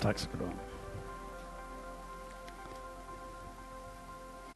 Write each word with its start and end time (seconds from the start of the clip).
Takk 0.00 0.18
skal 0.18 0.38
du 0.38 0.44
ha. 0.44 0.52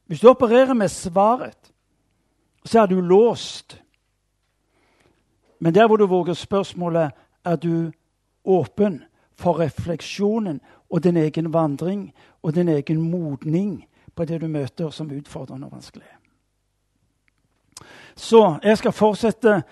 Hvis 0.05 0.19
du 0.19 0.29
opererer 0.29 0.73
med 0.73 0.89
svaret, 0.89 1.71
så 2.65 2.79
er 2.79 2.85
du 2.85 3.01
låst. 3.01 3.81
Men 5.59 5.75
der 5.75 5.87
hvor 5.87 5.97
du 5.97 6.05
våger 6.05 6.33
spørsmålet, 6.33 7.11
er 7.45 7.55
du 7.55 7.91
åpen 8.45 9.03
for 9.35 9.59
refleksjonen 9.59 10.61
og 10.89 11.03
din 11.03 11.17
egen 11.17 11.53
vandring 11.53 12.13
og 12.41 12.55
din 12.55 12.69
egen 12.69 13.01
modning 13.01 13.85
på 14.15 14.25
det 14.25 14.41
du 14.41 14.47
møter 14.47 14.89
som 14.89 15.11
utfordrende 15.11 15.67
og 15.67 15.71
vanskelig. 15.71 16.07
Så 18.15 18.59
jeg 18.63 18.77
skal 18.77 18.91
fortsette 18.91 19.63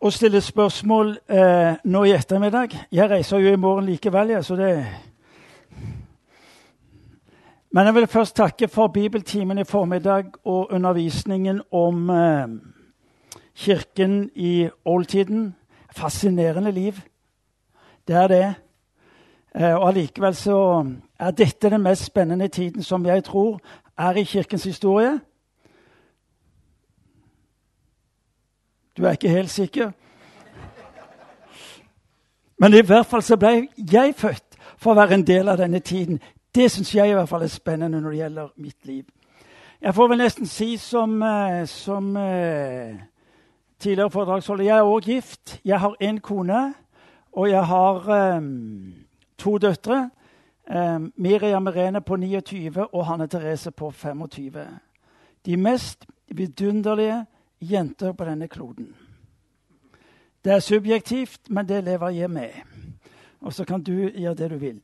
å 0.00 0.10
stille 0.10 0.40
spørsmål 0.40 1.18
eh, 1.28 1.76
nå 1.84 2.04
i 2.04 2.14
ettermiddag. 2.16 2.74
Jeg 2.92 3.10
reiser 3.10 3.42
jo 3.42 3.52
i 3.52 3.60
morgen 3.60 3.88
likevel, 3.88 4.30
ja, 4.36 4.42
så 4.42 4.56
det 4.56 4.72
Men 7.70 7.86
jeg 7.86 7.94
vil 7.94 8.06
først 8.06 8.36
takke 8.36 8.68
for 8.68 8.88
bibeltimen 8.88 9.58
i 9.58 9.64
formiddag 9.64 10.24
og 10.44 10.72
undervisningen 10.72 11.60
om 11.72 12.10
eh, 12.10 12.48
kirken 13.54 14.30
i 14.34 14.68
oldtiden. 14.84 15.54
Fascinerende 15.92 16.70
liv. 16.70 17.00
Det 18.08 18.16
er 18.16 18.28
det. 18.28 18.54
Eh, 19.54 19.74
og 19.74 19.88
allikevel 19.88 20.34
så 20.34 20.86
er 21.20 21.30
dette 21.30 21.70
den 21.70 21.82
mest 21.82 22.04
spennende 22.04 22.48
tiden 22.48 22.82
som 22.82 23.06
jeg 23.06 23.24
tror 23.24 23.60
er 23.98 24.16
i 24.16 24.24
kirkens 24.24 24.64
historie. 24.64 25.20
Du 28.98 29.04
er 29.04 29.10
ikke 29.10 29.28
helt 29.28 29.50
sikker? 29.50 29.90
Men 32.58 32.74
i 32.74 32.80
hvert 32.82 33.06
fall 33.06 33.22
så 33.22 33.36
ble 33.36 33.68
jeg 33.92 34.14
født 34.18 34.56
for 34.78 34.90
å 34.90 34.98
være 34.98 35.14
en 35.14 35.26
del 35.26 35.48
av 35.48 35.60
denne 35.60 35.78
tiden. 35.78 36.18
Det 36.54 36.66
syns 36.70 36.90
jeg 36.94 37.12
i 37.12 37.14
hvert 37.14 37.30
fall 37.30 37.44
er 37.46 37.52
spennende 37.52 38.00
når 38.02 38.10
det 38.10 38.18
gjelder 38.18 38.48
mitt 38.56 38.86
liv. 38.90 39.04
Jeg 39.80 39.94
får 39.94 40.10
vel 40.10 40.18
nesten 40.18 40.50
si 40.50 40.72
som, 40.82 41.14
eh, 41.22 41.62
som 41.70 42.10
uh, 42.16 42.98
tidligere 43.78 44.10
foredragsholder 44.10 44.64
Jeg 44.64 44.78
er 44.78 44.90
òg 44.90 45.06
gift. 45.06 45.60
Jeg 45.64 45.80
har 45.80 45.94
én 46.02 46.18
kone, 46.18 46.74
og 47.32 47.50
jeg 47.50 47.64
har 47.66 48.10
um, 48.36 48.94
to 49.38 49.58
døtre. 49.58 50.10
Um, 50.66 51.12
Miriam 51.16 51.66
Irene 51.66 52.00
på 52.00 52.16
29 52.16 52.86
og 52.92 53.06
Hanne 53.06 53.26
Therese 53.26 53.70
på 53.70 53.90
25. 53.90 54.66
De 55.46 55.56
mest 55.56 56.06
vidunderlige 56.28 57.26
jenter 57.60 58.12
på 58.12 58.24
denne 58.24 58.48
kloden. 58.48 58.94
Det 60.44 60.52
er 60.52 60.60
subjektivt, 60.60 61.50
men 61.50 61.68
det 61.68 61.84
lever 61.84 62.08
jeg 62.08 62.30
med. 62.30 62.50
Og 63.40 63.52
så 63.52 63.64
kan 63.64 63.82
du 63.82 63.92
gjøre 63.92 64.34
det 64.34 64.50
du 64.50 64.56
vil. 64.56 64.80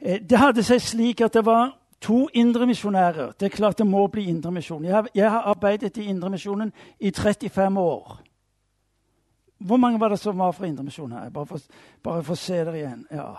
Eh, 0.00 0.20
det 0.20 0.38
hadde 0.38 0.62
seg 0.62 0.82
slik 0.82 1.20
at 1.20 1.34
det 1.34 1.44
var 1.46 1.72
to 2.00 2.28
indremisjonærer. 2.34 3.32
Det 3.40 3.46
er 3.46 3.56
klart 3.56 3.78
det 3.78 3.86
må 3.86 4.06
bli 4.06 4.28
indremisjon. 4.30 4.84
Jeg, 4.84 5.04
jeg 5.14 5.30
har 5.30 5.40
arbeidet 5.40 5.96
i 5.96 6.08
Indremisjonen 6.10 6.72
i 7.00 7.10
35 7.10 7.80
år. 7.80 8.20
Hvor 9.58 9.76
mange 9.76 10.00
var 10.00 10.08
det 10.08 10.18
som 10.18 10.38
var 10.38 10.52
fra 10.52 10.66
Indremisjonen 10.66 11.18
her? 11.18 11.30
Bare 11.30 11.46
for, 11.46 11.58
bare 12.02 12.22
for 12.22 12.32
å 12.32 12.36
se 12.36 12.64
dere 12.64 12.76
igjen. 12.76 13.06
Ja. 13.10 13.36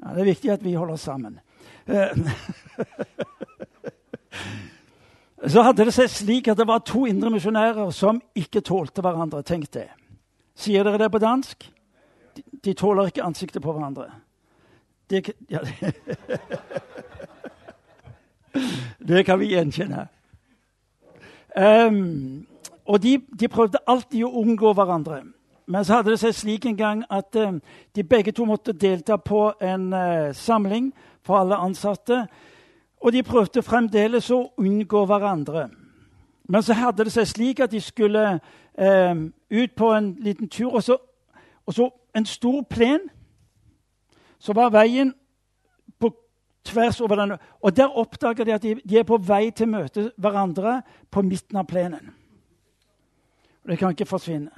ja. 0.00 0.14
Det 0.14 0.20
er 0.20 0.32
viktig 0.32 0.50
at 0.50 0.64
vi 0.64 0.74
holder 0.74 0.96
sammen. 0.96 1.40
Så 5.48 5.62
hadde 5.64 5.86
det 5.88 5.94
seg 5.96 6.10
slik 6.12 6.48
at 6.52 6.58
det 6.60 6.66
var 6.68 6.82
to 6.84 7.06
indremisjonærer 7.08 7.90
som 7.96 8.20
ikke 8.36 8.60
tålte 8.60 9.00
hverandre. 9.00 9.40
Tenk 9.42 9.70
det. 9.72 9.88
Sier 10.54 10.84
dere 10.84 11.00
det 11.00 11.12
på 11.12 11.20
dansk? 11.22 11.64
De, 12.36 12.42
de 12.64 12.74
tåler 12.76 13.08
ikke 13.08 13.24
ansiktet 13.24 13.62
på 13.62 13.72
hverandre. 13.72 14.10
Det, 15.10 15.32
ja, 15.54 15.60
det 19.08 19.24
kan 19.26 19.40
vi 19.40 19.54
gjenkjenne. 19.54 20.06
Um, 21.56 22.46
og 22.84 23.02
de, 23.02 23.18
de, 23.40 23.48
prøvde 23.48 23.80
alltid 23.86 24.24
å 24.26 24.34
unngå 24.42 24.74
hverandre. 24.76 25.22
Men 25.70 25.86
så 25.86 25.98
hadde 25.98 26.12
det 26.12 26.20
seg 26.20 26.36
slik 26.36 26.66
en 26.66 26.78
gang 26.78 27.02
at 27.10 27.34
um, 27.38 27.60
de 27.96 28.04
begge 28.04 28.32
to 28.34 28.44
måtte 28.46 28.76
delta 28.76 29.16
på 29.16 29.52
en 29.62 29.92
uh, 29.94 30.30
samling 30.36 30.92
for 31.26 31.40
alle 31.40 31.58
ansatte. 31.58 32.24
Og 33.00 33.12
de 33.12 33.22
prøvde 33.22 33.62
fremdeles 33.62 34.30
å 34.30 34.42
unngå 34.60 35.04
hverandre. 35.08 35.68
Men 36.50 36.62
så 36.62 36.74
hadde 36.74 37.06
det 37.06 37.12
seg 37.14 37.28
slik 37.30 37.62
at 37.64 37.72
de 37.72 37.80
skulle 37.80 38.24
eh, 38.74 39.22
ut 39.50 39.72
på 39.76 39.92
en 39.94 40.12
liten 40.20 40.48
tur, 40.48 40.74
og 40.74 40.82
så, 40.82 40.98
og 41.66 41.74
så 41.74 41.88
en 42.16 42.26
stor 42.26 42.62
plen. 42.70 43.06
Så 44.38 44.52
var 44.52 44.72
veien 44.74 45.14
på 46.00 46.12
tvers 46.64 47.00
over 47.00 47.16
den. 47.16 47.36
Og 47.60 47.76
der 47.76 47.96
oppdager 47.98 48.44
de 48.44 48.54
at 48.54 48.62
de, 48.62 48.74
de 48.84 48.98
er 48.98 49.06
på 49.08 49.16
vei 49.16 49.50
til 49.50 49.68
å 49.68 49.76
møte 49.78 50.10
hverandre 50.16 50.80
på 51.10 51.22
midten 51.22 51.60
av 51.60 51.68
plenen. 51.70 52.12
Og 53.62 53.70
det 53.70 53.78
kan 53.78 53.94
ikke 53.94 54.08
forsvinne. 54.08 54.52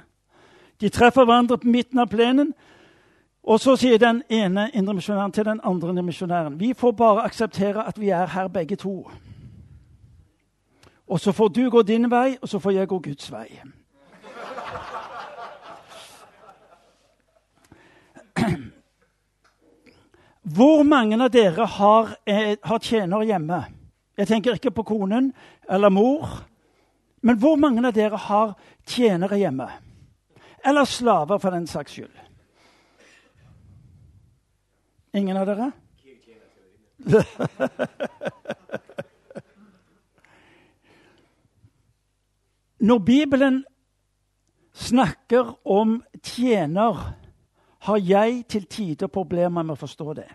De 0.81 0.89
treffer 0.89 1.25
hverandre 1.25 1.57
på 1.61 1.69
midten 1.69 1.99
av 1.99 2.09
plenen, 2.11 2.53
og 3.43 3.59
så 3.59 3.75
sier 3.75 3.97
den 3.99 4.23
ene 4.29 4.69
indremisjonæren 4.73 5.31
til 5.31 5.45
den 5.45 5.59
andre 5.63 5.89
indremisjonæren 5.89 6.59
vi 6.59 6.73
får 6.73 6.91
bare 6.91 7.23
akseptere 7.23 7.87
at 7.87 7.99
vi 7.99 8.09
er 8.09 8.25
her 8.27 8.47
begge 8.47 8.75
to. 8.75 9.09
Og 11.07 11.19
så 11.19 11.31
får 11.31 11.47
du 11.47 11.69
gå 11.69 11.81
din 11.81 12.11
vei, 12.11 12.37
og 12.41 12.49
så 12.49 12.59
får 12.59 12.71
jeg 12.71 12.87
gå 12.87 12.99
Guds 12.99 13.31
vei. 13.31 13.61
Hvor 20.43 20.83
mange 20.83 21.23
av 21.23 21.29
dere 21.31 21.65
har, 21.65 22.15
eh, 22.25 22.57
har 22.63 22.79
tjener 22.79 23.23
hjemme? 23.23 23.65
Jeg 24.17 24.27
tenker 24.27 24.53
ikke 24.53 24.71
på 24.71 24.83
konen 24.83 25.33
eller 25.69 25.89
mor. 25.89 26.27
Men 27.21 27.37
hvor 27.37 27.55
mange 27.55 27.87
av 27.87 27.93
dere 27.93 28.17
har 28.17 28.55
tjenere 28.85 29.37
hjemme? 29.37 29.69
Eller 30.65 30.85
slaver, 30.85 31.37
for 31.37 31.49
den 31.49 31.67
saks 31.67 31.91
skyld? 31.91 32.22
Ingen 35.13 35.37
av 35.37 35.45
dere? 35.45 35.71
Når 42.83 42.99
Bibelen 42.99 43.65
snakker 44.73 45.67
om 45.67 46.03
tjener, 46.23 47.13
har 47.79 47.97
jeg 47.97 48.45
til 48.49 48.65
tider 48.65 49.07
problemer 49.07 49.63
med 49.63 49.73
å 49.75 49.79
forstå 49.79 50.13
det. 50.17 50.27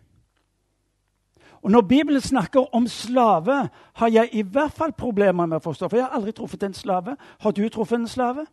Og 1.63 1.71
Når 1.71 1.81
Bibelen 1.81 2.21
snakker 2.21 2.75
om 2.75 2.87
slave, 2.87 3.69
har 3.95 4.09
jeg 4.09 4.29
i 4.33 4.43
hvert 4.43 4.73
fall 4.73 4.93
problemer 4.93 5.47
med 5.47 5.57
å 5.59 5.65
forstå. 5.65 5.89
For 5.89 5.97
jeg 5.97 6.07
har 6.07 6.15
aldri 6.15 6.33
truffet 6.33 6.63
en 6.63 6.75
slave. 6.75 7.17
Har 7.41 7.51
du 7.51 7.69
truffet 7.69 7.99
en 7.99 8.09
slave? 8.09 8.47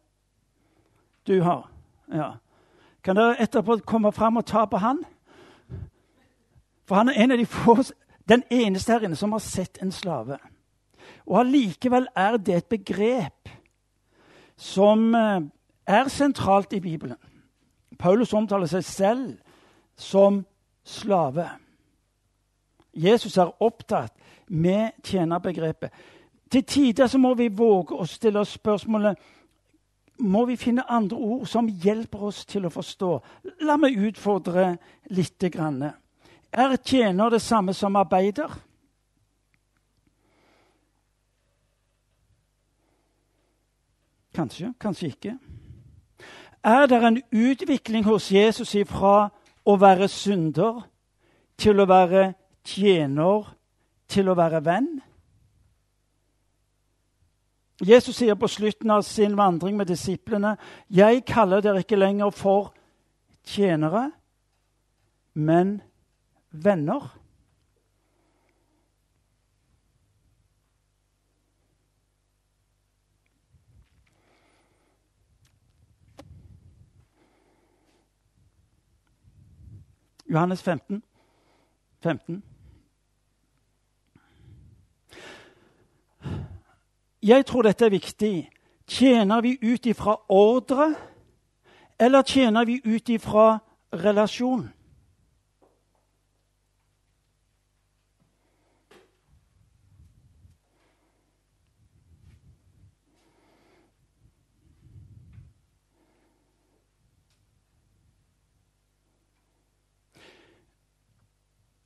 Du 1.27 1.41
har. 1.43 1.69
Ja. 2.13 2.31
Kan 3.03 3.15
dere 3.15 3.37
etterpå 3.39 3.77
komme 3.85 4.11
fram 4.11 4.37
og 4.37 4.45
ta 4.45 4.65
på 4.65 4.77
han? 4.81 5.05
For 6.85 6.95
han 6.95 7.09
er 7.09 7.23
en 7.23 7.31
av 7.31 7.37
de 7.37 7.45
få, 7.45 7.77
den 8.29 8.43
eneste 8.51 8.93
her 8.93 9.05
inne 9.05 9.17
som 9.17 9.31
har 9.31 9.43
sett 9.43 9.81
en 9.81 9.91
slave. 9.91 10.37
Og 11.25 11.39
allikevel 11.39 12.07
er 12.15 12.37
det 12.37 12.55
et 12.55 12.69
begrep 12.69 13.49
som 14.57 15.15
eh, 15.15 15.41
er 15.87 16.07
sentralt 16.09 16.73
i 16.73 16.79
Bibelen. 16.79 17.17
Paulus 17.99 18.33
omtaler 18.33 18.69
seg 18.69 18.83
selv 18.83 19.37
som 19.97 20.43
slave. 20.83 21.47
Jesus 22.93 23.37
er 23.37 23.63
opptatt 23.63 24.13
med 24.47 24.91
tjenerbegrepet. 25.03 25.91
Til 26.51 26.63
tider 26.63 27.07
så 27.07 27.17
må 27.17 27.33
vi 27.33 27.49
våge 27.49 27.97
å 27.97 28.05
stille 28.07 28.39
oss 28.39 28.55
spørsmålet 28.59 29.17
må 30.19 30.45
vi 30.45 30.55
finne 30.55 30.85
andre 30.91 31.17
ord 31.17 31.47
som 31.47 31.67
hjelper 31.67 32.29
oss 32.29 32.45
til 32.47 32.67
å 32.67 32.71
forstå. 32.71 33.11
La 33.67 33.75
meg 33.77 33.97
utfordre 33.99 34.77
litt. 35.11 35.43
Grann. 35.51 35.83
Er 36.57 36.75
tjener 36.75 37.29
det 37.29 37.41
samme 37.41 37.73
som 37.73 37.95
arbeider? 37.95 38.59
Kanskje, 44.33 44.73
kanskje 44.79 45.07
ikke. 45.07 45.37
Er 46.63 46.85
det 46.85 47.03
en 47.03 47.21
utvikling 47.31 48.05
hos 48.05 48.31
Jesus 48.31 48.75
fra 48.87 49.29
å 49.65 49.75
være 49.75 50.07
synder 50.07 50.79
til 51.57 51.79
å 51.79 51.85
være 51.85 52.33
tjener 52.63 53.51
til 54.07 54.29
å 54.29 54.35
være 54.35 54.61
venn? 54.63 54.87
Jesus 57.83 58.15
sier 58.15 58.39
på 58.39 58.47
slutten 58.47 58.91
av 58.95 59.03
sin 59.03 59.35
vandring 59.37 59.75
med 59.77 59.91
disiplene.: 59.91 60.55
Jeg 60.89 61.25
kaller 61.27 61.61
dere 61.61 61.83
ikke 61.83 61.99
lenger 61.99 62.29
for 62.29 62.73
tjenere, 63.43 64.11
men 65.33 65.81
venner. 66.63 67.19
Johannes 80.29 80.63
15. 80.63 81.03
15. 82.03 82.43
Jeg 87.23 87.45
tror 87.45 87.61
dette 87.61 87.85
er 87.85 87.89
viktig. 87.89 88.49
Tjener 88.87 89.41
vi 89.41 89.57
ut 89.61 89.85
ifra 89.85 90.17
ordre, 90.29 90.95
eller 91.99 92.21
tjener 92.21 92.65
vi 92.65 92.81
ut 92.85 93.09
ifra 93.09 93.59
relasjon? 93.93 94.74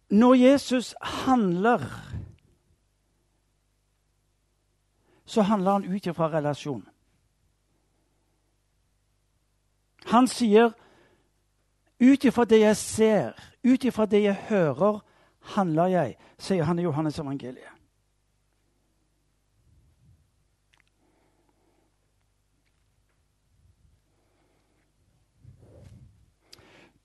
Når 0.10 0.34
Jesus 0.34 0.96
handler, 1.02 1.80
så 5.26 5.42
handler 5.42 5.72
han 5.72 5.86
ut 5.86 6.06
ifra 6.06 6.38
relasjon. 6.38 6.88
Han 10.06 10.28
sier 10.28 10.72
ut 12.00 12.26
ifra 12.26 12.46
det 12.46 12.60
jeg 12.60 12.78
ser, 12.78 13.34
ut 13.64 13.84
ifra 13.84 14.06
det 14.06 14.24
jeg 14.24 14.36
hører, 14.50 15.00
handler 15.40 15.86
jeg, 15.88 16.16
sier 16.40 16.64
han 16.64 16.80
i 16.80 16.84
Johannes 16.84 17.20
evangeliet. 17.20 17.76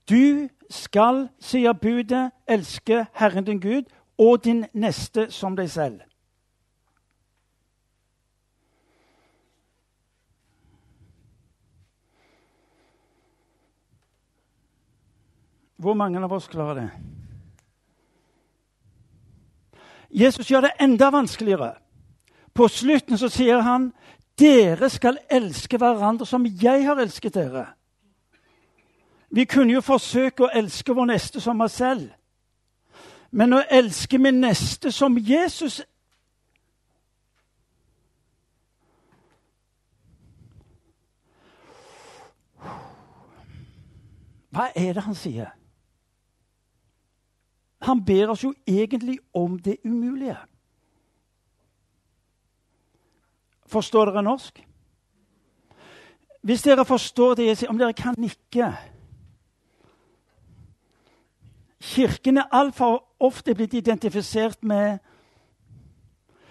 Du 0.09 0.49
skal, 0.69 1.27
sier 1.39 1.73
budet, 1.73 2.31
elske 2.47 3.05
Herren 3.13 3.45
din 3.45 3.59
Gud 3.59 3.89
og 4.17 4.43
din 4.43 4.65
neste 4.73 5.29
som 5.31 5.55
deg 5.55 5.69
selv. 5.69 6.01
Hvor 15.75 15.93
mange 15.93 16.23
av 16.23 16.31
oss 16.33 16.47
klarer 16.47 16.79
det? 16.79 16.89
Jesus 20.09 20.47
gjør 20.47 20.61
det 20.61 20.77
enda 20.79 21.09
vanskeligere. 21.11 21.73
På 22.55 22.69
slutten 22.71 23.19
så 23.19 23.27
sier 23.29 23.59
han 23.61 23.89
dere 24.39 24.89
skal 24.89 25.19
elske 25.31 25.77
hverandre 25.79 26.27
som 26.27 26.45
jeg 26.47 26.85
har 26.87 26.99
elsket 27.03 27.35
dere. 27.35 27.65
Vi 29.29 29.45
kunne 29.45 29.73
jo 29.73 29.81
forsøke 29.81 30.45
å 30.45 30.53
elske 30.53 30.93
vår 30.93 31.05
neste 31.05 31.41
som 31.41 31.61
oss 31.61 31.77
selv. 31.81 32.09
Men 33.31 33.53
å 33.53 33.63
elske 33.69 34.17
min 34.17 34.39
neste 34.41 34.91
som 34.91 35.17
Jesus 35.17 35.81
Hva 44.55 44.69
er 44.71 44.93
det 44.95 45.01
han 45.03 45.15
sier? 45.19 45.49
Han 47.83 47.99
ber 48.07 48.31
oss 48.31 48.45
jo 48.45 48.53
egentlig 48.63 49.17
om 49.35 49.57
det 49.59 49.81
umulige. 49.83 50.37
Forstår 53.67 54.13
dere 54.13 54.23
norsk? 54.23 54.61
Hvis 56.41 56.63
dere 56.63 56.85
forstår 56.85 57.35
det 57.35 57.49
jeg 57.49 57.57
sier, 57.57 57.73
om 57.73 57.81
dere 57.81 57.97
kan 57.97 58.15
nikke 58.17 58.69
Kirken 61.85 62.37
er 62.37 62.49
altfor 62.51 63.03
ofte 63.19 63.53
blitt 63.55 63.73
identifisert 63.73 64.63
med 64.63 64.97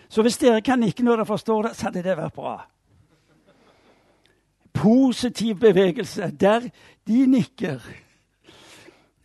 Så 0.08 0.22
hvis 0.22 0.36
dere 0.38 0.60
kan 0.62 0.78
nikke 0.78 1.02
når 1.02 1.16
dere 1.16 1.26
forstår 1.26 1.62
det, 1.62 1.70
så 1.76 1.88
hadde 1.88 2.02
det 2.04 2.16
vært 2.16 2.34
bra. 2.36 2.52
Positiv 4.72 5.56
bevegelse. 5.58 6.31
Der 6.40 6.69
de 7.06 7.26
nikker. 7.26 7.81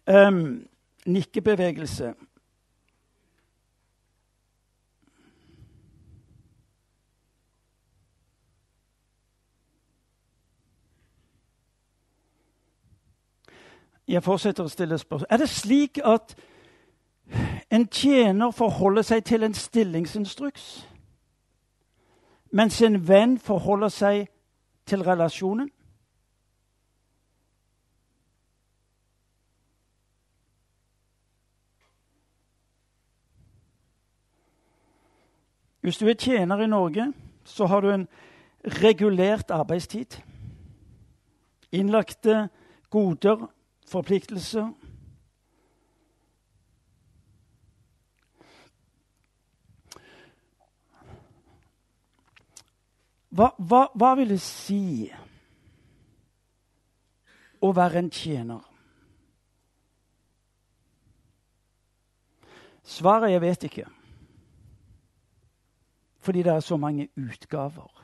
Um, 0.08 0.66
nikkebevegelse. 1.06 2.14
Jeg 14.10 14.24
fortsetter 14.26 14.66
å 14.66 14.72
stille 14.72 14.98
spørsmål. 14.98 15.28
Er 15.30 15.38
det 15.38 15.50
slik 15.54 16.00
at 16.02 16.34
en 17.70 17.84
tjener 17.94 18.52
forholder 18.52 19.06
seg 19.06 19.24
til 19.24 19.44
en 19.46 19.54
stillingsinstruks, 19.54 20.70
mens 22.50 22.80
en 22.82 22.98
venn 23.08 23.36
forholder 23.38 23.94
seg 23.94 24.32
til 24.90 25.06
relasjonen? 25.06 25.70
Hvis 35.86 36.02
du 36.02 36.10
er 36.10 36.18
tjener 36.18 36.66
i 36.66 36.68
Norge, 36.68 37.12
så 37.46 37.70
har 37.70 37.82
du 37.82 37.92
en 37.94 38.08
regulert 38.82 39.52
arbeidstid. 39.52 40.18
Innlagte 41.72 42.50
goder 42.90 43.46
forpliktelser. 43.90 44.70
Hva, 53.30 53.52
hva, 53.58 53.84
hva, 53.94 54.16
vil 54.18 54.34
det 54.34 54.42
si 54.42 55.06
å 57.62 57.70
være 57.76 58.02
en 58.02 58.10
tjener? 58.12 58.66
Svaret 62.90 63.36
jeg 63.36 63.44
vet 63.46 63.66
ikke. 63.70 63.88
Fordi 66.26 66.44
det 66.44 66.56
er 66.56 66.66
så 66.66 66.78
mange 66.82 67.08
utgaver 67.16 67.99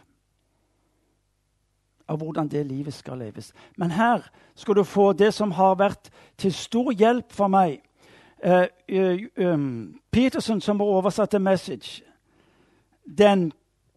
av 2.07 2.17
hvordan 2.17 2.47
det 2.47 2.65
livet 2.65 2.93
skal 2.93 3.17
leves. 3.17 3.53
Men 3.77 3.91
her 3.91 4.29
skal 4.55 4.75
du 4.75 4.83
få 4.83 5.13
det 5.13 5.33
som 5.33 5.51
har 5.51 5.75
vært 5.75 6.09
til 6.37 6.53
stor 6.53 6.91
hjelp 6.91 7.33
for 7.33 7.47
meg. 7.47 7.81
Uh, 8.45 8.67
uh, 8.91 9.25
um, 9.37 9.99
Peterson, 10.11 10.61
som 10.61 10.79
har 10.79 10.87
oversatt 10.87 11.31
The 11.31 11.39
Message. 11.39 12.03
Den 13.17 13.51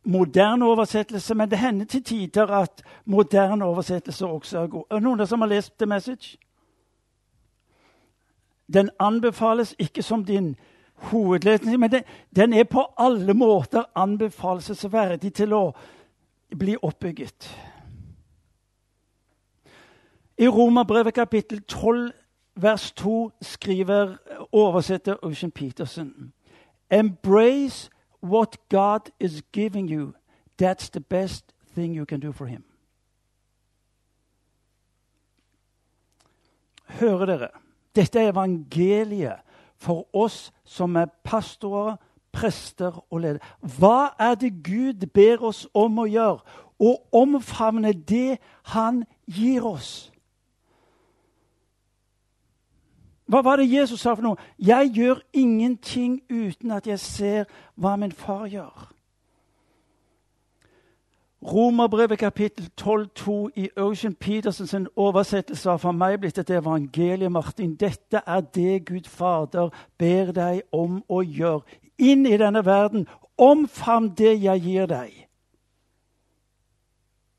moderne 0.04 0.64
oversettelse, 0.64 1.34
men 1.34 1.50
det 1.50 1.58
hender 1.58 1.86
til 1.86 2.04
tider 2.04 2.46
at 2.46 2.82
moderne 3.04 3.64
oversettelser 3.64 4.26
også 4.26 4.58
er 4.58 4.66
gode. 4.66 4.84
Er 4.90 4.94
det 4.94 5.02
noen 5.02 5.26
som 5.26 5.40
har 5.40 5.48
lest 5.48 5.78
The 5.78 5.86
Message? 5.86 6.38
Den 8.72 8.90
anbefales 8.98 9.74
ikke 9.78 10.02
som 10.02 10.24
din 10.24 10.56
hovedlesning, 10.94 11.80
men 11.80 11.90
den, 11.90 12.02
den 12.36 12.52
er 12.52 12.64
på 12.64 12.86
alle 12.98 13.34
måter 13.34 13.84
anbefalesverdig 13.94 15.32
til 15.32 15.52
å 15.52 15.62
bli 16.58 16.76
oppbygget. 16.82 17.48
I 20.38 20.48
Romerbrevet 20.48 21.14
kapittel 21.14 21.60
12 21.62 22.12
vers 22.54 22.92
2 22.92 23.30
skriver 23.42 24.16
oversetter 24.52 25.16
Ocean 25.22 25.50
Peterson 25.50 26.32
Embrace 26.90 27.90
what 28.22 28.56
God 28.68 29.10
is 29.20 29.42
giving 29.52 29.90
you. 29.90 30.12
That's 30.58 30.90
the 30.90 31.00
best 31.00 31.44
thing 31.74 31.94
you 31.94 32.04
can 32.04 32.20
do 32.20 32.32
for 32.32 32.46
him. 32.46 32.64
Hører 36.88 37.26
dere? 37.26 37.48
Dette 37.96 38.20
er 38.20 38.28
evangeliet 38.28 39.36
for 39.76 40.08
oss 40.12 40.52
som 40.64 40.96
er 40.96 41.06
pastorer, 41.24 41.96
prester 42.32 43.04
og 43.10 43.20
ledere. 43.20 43.38
Hva 43.60 44.14
er 44.18 44.34
det 44.34 44.64
Gud 44.64 45.06
ber 45.14 45.42
oss 45.42 45.66
om 45.74 45.98
å 45.98 46.06
gjøre? 46.06 46.38
Å 46.78 46.94
omfavne 47.12 47.92
det 47.92 48.38
Han 48.62 49.04
gir 49.26 49.66
oss. 49.66 50.12
Hva 53.28 53.42
var 53.44 53.56
det 53.60 53.68
Jesus 53.68 54.00
sa 54.00 54.14
for 54.16 54.24
noe? 54.24 54.40
Jeg 54.58 54.92
gjør 54.96 55.20
ingenting 55.36 56.22
uten 56.30 56.70
at 56.72 56.86
jeg 56.88 57.00
ser 57.00 57.44
hva 57.76 57.96
min 58.00 58.12
far 58.12 58.46
gjør. 58.48 58.88
Romerbrevet 61.44 62.18
kapittel 62.18 62.70
12,2 62.80 63.50
i 63.56 63.68
Ocean 63.76 64.14
Petersens 64.14 64.88
oversettelse 64.96 65.70
har 65.70 65.76
for 65.78 65.92
meg 65.92 66.16
blitt 66.20 66.38
et 66.38 66.50
evangelium. 66.50 67.32
Martin. 67.32 67.76
Dette 67.76 68.24
er 68.26 68.40
det 68.40 68.86
Gud 68.88 69.06
Fader 69.06 69.70
ber 69.98 70.32
deg 70.32 70.64
om 70.72 71.02
å 71.08 71.22
gjøre 71.22 71.62
inn 71.98 72.26
i 72.26 72.36
denne 72.40 72.64
verden. 72.66 73.06
Omfavn 73.38 74.10
det 74.18 74.34
jeg 74.42 74.64
gir 74.64 74.90
deg. 74.90 75.14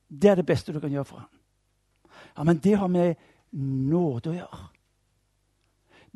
Det 0.10 0.30
er 0.30 0.40
det 0.40 0.46
beste 0.46 0.74
du 0.74 0.80
kan 0.80 0.94
gjøre 0.94 1.06
for 1.06 1.26
ham. 1.26 1.30
Ja, 2.38 2.44
Men 2.44 2.58
det 2.58 2.78
har 2.78 2.88
med 2.88 3.16
nåde 3.52 4.30
å 4.30 4.38
gjøre. 4.38 4.68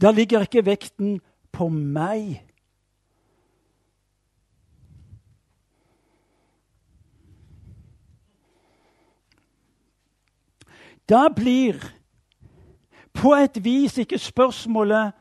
Da 0.01 0.11
ligger 0.11 0.41
ikke 0.41 0.65
vekten 0.65 1.19
på 1.51 1.69
meg. 1.69 2.41
Da 11.09 11.27
blir 11.35 11.81
på 13.13 13.33
et 13.35 13.59
vis 13.63 13.97
ikke 13.97 14.17
spørsmålet 14.17 15.11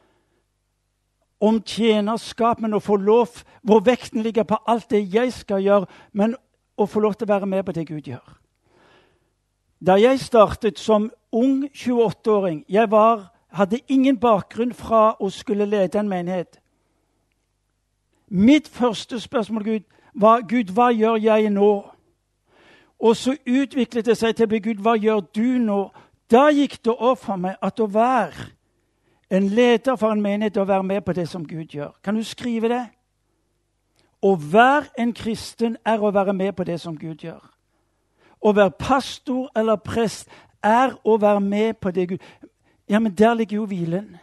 om 1.42 1.58
tjenerskap, 1.66 2.60
men 2.62 2.74
å 2.74 2.80
få 2.80 2.96
lov 3.02 3.42
hvor 3.66 3.82
vekten 3.82 4.22
ligger 4.22 4.46
på 4.46 4.60
alt 4.66 4.90
det 4.90 5.02
jeg 5.10 5.32
skal 5.34 5.62
gjøre, 5.62 5.88
men 6.12 6.36
å 6.78 6.86
få 6.86 7.02
lov 7.02 7.18
til 7.18 7.26
å 7.26 7.34
være 7.34 7.50
med 7.50 7.66
på 7.66 7.74
det 7.74 7.86
Gud 7.88 8.06
gjør. 8.06 8.38
Da 9.82 9.98
jeg 9.98 10.20
startet 10.22 10.78
som 10.78 11.10
ung 11.34 11.66
28-åring 11.74 12.64
Jeg 12.68 12.90
var, 12.90 13.31
hadde 13.52 13.80
ingen 13.88 14.18
bakgrunn 14.18 14.74
fra 14.74 15.16
å 15.20 15.30
skulle 15.30 15.66
lede 15.68 15.98
en 16.00 16.08
menighet. 16.08 16.60
Mitt 18.28 18.68
første 18.68 19.20
spørsmål 19.20 19.64
Gud, 19.64 19.80
var 20.14 20.40
Gud, 20.48 20.72
hva 20.72 20.88
gjør 20.92 21.16
jeg 21.20 21.50
nå? 21.50 21.72
Og 23.02 23.16
så 23.16 23.36
utviklet 23.46 24.06
det 24.06 24.16
seg 24.16 24.36
til 24.36 24.46
å 24.46 24.52
bli 24.52 24.60
Gud, 24.64 24.80
hva 24.80 24.96
gjør 24.96 25.20
du 25.34 25.58
nå? 25.60 25.78
Da 26.30 26.48
gikk 26.54 26.78
det 26.84 26.94
opp 26.96 27.20
for 27.24 27.36
meg 27.36 27.58
at 27.60 27.80
å 27.80 27.88
være 27.92 28.48
en 29.32 29.48
leder 29.48 29.96
for 29.96 30.12
en 30.12 30.22
menighet 30.22 30.56
og 30.56 30.68
være 30.68 30.82
med 30.82 31.00
på 31.04 31.12
det 31.12 31.28
som 31.28 31.44
Gud 31.48 31.72
gjør. 31.72 31.92
Kan 32.04 32.16
du 32.16 32.24
skrive 32.24 32.68
det? 32.68 32.84
Å 34.22 34.36
være 34.36 34.92
en 35.02 35.12
kristen 35.12 35.76
er 35.84 36.00
å 36.00 36.12
være 36.14 36.32
med 36.32 36.52
på 36.56 36.64
det 36.64 36.78
som 36.80 36.96
Gud 36.96 37.24
gjør. 37.24 37.40
Å 38.40 38.52
være 38.52 38.76
pastor 38.78 39.48
eller 39.56 39.76
prest 39.76 40.28
er 40.62 40.94
å 41.04 41.16
være 41.20 41.40
med 41.40 41.80
på 41.80 41.90
det 41.90 42.08
Gud 42.08 42.18
Ja, 42.92 42.98
men 42.98 43.14
der 43.14 43.34
ligger 43.34 43.56
jo 43.56 43.66
hvilen. 43.66 44.16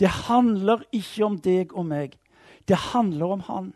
Det 0.00 0.08
handler 0.08 0.82
ikke 0.92 1.24
om 1.24 1.38
deg 1.38 1.72
og 1.72 1.86
meg. 1.86 2.18
Det 2.68 2.76
handler 2.76 3.26
om 3.26 3.40
Han. 3.40 3.72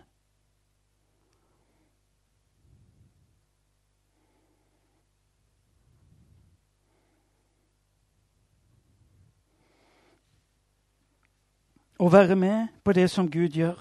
Å 11.99 12.11
være 12.11 12.35
med 12.35 12.75
på 12.83 12.93
det 12.93 13.07
som 13.11 13.31
Gud 13.31 13.55
gjør. 13.55 13.79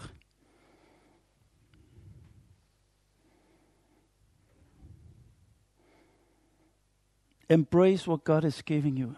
Embrace 7.50 8.06
what 8.08 8.24
God 8.24 8.46
is 8.46 8.62
giving 8.62 8.98
you. 8.98 9.16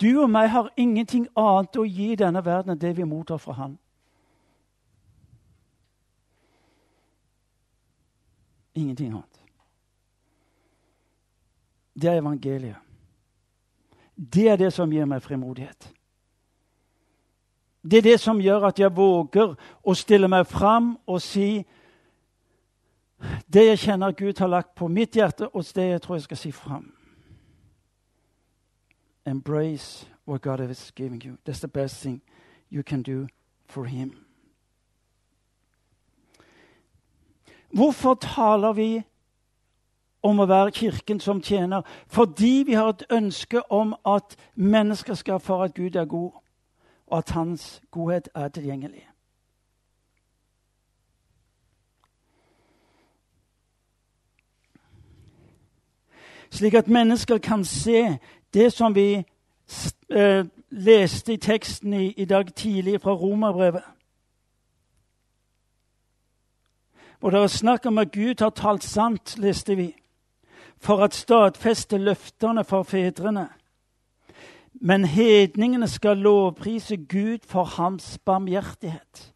Du 0.00 0.22
og 0.22 0.30
meg 0.30 0.50
har 0.52 0.72
ingenting 0.76 1.28
annet 1.36 1.76
å 1.76 1.84
gi 1.84 2.14
denne 2.20 2.42
verden 2.44 2.74
enn 2.74 2.80
det 2.80 2.92
vi 2.96 3.04
mottar 3.08 3.40
fra 3.40 3.56
Han. 3.56 3.78
Ingenting 8.76 9.14
annet. 9.14 9.40
Det 11.96 12.10
er 12.10 12.20
evangeliet. 12.20 12.76
Det 14.16 14.48
er 14.48 14.56
det 14.56 14.72
som 14.72 14.92
gir 14.92 15.08
meg 15.08 15.22
frimodighet. 15.24 15.92
Det 17.90 17.98
er 17.98 18.02
det 18.02 18.20
som 18.20 18.40
gjør 18.40 18.68
at 18.68 18.78
jeg 18.80 18.96
våger 18.96 19.54
å 19.84 19.94
stille 19.94 20.28
meg 20.28 20.46
fram 20.48 20.96
og 21.06 21.20
si 21.22 21.64
det 23.46 23.66
jeg 23.68 23.78
kjenner 23.78 24.16
Gud 24.16 24.38
har 24.38 24.50
lagt 24.50 24.74
på 24.74 24.88
mitt 24.88 25.16
hjerte, 25.16 25.48
og 25.48 25.64
det 25.74 25.88
jeg 25.88 26.02
tror 26.02 26.16
jeg 26.16 26.26
skal 26.26 26.40
si 26.40 26.52
fram. 26.52 26.95
Embrace 29.26 30.06
what 30.24 30.42
God 30.42 30.60
has 30.60 30.92
given 30.94 31.20
you. 31.24 31.38
That's 31.44 31.60
the 31.60 31.68
best 31.68 32.02
thing 32.02 32.20
you 32.70 32.82
can 32.82 33.02
do 33.02 33.26
for 33.66 33.84
Him. 33.84 34.26
Hvorfor 37.70 38.14
taler 38.14 38.72
vi 38.72 39.02
om 40.22 40.40
å 40.40 40.46
være 40.46 40.72
Kirken 40.72 41.20
som 41.20 41.42
tjener? 41.42 41.82
Fordi 42.06 42.62
vi 42.66 42.72
har 42.72 42.88
et 42.88 43.04
ønske 43.10 43.72
om 43.72 43.94
at 44.06 44.36
mennesker 44.54 45.14
skal 45.14 45.34
erfare 45.34 45.64
at 45.64 45.74
Gud 45.74 45.96
er 45.96 46.04
god, 46.04 46.30
og 47.06 47.18
at 47.18 47.30
Hans 47.30 47.82
godhet 47.90 48.28
er 48.34 48.48
tilgjengelig. 48.48 49.08
Slik 56.50 56.74
at 56.74 56.88
mennesker 56.88 57.38
kan 57.38 57.64
se 57.64 58.18
det 58.56 58.72
som 58.72 58.94
vi 58.94 59.24
eh, 60.10 60.44
leste 60.70 61.32
i 61.32 61.36
teksten 61.36 61.94
i, 61.94 62.06
i 62.16 62.24
dag 62.24 62.54
tidlig 62.54 63.00
fra 63.00 63.12
Romerbrevet. 63.12 63.82
Og 67.20 67.32
det 67.32 67.40
er 67.40 67.46
snakk 67.46 67.86
om 67.86 67.98
at 67.98 68.12
Gud 68.12 68.40
har 68.40 68.50
talt 68.50 68.84
sant, 68.84 69.36
leste 69.38 69.76
vi, 69.76 69.90
for 70.78 71.04
at 71.04 71.14
stadfeste 71.14 71.98
løftene 71.98 72.64
for 72.64 72.82
fedrene. 72.82 73.48
Men 74.72 75.04
hedningene 75.04 75.88
skal 75.88 76.16
lovprise 76.16 76.96
Gud 76.96 77.38
for 77.48 77.64
hans 77.64 78.18
barmhjertighet. 78.24 79.32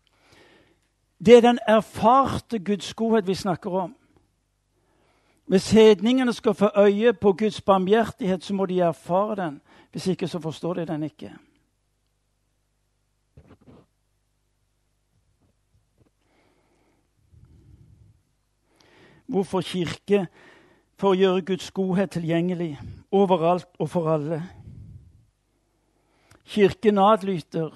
Det 1.26 1.36
er 1.36 1.40
den 1.40 1.58
erfarte 1.68 2.58
Guds 2.58 2.94
godhet 2.94 3.26
vi 3.26 3.34
snakker 3.34 3.70
om. 3.70 3.96
Hvis 5.50 5.70
hedningene 5.70 6.32
skal 6.32 6.54
få 6.54 6.70
øye 6.76 7.12
på 7.12 7.32
Guds 7.32 7.60
barmhjertighet, 7.60 8.44
så 8.44 8.54
må 8.54 8.66
de 8.66 8.80
erfare 8.80 9.36
den. 9.36 9.60
Hvis 9.90 10.06
ikke, 10.06 10.28
så 10.28 10.40
forstår 10.40 10.74
de 10.74 10.86
den 10.86 11.02
ikke. 11.02 11.32
Hvorfor 19.26 19.60
kirke? 19.60 20.26
For 20.96 21.10
å 21.10 21.18
gjøre 21.18 21.42
Guds 21.42 21.70
godhet 21.74 22.14
tilgjengelig 22.14 22.78
overalt 23.10 23.66
og 23.78 23.90
for 23.90 24.06
alle. 24.12 24.42
Kirken 26.44 26.98
adlyder. 26.98 27.74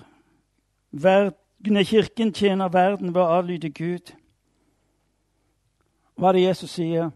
Kirken 1.82 2.32
tjener 2.32 2.68
verden 2.68 3.14
ved 3.14 3.22
å 3.22 3.34
adlyde 3.40 3.74
Gud. 3.74 4.14
Hva 6.14 6.30
er 6.30 6.38
det 6.38 6.46
Jesus 6.46 6.78
sier? 6.78 7.10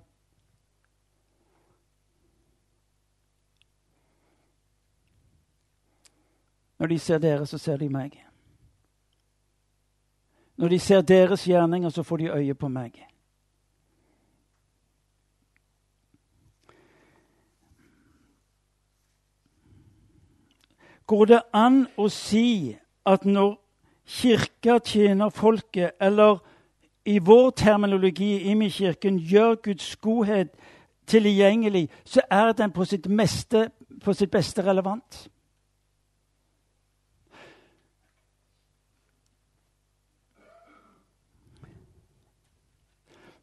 Når 6.79 6.87
de 6.87 6.99
ser 6.99 7.19
dere, 7.19 7.47
så 7.47 7.59
ser 7.59 7.77
de 7.77 7.89
meg. 7.89 8.25
Når 10.57 10.69
de 10.69 10.79
ser 10.79 11.01
deres 11.01 11.45
gjerninger, 11.45 11.89
så 11.89 12.03
får 12.03 12.17
de 12.17 12.33
øye 12.33 12.55
på 12.55 12.69
meg. 12.69 13.05
Går 21.07 21.25
det 21.25 21.41
an 21.57 21.87
å 21.97 22.09
si 22.13 22.77
at 23.07 23.25
når 23.25 23.55
Kirka 24.09 24.79
tjener 24.85 25.31
folket, 25.31 25.91
eller 26.01 26.39
i 27.05 27.19
vår 27.19 27.51
terminologi 27.51 28.35
i 28.37 28.51
Imekirken 28.51 29.19
gjør 29.19 29.55
Guds 29.55 29.97
godhet 29.97 30.49
tilgjengelig, 31.07 31.89
så 32.05 32.21
er 32.31 32.53
den 32.53 32.73
på 32.73 32.85
sitt, 32.85 33.09
meste, 33.09 33.71
på 34.05 34.13
sitt 34.13 34.31
beste 34.31 34.65
relevant? 34.65 35.29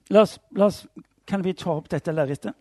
La 0.09 0.21
oss, 0.21 0.39
la 0.51 0.65
oss, 0.65 0.85
kan 1.27 1.43
vi 1.43 1.53
ta 1.53 1.71
opp 1.73 1.89
dette 1.89 2.13
lerretet? 2.13 2.53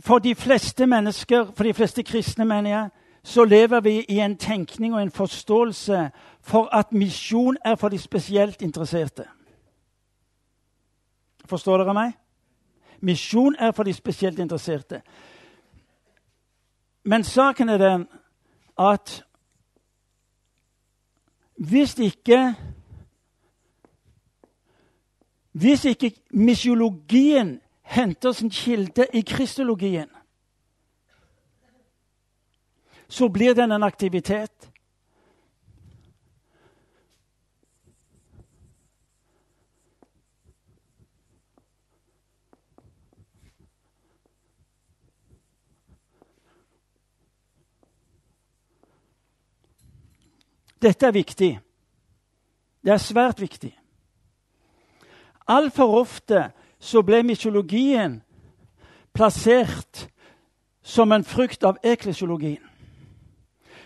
For 0.00 0.18
de 0.18 0.34
fleste 0.34 0.86
mennesker, 0.86 1.52
for 1.56 1.64
de 1.64 1.74
fleste 1.74 2.02
kristne, 2.02 2.44
mener 2.44 2.70
jeg, 2.70 2.88
så 3.22 3.44
lever 3.44 3.80
vi 3.80 4.04
i 4.08 4.18
en 4.20 4.36
tenkning 4.36 4.94
og 4.94 5.02
en 5.02 5.10
forståelse 5.10 6.10
for 6.40 6.68
at 6.72 6.92
misjon 6.92 7.56
er 7.64 7.74
for 7.74 7.88
de 7.88 7.98
spesielt 7.98 8.62
interesserte. 8.62 9.26
Forstår 11.44 11.82
dere 11.82 11.94
meg? 11.94 12.14
Misjon 13.00 13.56
er 13.58 13.72
for 13.72 13.84
de 13.84 13.92
spesielt 13.92 14.38
interesserte. 14.38 15.02
Men 17.04 17.24
saken 17.24 17.68
er 17.68 17.78
den 17.78 18.08
at 18.80 19.24
hvis 21.56 21.98
ikke 21.98 22.54
Hvis 25.52 25.84
ikke 25.84 26.12
misiologien 26.30 27.60
henter 27.82 28.32
sin 28.32 28.50
kilde 28.50 29.06
i 29.12 29.20
kristologien, 29.20 30.08
så 33.08 33.28
blir 33.28 33.54
den 33.54 33.72
en 33.72 33.82
aktivitet. 33.82 34.69
Dette 50.82 51.06
er 51.06 51.12
viktig. 51.12 51.60
Det 52.84 52.92
er 52.92 52.96
svært 52.96 53.40
viktig. 53.40 53.74
Altfor 55.48 56.00
ofte 56.00 56.50
så 56.78 57.02
ble 57.02 57.22
mytologien 57.22 58.20
plassert 59.12 60.06
som 60.82 61.12
en 61.12 61.24
frukt 61.24 61.64
av 61.64 61.78
eklesiologien. 61.84 62.62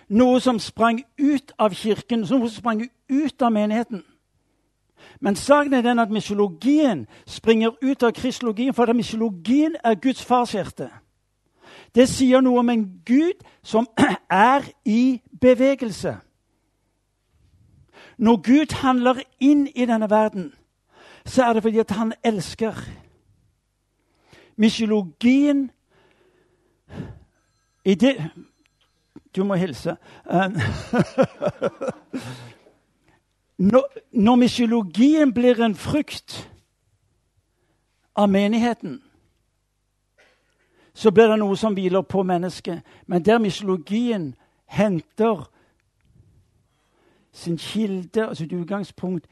Noe 0.09 0.41
som 0.41 0.59
sprang 0.61 1.01
ut 1.19 1.53
av 1.59 1.75
kirken, 1.75 2.27
som 2.27 2.45
sprang 2.49 2.85
ut 3.09 3.43
av 3.43 3.53
menigheten. 3.53 4.05
Men 5.21 5.37
saken 5.37 5.73
er 5.75 5.83
den 5.83 5.99
at 5.99 6.11
mytologien 6.11 7.07
springer 7.27 7.75
ut 7.83 8.03
av 8.03 8.13
kristologien, 8.13 8.75
for 8.75 8.93
mytologien 8.93 9.77
er 9.85 9.95
Guds 9.95 10.25
farshjerte. 10.25 10.91
Det 11.95 12.09
sier 12.09 12.43
noe 12.43 12.61
om 12.61 12.71
en 12.71 12.85
Gud 13.07 13.43
som 13.63 13.89
er 14.31 14.69
i 14.85 15.21
bevegelse. 15.41 16.17
Når 18.19 18.37
Gud 18.37 18.75
handler 18.75 19.23
inn 19.41 19.67
i 19.75 19.87
denne 19.87 20.11
verden, 20.11 20.53
så 21.27 21.45
er 21.45 21.53
det 21.53 21.63
fordi 21.63 21.79
at 21.79 21.91
han 21.91 22.13
elsker. 22.25 22.75
Mytologien 24.57 25.71
i 27.85 27.95
det 27.95 28.31
Du 29.37 29.45
må 29.45 29.55
hilse. 29.55 29.97
Når, 33.59 33.87
når 34.13 34.37
mytologien 34.37 35.35
blir 35.35 35.63
en 35.63 35.75
frukt 35.75 36.51
av 38.17 38.29
menigheten, 38.29 39.03
så 40.95 41.11
blir 41.11 41.31
det 41.31 41.39
noe 41.39 41.57
som 41.57 41.75
hviler 41.75 42.03
på 42.03 42.23
mennesket. 42.23 42.83
Men 43.07 43.23
der 43.23 43.39
mytologien 43.39 44.35
henter 44.67 45.47
sin 47.35 47.59
kilde 47.59 48.29
og 48.29 48.37
sitt 48.39 48.53
utgangspunkt 48.55 49.27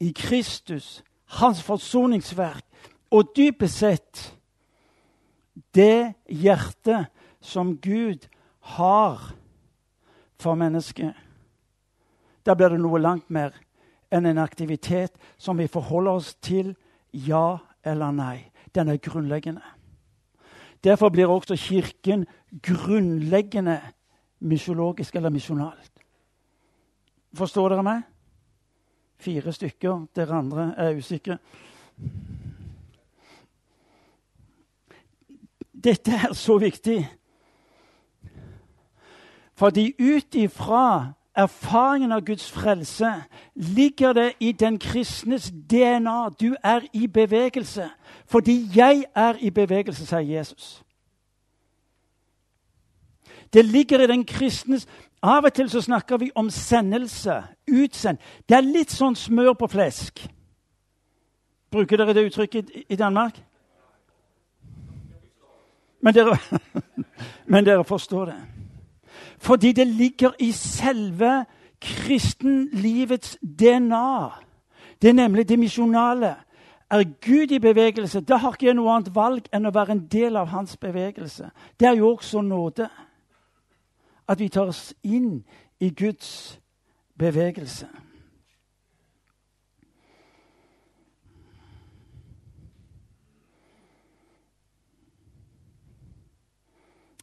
i 0.00 0.12
Kristus, 0.16 1.00
hans 1.40 1.62
forsoningsverk, 1.62 2.64
og 3.10 3.32
dypest 3.36 3.80
sett 3.82 4.20
det 5.74 6.14
hjertet 6.28 7.08
som 7.40 7.74
Gud 7.82 8.28
har 8.76 9.32
for 10.38 10.54
mennesket 10.54 11.16
da 12.46 12.56
blir 12.56 12.72
det 12.72 12.80
noe 12.80 13.00
langt 13.00 13.28
mer 13.30 13.54
enn 14.10 14.26
en 14.26 14.40
aktivitet 14.42 15.16
som 15.38 15.58
vi 15.60 15.68
forholder 15.70 16.18
oss 16.18 16.32
til 16.42 16.74
ja 17.12 17.60
eller 17.84 18.14
nei. 18.14 18.50
Den 18.74 18.88
er 18.88 19.00
grunnleggende. 19.02 19.62
Derfor 20.84 21.10
blir 21.12 21.30
også 21.30 21.56
Kirken 21.56 22.26
grunnleggende 22.62 23.80
misjologisk 24.40 25.16
eller 25.16 25.30
misjonalt. 25.30 25.89
Forstår 27.34 27.68
dere 27.68 27.84
meg? 27.86 28.02
Fire 29.20 29.52
stykker. 29.52 30.06
Dere 30.16 30.38
andre 30.38 30.66
er 30.78 30.98
usikre. 30.98 31.38
Dette 35.84 36.12
er 36.12 36.34
så 36.36 36.58
viktig. 36.58 36.98
Fordi 39.54 39.92
ut 39.98 40.34
ifra 40.34 41.12
erfaringen 41.36 42.12
av 42.12 42.24
Guds 42.24 42.50
frelse 42.50 43.12
ligger 43.54 44.12
det 44.12 44.32
i 44.40 44.52
den 44.52 44.78
kristnes 44.78 45.50
DNA. 45.70 46.28
Du 46.40 46.54
er 46.64 46.80
i 46.92 47.06
bevegelse 47.06 47.90
fordi 48.30 48.68
jeg 48.74 49.04
er 49.14 49.34
i 49.42 49.50
bevegelse, 49.50 50.06
sier 50.06 50.20
Jesus. 50.22 50.82
Det 53.52 53.64
ligger 53.64 54.00
i 54.00 54.06
den 54.06 54.24
kristnes 54.24 54.86
Av 55.22 55.44
og 55.44 55.52
til 55.52 55.68
så 55.70 55.80
snakker 55.84 56.16
vi 56.16 56.30
om 56.34 56.50
sendelse. 56.50 57.42
Utsend. 57.68 58.18
Det 58.48 58.56
er 58.56 58.64
litt 58.64 58.92
sånn 58.92 59.16
smør 59.16 59.52
på 59.60 59.68
flesk. 59.68 60.22
Bruker 61.70 62.00
dere 62.00 62.14
det 62.16 62.24
uttrykket 62.30 62.70
i 62.88 62.96
Danmark? 62.96 63.36
Men 66.00 66.16
dere, 66.16 66.38
men 67.52 67.64
dere 67.64 67.84
forstår 67.84 68.32
det. 68.32 68.38
Fordi 69.38 69.72
det 69.72 69.86
ligger 69.86 70.32
i 70.38 70.52
selve 70.52 71.44
kristenlivets 71.80 73.38
DNA. 73.42 74.30
Det 75.02 75.08
er 75.08 75.14
nemlig 75.14 75.48
det 75.48 75.58
misjonale. 75.58 76.34
Er 76.90 77.04
Gud 77.20 77.50
i 77.50 77.58
bevegelse, 77.58 78.20
da 78.20 78.36
har 78.36 78.56
ikke 78.56 78.66
jeg 78.66 78.74
noe 78.74 78.90
annet 78.90 79.12
valg 79.14 79.46
enn 79.54 79.68
å 79.68 79.72
være 79.74 79.94
en 79.94 80.02
del 80.10 80.36
av 80.36 80.48
hans 80.50 80.74
bevegelse. 80.76 81.52
Det 81.80 81.88
er 81.88 82.00
jo 82.00 82.10
også 82.16 82.40
nåde. 82.42 82.88
At 84.30 84.38
vi 84.38 84.48
tar 84.48 84.70
oss 84.70 84.94
inn 85.02 85.42
i 85.80 85.90
Guds 85.90 86.60
bevegelse. 87.18 87.88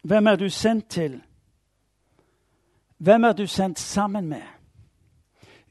Hvem 0.04 0.28
er 0.28 0.36
du 0.36 0.50
sendt 0.50 0.90
til? 0.90 1.22
Hvem 2.98 3.24
er 3.24 3.34
du 3.34 3.48
sendt 3.48 3.80
sammen 3.80 4.28
med? 4.28 4.44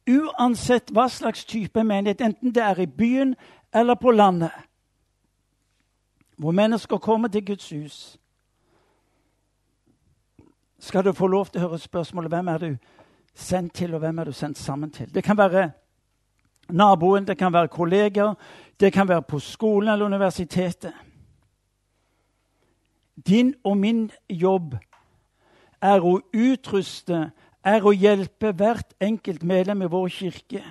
Uansett 0.09 0.91
hva 0.95 1.09
slags 1.09 1.45
type 1.45 1.85
menighet, 1.85 2.21
enten 2.21 2.55
det 2.55 2.63
er 2.63 2.81
i 2.81 2.87
byen 2.87 3.35
eller 3.75 3.95
på 3.95 4.11
landet, 4.11 4.53
hvor 6.37 6.51
mennesker 6.51 6.99
kommer 6.99 7.29
til 7.29 7.47
Guds 7.47 7.71
hus, 7.71 8.19
skal 10.87 11.05
du 11.05 11.13
få 11.13 11.27
lov 11.27 11.49
til 11.51 11.65
å 11.65 11.69
høre 11.69 11.83
spørsmålet 11.83 12.31
hvem 12.31 12.49
er 12.49 12.63
du 12.63 12.69
sendt 13.35 13.75
til, 13.75 13.95
og 13.95 14.05
hvem 14.05 14.19
er 14.23 14.31
du 14.31 14.33
sendt 14.33 14.59
sammen 14.59 14.91
til. 14.95 15.09
Det 15.15 15.25
kan 15.25 15.37
være 15.39 15.71
naboen, 16.71 17.27
det 17.27 17.35
kan 17.39 17.53
være 17.53 17.69
kolleger, 17.69 18.35
det 18.81 18.93
kan 18.93 19.09
være 19.09 19.23
på 19.23 19.41
skolen 19.43 19.91
eller 19.93 20.07
universitetet. 20.07 20.95
Din 23.27 23.55
og 23.65 23.77
min 23.77 24.11
jobb 24.31 24.77
er 25.83 26.07
å 26.07 26.21
utruste, 26.35 27.31
er 27.65 27.83
å 27.83 27.91
hjelpe 27.91 28.55
hvert 28.55 28.95
enkelt 29.03 29.43
medlem 29.43 29.83
i 29.83 29.91
vår 29.91 30.09
kirke 30.09 30.63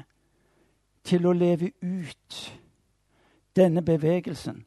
til 1.03 1.27
å 1.27 1.35
leve 1.35 1.73
ut 1.81 2.41
denne 3.55 3.83
bevegelsen 3.83 4.63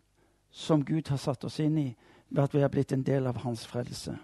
som 0.53 0.85
Gud 0.85 1.09
har 1.09 1.17
satt 1.17 1.49
oss 1.49 1.61
inn 1.65 1.79
i 1.79 1.93
ved 2.29 2.45
at 2.45 2.55
vi 2.55 2.61
har 2.61 2.69
blitt 2.69 2.93
en 2.93 3.07
del 3.07 3.27
av 3.27 3.41
hans 3.47 3.65
frelse. 3.67 4.19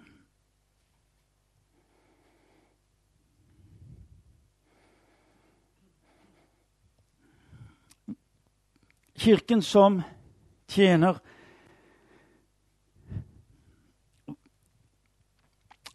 Kirken 9.17 9.61
som 9.61 10.01
tjener 10.67 11.19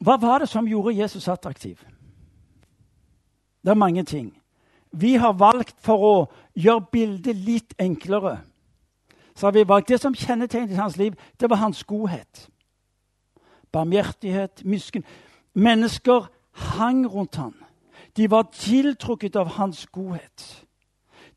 Hva 0.01 0.17
var 0.17 0.41
det 0.41 0.49
som 0.49 0.69
gjorde 0.69 0.95
Jesus 0.97 1.29
attraktiv? 1.29 1.77
Det 3.61 3.71
er 3.71 3.75
mange 3.77 4.05
ting. 4.05 4.31
Vi 4.93 5.15
har 5.15 5.33
valgt 5.37 5.77
for 5.85 6.05
å 6.05 6.15
gjøre 6.57 6.87
bildet 6.93 7.37
litt 7.37 7.75
enklere. 7.79 8.39
Så 9.35 9.47
har 9.47 9.53
vi 9.53 9.69
valgt 9.69 9.89
Det 9.89 10.01
som 10.01 10.15
kjennetegnet 10.15 10.77
hans 10.77 10.97
liv, 10.97 11.15
det 11.41 11.51
var 11.51 11.57
hans 11.57 11.85
godhet. 11.85 12.49
Barmhjertighet, 13.73 14.65
misken. 14.65 15.05
Mennesker 15.55 16.27
hang 16.53 17.07
rundt 17.07 17.37
ham. 17.37 17.55
De 18.17 18.31
var 18.31 18.49
tiltrukket 18.53 19.37
av 19.37 19.47
hans 19.47 19.87
godhet. 19.87 20.65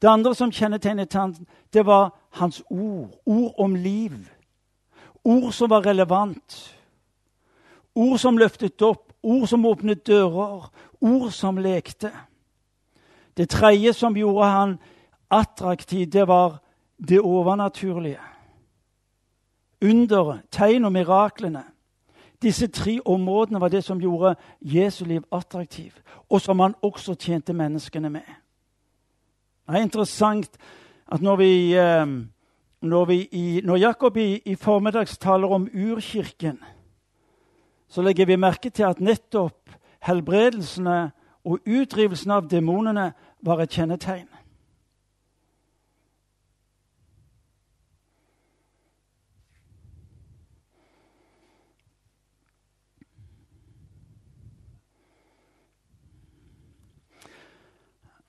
Det 0.03 0.09
andre 0.09 0.35
som 0.35 0.51
kjennetegnet 0.51 1.13
han, 1.13 1.31
det 1.73 1.85
var 1.85 2.09
hans 2.29 2.63
ord. 2.69 3.13
Ord 3.25 3.53
om 3.57 3.75
liv. 3.75 4.11
Ord 5.23 5.51
som 5.51 5.69
var 5.69 5.85
relevant. 5.85 6.75
Ord 7.95 8.17
som 8.19 8.37
løftet 8.37 8.81
opp, 8.81 9.13
ord 9.23 9.47
som 9.47 9.65
åpnet 9.65 10.03
dører, 10.07 10.67
ord 11.01 11.31
som 11.31 11.57
lekte. 11.57 12.11
Det 13.37 13.49
tredje 13.49 13.93
som 13.93 14.17
gjorde 14.17 14.45
han 14.45 14.75
attraktiv, 15.31 16.11
det 16.11 16.27
var 16.27 16.59
det 17.07 17.21
overnaturlige. 17.21 18.19
Underet, 19.81 20.43
tegn 20.51 20.85
og 20.85 20.91
miraklene. 20.91 21.63
Disse 22.41 22.67
tre 22.67 22.99
områdene 23.05 23.61
var 23.61 23.71
det 23.71 23.83
som 23.83 24.01
gjorde 24.01 24.35
Jesu 24.61 25.05
liv 25.05 25.23
attraktiv, 25.31 25.93
og 26.29 26.41
som 26.41 26.59
han 26.59 26.75
også 26.81 27.15
tjente 27.15 27.53
menneskene 27.53 28.09
med. 28.09 28.42
Det 29.67 29.75
er 29.75 29.85
interessant 29.85 30.57
at 31.11 31.21
når, 31.21 31.35
vi, 31.35 31.51
eh, 31.77 32.07
når, 32.81 33.05
vi 33.05 33.17
i, 33.31 33.61
når 33.63 33.75
Jakob 33.75 34.17
i, 34.17 34.41
i 34.45 34.55
formiddags 34.55 35.17
taler 35.17 35.47
om 35.47 35.69
urkirken, 35.73 36.59
så 37.87 38.01
legger 38.01 38.25
vi 38.25 38.35
merke 38.35 38.69
til 38.69 38.83
at 38.83 38.99
nettopp 38.99 39.69
helbredelsene 40.03 41.11
og 41.45 41.59
utdrivelsen 41.67 42.31
av 42.31 42.47
demonene 42.49 43.11
var 43.43 43.61
et 43.63 43.71
kjennetegn. 43.71 44.27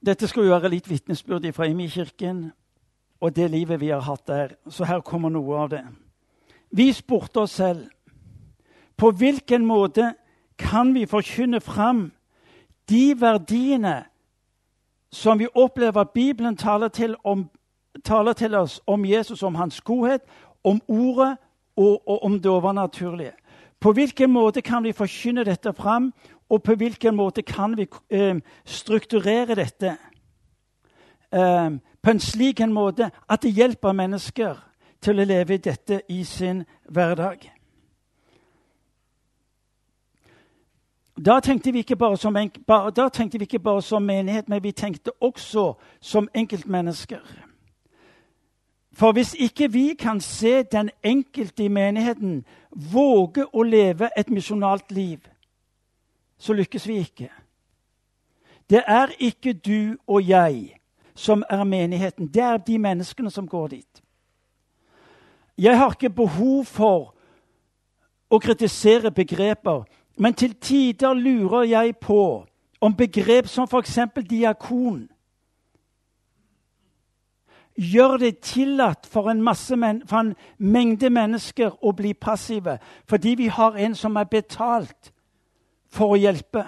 Dette 0.05 0.29
skal 0.29 0.45
jo 0.45 0.53
være 0.53 0.69
litt 0.69 0.89
vitnesbyrd 0.91 1.47
fra 1.57 1.65
Imi-kirken 1.65 2.51
og 3.25 3.37
det 3.37 3.47
livet 3.51 3.81
vi 3.81 3.89
har 3.89 4.03
hatt 4.05 4.27
der. 4.29 4.51
Så 4.69 4.85
her 4.85 5.01
kommer 5.01 5.33
noe 5.33 5.57
av 5.63 5.71
det. 5.73 5.85
Vi 6.71 6.93
spurte 6.93 7.41
oss 7.47 7.57
selv 7.57 7.87
på 9.01 9.11
hvilken 9.11 9.65
måte 9.65 10.13
kan 10.59 10.93
vi 10.95 11.07
forkynne 11.07 11.61
fram 11.61 12.11
de 12.89 13.15
verdiene 13.21 14.05
som 15.13 15.39
vi 15.39 15.49
opplever 15.55 16.01
at 16.01 16.11
Bibelen 16.11 16.57
taler 16.57 16.89
til, 16.89 17.17
om, 17.25 17.49
taler 18.05 18.33
til 18.33 18.55
oss 18.55 18.81
om 18.87 19.05
Jesus, 19.05 19.43
om 19.43 19.55
hans 19.55 19.81
godhet, 19.81 20.21
om 20.65 20.83
ordet 20.89 21.37
og, 21.77 22.09
og 22.09 22.25
om 22.25 22.41
det 22.41 22.51
overnaturlige. 22.51 23.33
På 23.81 23.93
hvilken 23.93 24.31
måte 24.31 24.61
kan 24.61 24.85
vi 24.85 24.93
forkynne 24.93 25.45
dette 25.45 25.73
fram, 25.73 26.13
og 26.49 26.63
på 26.63 26.75
hvilken 26.75 27.17
måte 27.17 27.43
kan 27.43 27.77
vi 27.77 27.89
eh, 28.11 28.37
strukturere 28.65 29.55
dette 29.55 29.97
eh, 31.33 31.71
på 32.03 32.11
en 32.11 32.21
slik 32.21 32.61
en 32.61 32.73
måte 32.73 33.11
at 33.29 33.43
det 33.43 33.55
hjelper 33.57 33.93
mennesker 33.93 34.55
til 35.01 35.21
å 35.21 35.25
leve 35.25 35.59
dette 35.59 36.03
i 36.09 36.25
sin 36.25 36.65
hverdag? 36.89 37.51
Da 41.17 41.41
tenkte, 41.41 41.71
som, 42.17 42.35
da 42.97 43.09
tenkte 43.09 43.39
vi 43.39 43.45
ikke 43.45 43.59
bare 43.59 43.83
som 43.83 44.03
menighet, 44.03 44.49
men 44.49 44.63
vi 44.63 44.73
tenkte 44.73 45.13
også 45.21 45.75
som 46.01 46.29
enkeltmennesker. 46.35 47.23
For 48.93 49.13
hvis 49.13 49.35
ikke 49.39 49.73
vi 49.73 49.95
kan 49.95 50.21
se 50.21 50.63
den 50.63 50.91
enkelte 51.05 51.65
i 51.65 51.69
menigheten 51.69 52.45
våge 52.93 53.47
å 53.53 53.63
leve 53.63 54.11
et 54.17 54.31
misjonalt 54.31 54.93
liv, 54.93 55.19
så 56.45 56.53
lykkes 56.53 56.89
vi 56.89 56.99
ikke. 57.01 57.31
Det 58.71 58.83
er 58.87 59.13
ikke 59.19 59.53
du 59.53 59.97
og 60.07 60.29
jeg 60.29 60.77
som 61.15 61.45
er 61.51 61.65
menigheten. 61.65 62.27
Det 62.27 62.43
er 62.43 62.57
de 62.57 62.79
menneskene 62.79 63.31
som 63.31 63.49
går 63.49 63.69
dit. 63.69 64.03
Jeg 65.59 65.79
har 65.79 65.95
ikke 65.95 66.11
behov 66.11 66.65
for 66.65 67.15
å 68.31 68.39
kritisere 68.43 69.11
begreper, 69.15 69.85
men 70.19 70.35
til 70.35 70.55
tider 70.61 71.15
lurer 71.15 71.63
jeg 71.63 71.97
på 71.97 72.45
om 72.81 72.97
begrep 72.97 73.49
som 73.49 73.69
f.eks. 73.71 73.99
diakon 74.29 75.07
gjør 77.75 78.17
det 78.17 78.39
tillatt 78.39 79.07
for 79.07 79.31
en, 79.31 79.41
men, 79.79 80.03
for 80.07 80.19
en, 80.19 80.35
mengde 80.59 81.11
mennesker 81.11 81.73
å 81.83 81.93
bli 81.93 82.13
passive 82.15 82.79
fordi 83.11 83.35
vi 83.39 83.49
har 83.51 83.79
en 83.79 83.95
som 83.95 84.17
er 84.17 84.31
betalt 84.31 85.14
for 85.95 86.15
å 86.15 86.19
hjelpe. 86.19 86.65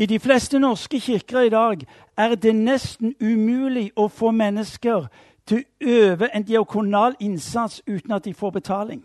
I 0.00 0.06
de 0.08 0.16
fleste 0.18 0.58
norske 0.58 1.00
kirker 1.00 1.44
i 1.44 1.52
dag 1.52 1.82
er 2.16 2.34
det 2.34 2.54
nesten 2.56 3.12
umulig 3.20 3.90
å 3.96 4.08
få 4.08 4.30
mennesker 4.32 5.10
til 5.46 5.60
å 5.60 5.90
øve 5.92 6.30
en 6.34 6.46
diakonal 6.48 7.16
innsats 7.20 7.82
uten 7.86 8.12
at 8.16 8.24
de 8.24 8.32
får 8.34 8.50
betaling. 8.50 9.02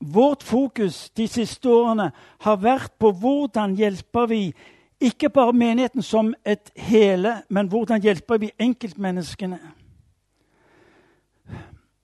Vårt 0.00 0.42
fokus 0.42 1.10
de 1.10 1.26
siste 1.28 1.68
årene 1.68 2.08
har 2.40 2.56
vært 2.56 2.94
på 2.98 3.10
hvordan 3.12 3.74
hjelper 3.76 4.26
vi 4.26 4.40
ikke 5.00 5.28
bare 5.28 5.52
menigheten 5.52 6.02
som 6.02 6.32
et 6.44 6.72
hele, 6.76 7.42
men 7.48 7.68
hvordan 7.68 8.00
hjelper 8.00 8.40
vi 8.40 8.50
enkeltmenneskene. 8.58 9.60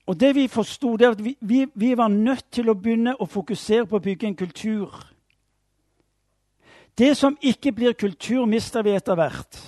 Og 0.07 0.21
det 0.21 0.35
Vi 0.35 0.49
forsto, 0.49 0.95
er 0.95 1.11
at 1.11 1.25
vi, 1.25 1.37
vi, 1.41 1.67
vi, 1.75 1.97
var 1.97 2.09
nødt 2.09 2.45
til 2.51 2.71
å 2.71 2.75
begynne 2.75 3.17
å 3.21 3.27
fokusere 3.27 3.87
på 3.87 3.97
å 3.97 4.03
bygge 4.03 4.27
en 4.27 4.37
kultur. 4.37 4.93
Det 6.99 7.17
som 7.17 7.37
ikke 7.43 7.73
blir 7.73 7.93
kultur, 7.93 8.47
mister 8.47 8.83
vi 8.83 8.95
etter 8.95 9.15
hvert. 9.15 9.59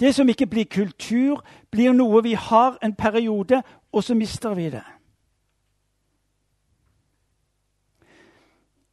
Det 0.00 0.14
som 0.14 0.28
ikke 0.28 0.46
blir 0.46 0.64
kultur, 0.64 1.42
blir 1.70 1.92
noe 1.92 2.22
vi 2.22 2.32
har 2.34 2.78
en 2.82 2.94
periode, 2.94 3.62
og 3.92 4.04
så 4.04 4.14
mister 4.14 4.54
vi 4.54 4.70
det. 4.70 4.84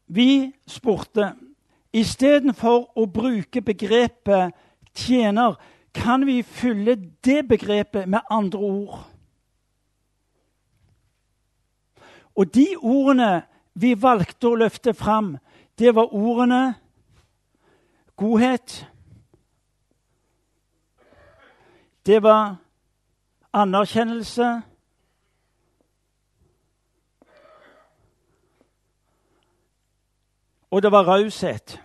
Vi 0.07 0.51
spurte 0.67 1.31
istedenfor 1.93 2.91
å 2.95 3.05
bruke 3.05 3.61
begrepet 3.61 4.53
tjener, 4.95 5.55
kan 5.95 6.25
vi 6.27 6.41
fylle 6.43 6.97
det 7.23 7.47
begrepet 7.47 8.09
med 8.09 8.19
andre 8.29 8.59
ord. 8.59 9.14
Og 12.36 12.56
de 12.56 12.67
ordene 12.82 13.43
vi 13.74 13.93
valgte 14.02 14.48
å 14.48 14.60
løfte 14.60 14.93
fram, 14.93 15.36
det 15.80 15.95
var 15.95 16.13
ordene 16.13 16.76
godhet. 18.15 18.91
Det 22.06 22.24
var 22.24 22.56
anerkjennelse. 23.54 24.62
Og 30.71 30.84
det 30.84 30.91
var 30.91 31.04
raushet. 31.04 31.82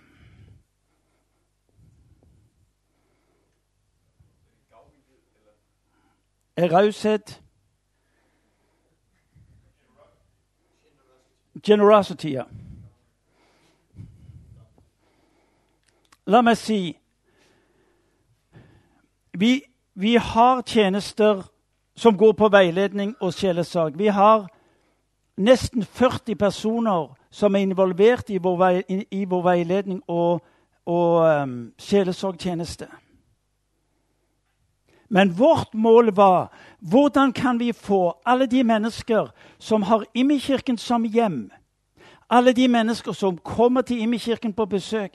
Raushet 6.57 7.41
Generosity. 11.63 12.35
La 16.25 16.41
meg 16.41 16.57
si 16.57 16.97
vi, 19.33 19.61
vi 19.93 20.15
har 20.15 20.61
tjenester 20.61 21.43
som 21.95 22.17
går 22.17 22.33
på 22.33 22.49
veiledning 22.49 23.15
og 23.19 23.33
sjelesorg. 23.33 23.97
Vi 23.97 24.07
har 24.07 24.47
nesten 25.37 25.83
40 25.83 26.35
personer 26.35 27.13
som 27.31 27.55
er 27.55 27.59
involvert 27.59 28.29
i 28.29 28.37
vår, 28.37 28.57
vei, 28.57 28.83
i, 28.89 29.05
i 29.11 29.25
vår 29.25 29.43
veiledning 29.43 30.01
og, 30.07 30.41
og 30.85 31.41
um, 31.43 31.71
sjelesorgtjeneste. 31.79 32.87
Men 35.11 35.37
vårt 35.37 35.73
mål 35.73 36.15
var 36.15 36.53
hvordan 36.79 37.33
kan 37.33 37.59
vi 37.59 37.71
få 37.71 38.13
alle 38.25 38.45
de 38.45 38.63
mennesker 38.63 39.31
som 39.59 39.81
har 39.81 40.05
Imekirken 40.13 40.77
som 40.77 41.03
hjem, 41.03 41.51
alle 42.29 42.53
de 42.53 42.67
mennesker 42.67 43.11
som 43.11 43.37
kommer 43.37 43.81
til 43.81 44.01
Imekirken 44.01 44.53
på 44.53 44.65
besøk, 44.65 45.11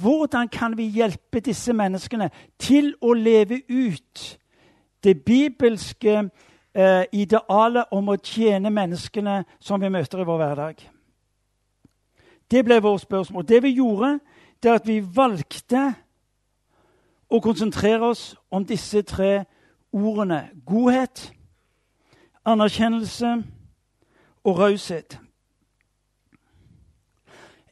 hvordan 0.00 0.48
kan 0.48 0.76
vi 0.76 0.82
hjelpe 0.82 1.40
disse 1.40 1.72
menneskene 1.72 2.30
til 2.58 2.94
å 3.00 3.12
leve 3.12 3.60
ut 3.68 4.38
det 5.04 5.22
bibelske 5.24 6.16
eh, 6.74 7.04
idealet 7.12 7.84
om 7.90 8.08
å 8.08 8.18
tjene 8.18 8.70
menneskene 8.70 9.44
som 9.60 9.80
vi 9.80 9.88
møter 9.88 10.20
i 10.20 10.26
vår 10.26 10.42
hverdag? 10.42 10.82
Det 12.50 12.64
ble 12.64 12.80
vårt 12.82 13.06
spørsmål. 13.06 13.46
Det 13.46 13.62
vi 13.62 13.76
gjorde, 13.78 14.18
det 14.62 14.70
er 14.70 14.74
at 14.74 14.90
vi 14.90 14.98
valgte 15.14 15.92
å 17.30 17.40
konsentrere 17.40 18.10
oss 18.10 18.34
om 18.50 18.64
disse 18.64 19.02
tre 19.02 19.44
ordene 19.92 20.50
godhet, 20.66 21.32
anerkjennelse 22.46 23.42
og 24.44 24.58
raushet. 24.58 25.18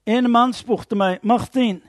En 0.06 0.30
mann 0.30 0.52
spurte 0.52 0.96
meg, 0.96 1.18
'Martin, 1.22 1.82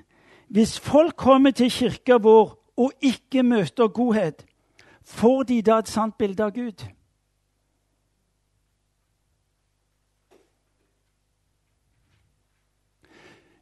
hvis 0.47 0.80
folk 0.80 1.15
kommer 1.15 1.51
til 1.51 1.71
kirka 1.71 2.17
vår 2.17 2.62
og 2.78 2.91
ikke 3.01 3.43
møter 3.43 3.88
godhet, 3.88 4.45
får 5.04 5.43
de 5.43 5.62
da 5.62 5.78
et 5.78 5.88
sant 5.88 6.17
bilde 6.17 6.43
av 6.43 6.51
Gud?' 6.51 6.88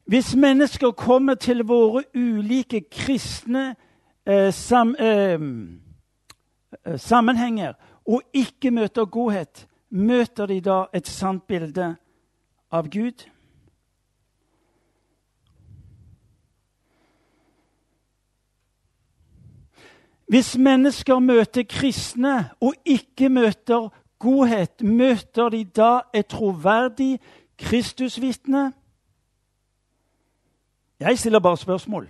Hvis 0.06 0.36
mennesker 0.36 0.92
kommer 0.92 1.36
til 1.36 1.64
våre 1.64 2.04
ulike 2.16 2.82
kristne 2.92 3.76
eh, 4.26 4.54
sam, 4.54 4.96
eh, 5.00 5.40
eh, 6.86 7.00
sammenhenger 7.00 7.74
og 8.06 8.22
ikke 8.34 8.72
møter 8.72 9.06
godhet, 9.06 9.68
møter 9.90 10.46
de 10.46 10.62
da 10.62 10.86
et 10.94 11.08
sant 11.08 11.48
bilde 11.48 11.96
av 12.72 12.90
Gud? 12.90 13.30
Hvis 20.28 20.58
mennesker 20.58 21.20
møter 21.20 21.64
kristne 21.70 22.50
og 22.62 22.74
ikke 22.86 23.30
møter 23.30 23.90
godhet, 24.20 24.82
møter 24.82 25.50
de 25.50 25.64
da 25.64 26.00
et 26.14 26.26
troverdig 26.26 27.20
Kristusvitne? 27.58 28.72
Jeg 31.00 31.20
stiller 31.20 31.40
bare 31.40 31.58
spørsmål. 31.58 32.10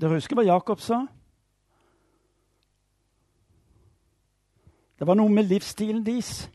Dere 0.00 0.16
husker 0.18 0.38
hva 0.38 0.44
Jakob 0.46 0.80
sa? 0.82 1.04
Det 4.98 5.06
var 5.06 5.18
noe 5.18 5.30
med 5.30 5.46
livsstilen 5.50 6.02
deres 6.06 6.46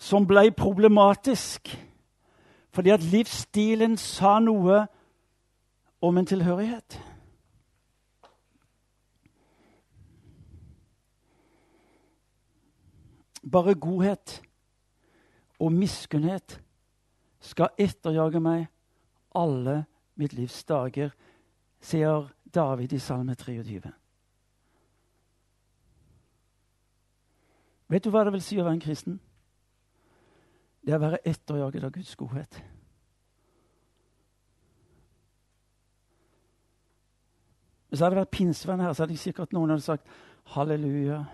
som 0.00 0.26
ble 0.26 0.50
problematisk. 0.56 1.68
Fordi 2.70 2.90
at 2.94 3.04
livsstilen 3.04 3.96
sa 3.98 4.38
noe 4.42 4.84
om 6.00 6.18
en 6.18 6.26
tilhørighet. 6.26 6.98
Bare 13.50 13.74
godhet 13.74 14.42
og 15.58 15.72
miskunnhet 15.72 16.60
skal 17.40 17.74
etterjage 17.78 18.40
meg 18.40 18.68
alle 19.34 19.84
mitt 20.20 20.32
livs 20.36 20.62
dager 20.64 21.10
sier 21.80 22.28
David 22.44 22.92
i 22.92 23.00
Salme 23.00 23.34
23. 23.34 23.92
Vet 27.90 28.04
du 28.04 28.12
hva 28.14 28.22
det 28.24 28.34
vil 28.36 28.44
si 28.44 28.58
å 28.60 28.64
være 28.64 28.78
en 28.78 28.84
kristen? 28.84 29.16
Det 30.80 30.94
er 30.94 31.00
å 31.00 31.04
være 31.08 31.24
etterjaget 31.26 31.86
av 31.86 31.94
Guds 31.94 32.12
godhet. 32.16 32.60
Hvis 37.90 37.98
det 37.98 38.06
hadde 38.06 38.20
vært 38.20 38.30
pinsevenn 38.36 38.84
her, 38.84 38.94
så 38.94 39.02
hadde 39.02 39.18
sikkert 39.18 39.54
noen 39.56 39.74
hadde 39.74 39.82
sagt 39.82 40.10
halleluja. 40.54 41.24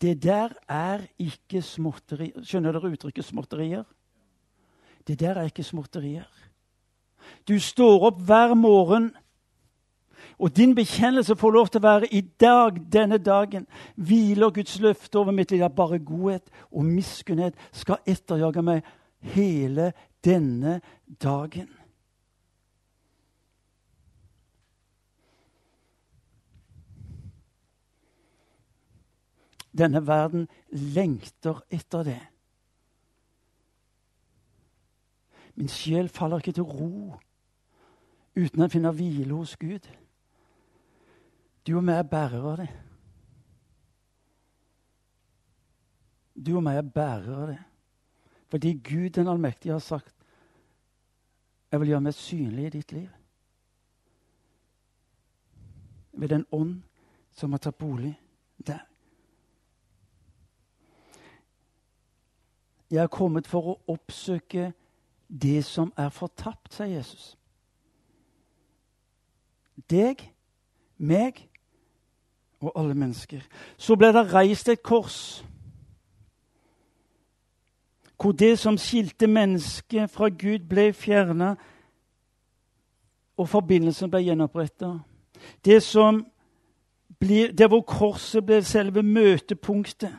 Det 0.00 0.14
der 0.24 0.54
er 0.68 1.04
ikke 1.20 1.60
småtterier. 1.64 2.40
Skjønner 2.44 2.72
dere 2.76 2.92
uttrykket 2.96 3.24
småtterier? 3.24 3.84
Det 5.06 5.18
der 5.20 5.40
er 5.40 5.52
ikke 5.52 5.64
småtterier. 5.64 6.26
Du 7.48 7.58
står 7.60 8.08
opp 8.10 8.20
hver 8.26 8.54
morgen, 8.54 9.12
og 10.38 10.56
din 10.56 10.74
bekjennelse 10.74 11.36
får 11.36 11.50
lov 11.50 11.70
til 11.72 11.80
å 11.80 11.86
være 11.86 12.10
i 12.12 12.20
dag, 12.40 12.76
denne 12.92 13.16
dagen, 13.18 13.64
hviler 13.96 14.52
Guds 14.52 14.76
løfte 14.84 15.18
over 15.18 15.32
mitt 15.32 15.50
liv. 15.50 15.64
Bare 15.72 15.98
godhet 15.98 16.50
og 16.70 16.84
miskunnhet 16.84 17.56
skal 17.72 18.02
etterjage 18.04 18.62
meg 18.62 18.84
hele 19.32 19.92
denne 20.24 20.80
dagen. 21.22 21.70
Denne 29.76 30.00
verden 30.06 30.48
lengter 30.72 31.60
etter 31.72 32.04
det. 32.04 32.22
Min 35.56 35.68
sjel 35.68 36.08
faller 36.08 36.42
ikke 36.42 36.52
til 36.52 36.66
ro 36.68 37.16
uten 38.36 38.64
å 38.64 38.68
finne 38.68 38.92
hvile 38.92 39.32
hos 39.32 39.54
Gud. 39.56 39.86
Du 41.66 41.72
og 41.78 41.84
meg 41.84 42.02
er 42.02 42.10
bærere 42.10 42.50
av 42.52 42.58
det. 42.60 42.68
Du 46.36 46.52
og 46.58 46.66
meg 46.66 46.76
er 46.76 46.90
bærere 46.98 47.38
av 47.40 47.48
det. 47.48 47.62
Fordi 48.52 48.74
Gud 48.84 49.16
den 49.16 49.28
allmektige 49.32 49.72
har 49.72 49.82
sagt 49.82 50.12
jeg 51.72 51.80
vil 51.80 51.88
gjøre 51.90 52.04
meg 52.06 52.14
synlig 52.14 52.66
i 52.66 52.74
ditt 52.76 52.92
liv. 52.94 53.08
Ved 56.12 56.30
den 56.30 56.44
ånd 56.54 56.78
som 57.36 57.52
har 57.52 57.60
tatt 57.64 57.78
bolig 57.80 58.14
der. 58.56 58.84
Jeg 62.90 63.02
er 63.02 63.10
kommet 63.10 63.48
for 63.50 63.72
å 63.72 63.78
oppsøke 63.92 64.70
det 65.28 65.64
som 65.64 65.92
er 65.96 66.08
fortapt, 66.08 66.74
sier 66.74 66.98
Jesus. 66.98 67.34
Deg, 69.90 70.22
meg 70.98 71.48
og 72.60 72.72
alle 72.76 72.94
mennesker. 72.94 73.42
Så 73.76 73.96
ble 73.96 74.12
det 74.14 74.28
reist 74.32 74.68
et 74.68 74.82
kors 74.82 75.44
hvor 78.16 78.32
det 78.32 78.58
som 78.58 78.78
skilte 78.78 79.26
mennesket 79.26 80.10
fra 80.10 80.28
Gud, 80.28 80.58
ble 80.58 80.92
fjerna, 80.92 81.54
og 83.36 83.48
forbindelsen 83.48 84.10
ble 84.10 84.22
gjenoppretta. 84.24 84.88
Det, 85.64 85.82
det 87.58 87.68
hvor 87.68 87.84
korset 87.84 88.46
ble 88.46 88.62
selve 88.64 89.02
møtepunktet. 89.02 90.16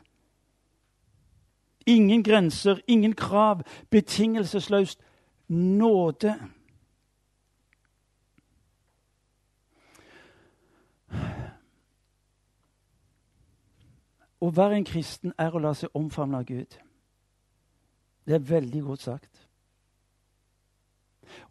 Ingen 1.88 2.24
grenser, 2.24 2.80
ingen 2.88 3.16
krav. 3.16 3.62
Betingelsesløst 3.90 5.00
nåde. 5.48 6.36
Å 14.38 14.52
være 14.54 14.78
en 14.78 14.86
kristen 14.86 15.34
er 15.40 15.56
å 15.56 15.64
la 15.64 15.74
seg 15.74 15.96
omfavne 15.98 16.44
av 16.44 16.46
Gud. 16.46 16.78
Det 18.28 18.36
er 18.36 18.44
veldig 18.52 18.84
godt 18.84 19.08
sagt. 19.08 19.32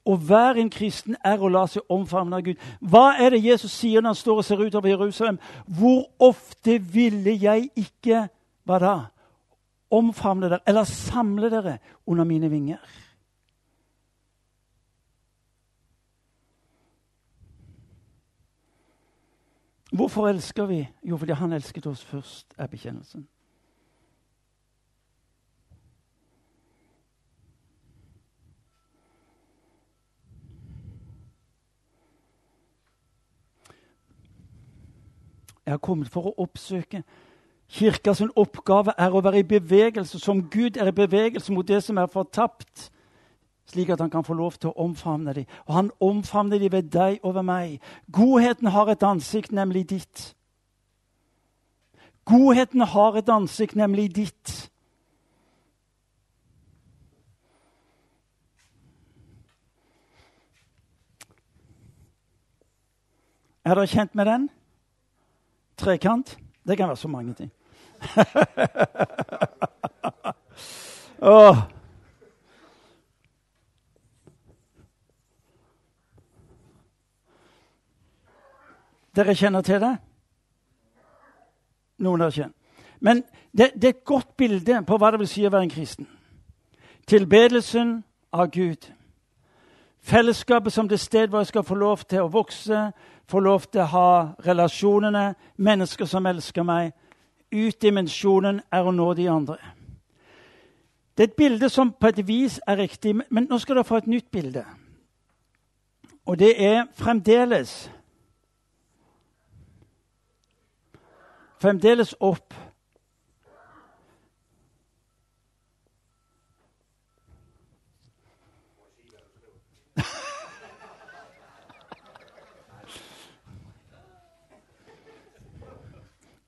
Å 0.07 0.14
være 0.20 0.61
en 0.62 0.70
kristen 0.70 1.16
er 1.25 1.40
å 1.40 1.51
la 1.51 1.64
seg 1.70 1.88
omfavne 1.92 2.38
av 2.38 2.44
Gud. 2.46 2.61
Hva 2.81 3.16
er 3.20 3.35
det 3.35 3.42
Jesus 3.44 3.75
sier 3.75 4.05
når 4.05 4.14
han 4.14 4.20
står 4.20 4.40
og 4.40 4.46
ser 4.46 4.62
utover 4.62 4.92
Jerusalem? 4.92 5.40
Hvor 5.66 6.07
ofte 6.22 6.79
ville 6.79 7.35
jeg 7.40 7.70
ikke 7.75 8.27
Hva 8.66 8.79
da? 8.83 8.96
Omfavne 9.90 10.51
dere 10.51 10.61
eller 10.66 10.85
samle 10.85 11.51
dere 11.51 11.79
under 12.07 12.25
mine 12.25 12.51
vinger. 12.51 12.83
Hvorfor 19.96 20.29
elsker 20.29 20.66
vi? 20.66 20.88
Jo, 21.03 21.16
fordi 21.16 21.33
han 21.33 21.53
elsket 21.53 21.87
oss 21.87 22.05
først, 22.05 22.55
er 22.59 22.66
bekjennelsen. 22.66 23.29
Jeg 35.66 35.72
har 35.72 35.79
kommet 35.79 36.09
for 36.09 36.29
å 36.29 36.35
oppsøke 36.44 37.01
Kirkas 37.68 38.22
oppgave 38.37 38.94
er 38.98 39.11
å 39.11 39.22
være 39.24 39.42
i 39.42 39.48
bevegelse, 39.48 40.20
som 40.22 40.44
Gud 40.50 40.79
er 40.79 40.90
i 40.90 40.94
bevegelse 40.94 41.52
mot 41.52 41.66
det 41.66 41.83
som 41.83 41.98
er 41.98 42.07
fortapt, 42.07 42.90
slik 43.66 43.90
at 43.90 44.00
han 44.00 44.11
kan 44.11 44.24
få 44.24 44.37
lov 44.38 44.55
til 44.61 44.70
å 44.70 44.87
omfavne 44.87 45.35
dem. 45.35 45.50
Og 45.66 45.74
han 45.74 45.90
omfavner 46.00 46.62
dem 46.62 46.72
ved 46.72 46.92
deg 46.94 47.18
og 47.22 47.35
ved 47.35 47.46
meg. 47.48 47.81
Godheten 48.12 48.70
har 48.70 48.92
et 48.92 49.02
ansikt, 49.02 49.52
nemlig 49.52 49.88
ditt. 49.90 50.31
Godheten 52.24 52.81
har 52.87 53.18
et 53.18 53.29
ansikt, 53.29 53.74
nemlig 53.74 54.09
ditt. 54.14 54.70
Er 63.66 63.74
dere 63.74 63.90
kjent 63.90 64.14
med 64.14 64.26
den? 64.31 64.50
Trekant? 65.76 66.37
Det 66.66 66.76
kan 66.79 66.88
være 66.88 66.96
så 66.96 67.09
mange 67.09 67.35
ting. 67.35 67.50
Oh. 71.21 71.57
Dere 79.16 79.35
kjenner 79.35 79.62
til 79.64 79.81
det? 79.81 79.97
Noen 82.05 82.21
av 82.27 82.35
dere. 82.35 82.51
Men 83.01 83.25
det, 83.57 83.71
det, 83.75 83.85
er 83.85 83.88
et 83.88 84.05
godt 84.05 84.37
bilde 84.37 84.83
på 84.87 84.97
hva 85.01 85.11
det 85.11 85.21
vil 85.23 85.29
si 85.31 85.47
å 85.47 85.51
være 85.53 85.62
en 85.69 85.73
kristen. 85.73 86.09
Tilbedelsen 87.09 88.05
av 88.33 88.51
Gud. 88.53 88.92
Fellesskapet 90.07 90.73
som 90.73 90.88
det 90.88 91.01
sted 91.01 91.29
hvor 91.29 91.38
jeg 91.40 91.47
skal 91.47 91.64
få 91.64 91.75
lov 91.75 92.05
til 92.05 92.23
å 92.23 92.31
vokse, 92.31 92.90
få 93.29 93.40
lov 93.40 93.66
til 93.73 93.81
å 93.83 93.90
ha 93.90 94.11
relasjonene, 94.47 95.35
mennesker 95.57 96.07
som 96.07 96.27
elsker 96.27 96.62
meg. 96.62 96.92
Utdimensjonen 97.54 98.61
er 98.72 98.87
å 98.87 98.94
nå 98.94 99.12
de 99.14 99.28
andre. 99.30 99.59
Det 101.16 101.24
er 101.24 101.30
et 101.30 101.37
bilde 101.38 101.68
som 101.72 101.92
på 101.92 102.11
et 102.11 102.18
vis 102.28 102.59
er 102.66 102.76
riktig, 102.76 103.14
men 103.30 103.46
nå 103.48 103.59
skal 103.59 103.78
dere 103.78 103.88
få 103.88 104.00
et 104.02 104.11
nytt 104.11 104.30
bilde. 104.30 104.64
Og 106.26 106.38
det 106.38 106.54
er 106.62 106.88
fremdeles 106.98 107.87
Fremdeles 111.56 112.11
opp 112.20 112.52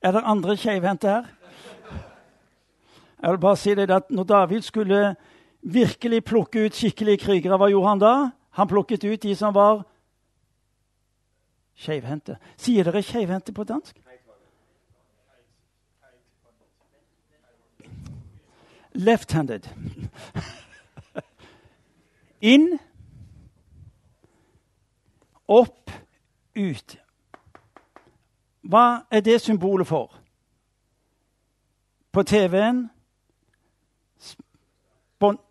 Er 0.01 0.11
det 0.11 0.21
andre 0.25 0.57
keivhendte 0.57 1.07
her? 1.07 1.23
Jeg 3.21 3.31
vil 3.31 3.39
bare 3.39 3.57
si 3.57 3.75
det 3.75 3.91
at 3.91 4.09
Når 4.09 4.23
David 4.23 4.61
skulle 4.61 5.15
virkelig 5.61 6.23
plukke 6.23 6.65
ut 6.65 6.75
skikkelige 6.75 7.17
krigere, 7.17 7.57
hva 7.57 7.67
gjorde 7.67 7.89
han 7.89 7.99
da? 7.99 8.13
Han 8.51 8.67
plukket 8.67 9.03
ut 9.03 9.23
de 9.23 9.35
som 9.35 9.53
var 9.53 9.83
Skeivhendte. 11.79 12.35
Sier 12.59 12.83
dere 12.83 12.99
skeivhendte 13.03 13.53
på 13.55 13.63
dansk? 13.63 13.95
Left-handed. 18.99 19.69
Inn, 22.41 22.79
opp, 25.47 25.91
ut. 26.55 26.97
Hva 28.61 28.99
er 29.11 29.19
det 29.19 29.41
symbolet 29.41 29.87
for? 29.87 30.15
På 32.11 32.23
TV-en 32.23 32.89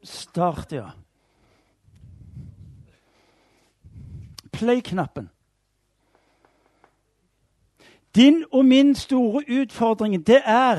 Start, 0.02 0.72
ja. 0.72 0.84
Play-knappen. 4.52 5.30
Din 8.14 8.44
og 8.52 8.64
min 8.64 8.94
store 8.94 9.44
utfordring 9.60 10.26
det 10.26 10.40
er 10.44 10.78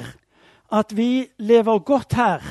at 0.71 0.97
vi 0.97 1.27
lever 1.37 1.79
godt 1.79 2.13
her. 2.13 2.41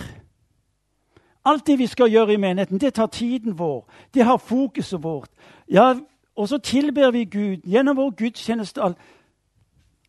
Alt 1.44 1.66
det 1.66 1.78
vi 1.78 1.86
skal 1.86 2.10
gjøre 2.10 2.32
i 2.32 2.36
menigheten, 2.36 2.80
det 2.80 2.94
tar 2.94 3.06
tiden 3.06 3.58
vår. 3.58 3.90
Det 4.14 4.24
har 4.24 4.36
fokuset 4.36 5.02
vårt. 5.02 5.30
Ja, 5.70 5.94
Og 6.38 6.48
så 6.48 6.58
tilber 6.58 7.10
vi 7.10 7.24
Gud 7.24 7.56
gjennom 7.56 7.96
vår 7.96 8.10
gudstjeneste. 8.10 8.94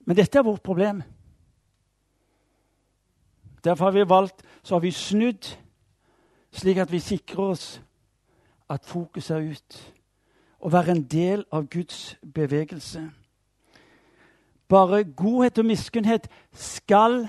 Men 0.09 0.17
dette 0.17 0.39
er 0.39 0.43
vårt 0.43 0.63
problem. 0.65 1.03
Derfor 3.63 3.85
har 3.85 3.91
vi 3.91 4.09
valgt, 4.09 4.41
så 4.63 4.75
har 4.75 4.79
vi 4.79 4.91
snudd, 4.91 5.57
slik 6.51 6.77
at 6.77 6.91
vi 6.91 6.99
sikrer 6.99 7.43
oss 7.43 7.81
at 8.69 8.85
fokuset 8.89 9.35
er 9.37 9.51
ut. 9.51 9.75
Å 10.65 10.71
være 10.73 10.95
en 10.95 11.03
del 11.05 11.43
av 11.53 11.67
Guds 11.69 12.17
bevegelse. 12.25 13.03
Bare 14.65 15.03
godhet 15.03 15.61
og 15.61 15.67
miskunnhet 15.69 16.25
skal 16.57 17.27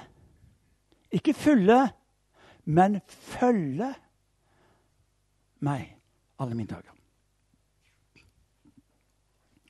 ikke 1.12 1.34
fylle, 1.36 1.82
men 2.64 3.02
følge 3.08 3.90
meg 5.60 5.84
alle 6.40 6.56
mine 6.56 6.72
dager. 6.72 6.96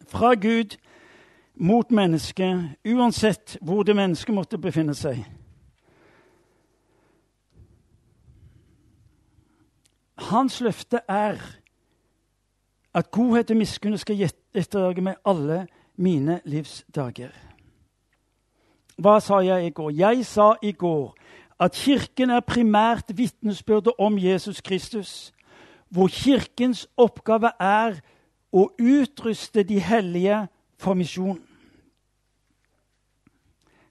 Fra 0.06 0.36
Gud 0.38 0.78
mot 1.60 1.90
mennesket, 1.90 2.80
uansett 2.88 3.58
hvor 3.60 3.82
det 3.82 3.96
mennesket 3.96 4.34
måtte 4.34 4.58
befinne 4.58 4.94
seg. 4.96 5.20
Hans 10.30 10.60
løfte 10.60 11.02
er 11.08 11.36
at 12.94 13.10
godhet 13.12 13.52
og 13.52 13.60
miskunn 13.60 13.98
skal 14.00 14.24
etterjage 14.54 15.04
meg 15.04 15.20
alle 15.24 15.66
mine 16.00 16.40
livs 16.48 16.80
dager. 16.94 17.32
Hva 19.00 19.18
sa 19.20 19.40
jeg 19.44 19.66
i 19.66 19.74
går? 19.76 19.90
Jeg 19.96 20.24
sa 20.28 20.54
i 20.62 20.72
går 20.72 21.12
at 21.60 21.76
Kirken 21.76 22.30
er 22.30 22.40
primært 22.40 23.12
vitnesbyrdet 23.16 23.92
om 23.98 24.16
Jesus 24.18 24.60
Kristus, 24.60 25.32
hvor 25.88 26.08
Kirkens 26.08 26.86
oppgave 26.96 27.52
er 27.60 28.00
å 28.52 28.70
utruste 28.80 29.62
de 29.62 29.80
hellige 29.80 30.46
for 30.80 30.96
misjon. 30.96 31.40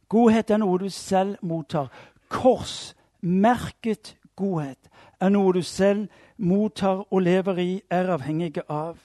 Godhet 0.09 0.49
er 0.51 0.57
noe 0.57 0.79
du 0.81 0.89
selv 0.89 1.37
mottar. 1.41 1.89
Korsmerket 2.29 4.15
godhet 4.35 4.89
er 5.19 5.29
noe 5.29 5.53
du 5.53 5.61
selv 5.61 6.07
mottar 6.37 7.03
og 7.11 7.21
lever 7.21 7.61
i, 7.61 7.81
er 7.89 8.09
avhengig 8.15 8.63
av. 8.69 8.97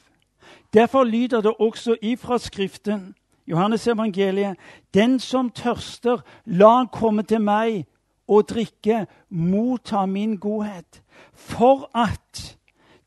Derfor 0.72 1.04
lyder 1.04 1.40
det 1.40 1.54
også 1.58 1.96
ifra 2.02 2.38
Skriften 2.38 3.14
Johannes 3.46 3.86
evangeliet. 3.86 4.56
Den 4.94 5.20
som 5.20 5.50
tørster, 5.50 6.22
la 6.46 6.76
han 6.76 6.88
komme 6.92 7.22
til 7.22 7.40
meg 7.40 7.84
og 8.28 8.48
drikke, 8.48 9.06
motta 9.28 10.06
min 10.06 10.36
godhet. 10.40 11.02
For 11.32 11.90
at 11.94 12.56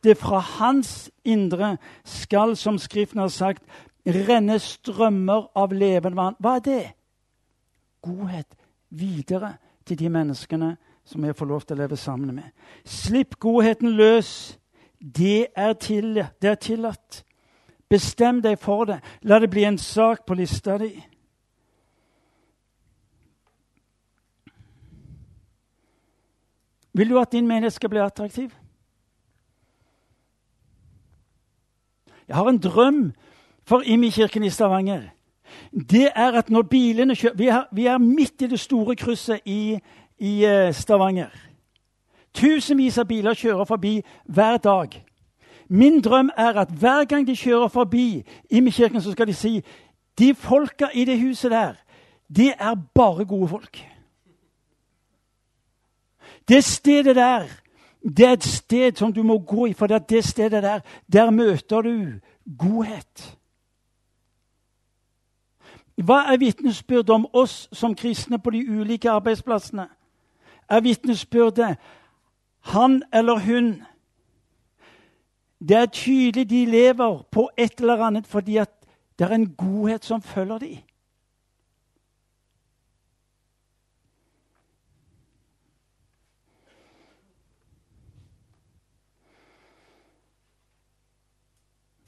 det 0.04 0.18
fra 0.18 0.40
hans 0.40 1.10
indre 1.26 1.78
skal, 2.06 2.56
som 2.56 2.78
Skriften 2.78 3.20
har 3.20 3.34
sagt, 3.34 3.64
renne 4.08 4.60
strømmer 4.60 5.50
av 5.56 5.74
levende 5.74 6.18
vann. 6.18 6.38
Hva 6.40 6.56
er 6.56 6.64
det? 6.64 6.86
Godhet 8.02 8.56
videre 8.90 9.56
til 9.86 10.00
de 10.00 10.10
menneskene 10.10 10.76
som 11.08 11.24
jeg 11.26 11.36
får 11.36 11.46
lov 11.46 11.62
til 11.62 11.78
å 11.78 11.82
leve 11.82 11.98
sammen 11.98 12.36
med. 12.36 12.48
Slipp 12.86 13.38
godheten 13.40 13.96
løs. 13.96 14.58
Det 15.00 15.48
er, 15.56 15.74
til, 15.74 16.24
det 16.42 16.50
er 16.50 16.56
tillatt. 16.56 17.24
Bestem 17.90 18.42
deg 18.44 18.58
for 18.60 18.86
det. 18.90 18.98
La 19.22 19.40
det 19.40 19.50
bli 19.50 19.64
en 19.64 19.78
sak 19.78 20.26
på 20.28 20.36
lista 20.36 20.78
di. 20.82 20.92
Vil 26.98 27.10
du 27.10 27.20
at 27.22 27.32
din 27.32 27.48
menighet 27.48 27.74
skal 27.74 27.90
bli 27.90 28.02
attraktiv? 28.02 28.52
Jeg 32.28 32.36
har 32.36 32.50
en 32.50 32.60
drøm 32.60 33.14
for 33.64 33.86
Imi-kirken 33.86 34.44
i 34.44 34.50
Stavanger. 34.50 35.10
Det 35.72 36.10
er 36.16 36.32
at 36.32 36.50
når 36.50 36.62
bilene 36.62 37.16
kjører 37.16 37.36
Vi 37.36 37.48
er, 37.48 37.64
vi 37.72 37.86
er 37.86 37.98
midt 37.98 38.42
i 38.42 38.48
det 38.48 38.60
store 38.60 38.96
krysset 38.96 39.40
i, 39.46 39.80
i 40.20 40.46
eh, 40.46 40.74
Stavanger. 40.74 41.34
Tusenvis 42.34 42.98
av 42.98 43.08
biler 43.08 43.34
kjører 43.34 43.66
forbi 43.66 44.02
hver 44.26 44.58
dag. 44.58 45.04
Min 45.70 46.02
drøm 46.02 46.30
er 46.38 46.54
at 46.54 46.70
hver 46.70 47.06
gang 47.06 47.28
de 47.28 47.36
kjører 47.36 47.68
forbi 47.68 48.24
Imi-kirken, 48.50 49.02
så 49.02 49.12
skal 49.12 49.28
de 49.28 49.34
si 49.34 49.64
de 50.18 50.34
folka 50.36 50.88
i 50.94 51.06
det 51.06 51.20
huset 51.22 51.52
der, 51.52 51.74
det 52.36 52.54
er 52.60 52.76
bare 52.96 53.26
gode 53.26 53.48
folk. 53.48 53.88
Det 56.48 56.64
stedet 56.64 57.16
der, 57.16 57.44
det 58.18 58.26
er 58.26 58.32
et 58.32 58.44
sted 58.44 58.96
som 58.96 59.14
du 59.14 59.24
må 59.24 59.38
gå 59.40 59.66
i, 59.66 59.74
for 59.74 59.88
det 59.88 59.96
er 59.96 60.00
det 60.00 60.24
stedet 60.26 60.64
der, 60.64 60.80
der 61.14 61.30
møter 61.30 61.82
du 61.82 62.06
godhet. 62.58 63.38
Hva 65.98 66.34
er 66.34 66.38
vitnesbyrdet 66.38 67.10
om 67.10 67.26
oss 67.34 67.70
som 67.74 67.96
kristne 67.96 68.40
på 68.40 68.50
de 68.50 68.66
ulike 68.70 69.10
arbeidsplassene? 69.10 69.88
Er 70.70 70.82
vitnesbyrdet 70.82 71.78
han 72.60 73.04
eller 73.14 73.40
hun 73.40 73.84
det 75.60 75.78
er 75.78 75.86
tydelig 75.86 76.50
de 76.50 76.66
lever 76.66 77.24
på 77.32 77.50
et 77.58 77.80
eller 77.80 78.06
annet 78.06 78.28
fordi 78.28 78.58
at 78.58 78.70
det 79.20 79.26
er 79.26 79.36
en 79.36 79.56
godhet 79.56 80.06
som 80.06 80.22
følger 80.22 80.58
dem. 80.58 80.78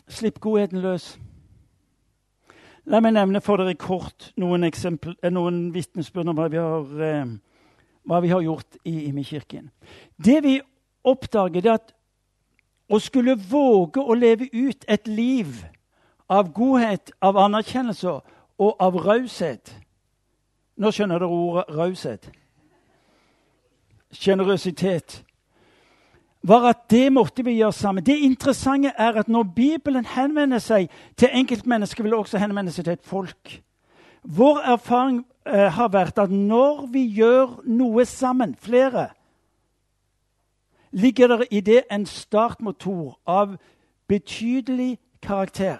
Slipp 0.07 0.39
godheten 0.39 0.81
løs. 0.81 1.19
La 2.89 3.03
meg 3.05 3.13
nevne 3.13 3.37
for 3.45 3.61
dere 3.61 3.75
kort 3.77 4.31
noen, 4.41 4.63
eksempel, 4.65 5.13
eh, 5.21 5.29
noen 5.29 5.67
vitnesbyrd 5.73 6.31
om 6.31 6.39
hva 6.39 6.47
vi, 6.49 6.57
har, 6.57 7.01
eh, 7.05 7.25
hva 8.09 8.21
vi 8.21 8.31
har 8.33 8.41
gjort 8.41 8.79
i 8.83 9.05
Imi-kirken. 9.11 9.69
Det 10.17 10.43
vi 10.43 10.55
oppdager, 11.05 11.65
er 11.67 11.73
at 11.73 11.93
å 12.89 12.99
skulle 12.99 13.35
våge 13.37 14.01
å 14.01 14.17
leve 14.17 14.49
ut 14.51 14.85
et 14.87 15.07
liv 15.07 15.65
av 16.27 16.51
godhet, 16.51 17.11
av 17.21 17.37
anerkjennelse 17.37 18.21
og 18.59 18.75
av 18.79 18.93
raushet 18.93 19.75
Nå 20.79 20.93
skjønner 20.95 21.19
dere 21.19 21.27
ordet 21.27 21.75
raushet. 21.75 22.29
Sjenerøsitet. 24.15 25.25
Var 26.41 26.69
at 26.69 26.85
det 26.89 27.11
måtte 27.11 27.43
vi 27.43 27.57
gjøre 27.57 27.73
sammen. 27.73 28.03
Det 28.05 28.17
interessante 28.17 28.91
er 28.97 29.19
at 29.19 29.27
når 29.27 29.43
Bibelen 29.55 30.05
henvender 30.05 30.59
seg 30.59 30.87
til 31.17 31.29
enkeltmennesker, 31.33 32.03
vil 32.03 32.11
det 32.11 32.19
også 32.19 32.39
henvende 32.39 32.71
seg 32.71 32.85
til 32.85 32.93
et 32.93 33.03
folk. 33.03 33.61
Vår 34.23 34.59
erfaring 34.75 35.25
eh, 35.45 35.67
har 35.71 35.91
vært 35.91 36.19
at 36.19 36.31
når 36.31 36.85
vi 36.91 37.03
gjør 37.19 37.59
noe 37.67 38.05
sammen, 38.05 38.55
flere, 38.59 39.09
ligger 40.91 41.27
det 41.27 41.47
i 41.51 41.59
det 41.59 41.83
en 41.91 42.05
startmotor 42.05 43.19
av 43.27 43.57
betydelig 44.07 44.97
karakter. 45.21 45.79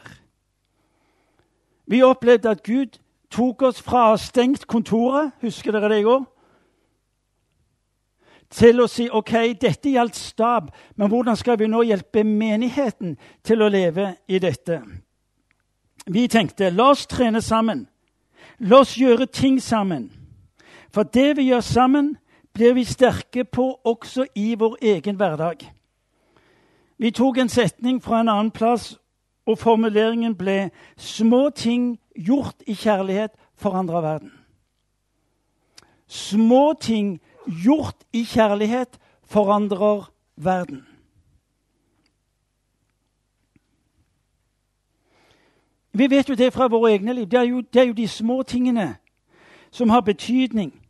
Vi 1.86 2.04
opplevde 2.04 2.50
at 2.50 2.64
Gud 2.64 3.00
tok 3.32 3.62
oss 3.62 3.82
fra 3.82 4.18
stengt 4.18 4.68
kontoret 4.68 5.32
husker 5.42 5.74
dere 5.74 5.90
det 5.90 6.04
i 6.04 6.06
går? 6.06 6.26
Til 8.50 8.82
å 8.82 8.88
si 8.90 9.06
ok, 9.14 9.34
dette 9.62 9.92
gjaldt 9.94 10.18
stab, 10.18 10.72
men 10.96 11.10
hvordan 11.10 11.38
skal 11.38 11.60
vi 11.60 11.68
nå 11.70 11.84
hjelpe 11.86 12.24
menigheten 12.26 13.18
til 13.46 13.62
å 13.62 13.70
leve 13.70 14.16
i 14.28 14.40
dette? 14.42 14.82
Vi 16.10 16.28
tenkte 16.28 16.72
la 16.74 16.90
oss 16.96 17.06
trene 17.08 17.42
sammen. 17.42 17.86
La 18.60 18.82
oss 18.82 18.96
gjøre 18.98 19.28
ting 19.30 19.60
sammen. 19.62 20.10
For 20.90 21.04
det 21.04 21.38
vi 21.38 21.52
gjør 21.52 21.62
sammen, 21.62 22.16
blir 22.54 22.74
vi 22.74 22.84
sterke 22.84 23.46
på 23.46 23.68
også 23.86 24.26
i 24.36 24.56
vår 24.58 24.80
egen 24.82 25.16
hverdag. 25.16 25.62
Vi 26.98 27.12
tok 27.12 27.38
en 27.38 27.50
setning 27.50 28.02
fra 28.04 28.24
en 28.24 28.34
annen 28.34 28.52
plass 28.52 28.96
Og 29.50 29.58
formuleringen 29.58 30.36
ble 30.36 30.70
'små 30.98 31.50
ting 31.50 32.00
gjort 32.16 32.56
i 32.68 32.74
kjærlighet 32.74 33.32
forandrer 33.56 34.02
verden'. 34.02 34.32
Små 36.08 36.74
ting 36.74 37.20
gjort 37.50 37.96
i 38.14 38.24
kjærlighet 38.24 39.00
forandrer 39.26 40.12
verden. 40.36 40.86
Vi 45.92 46.10
vet 46.10 46.30
jo 46.30 46.36
det 46.36 46.54
fra 46.54 46.68
våre 46.68 46.92
egne 46.92 47.14
liv. 47.14 47.26
Det 47.26 47.40
er, 47.40 47.44
jo, 47.44 47.62
det 47.62 47.82
er 47.82 47.86
jo 47.86 47.94
de 47.94 48.08
små 48.08 48.44
tingene 48.44 48.96
som 49.72 49.90
har 49.90 50.02
betydning. 50.02 50.82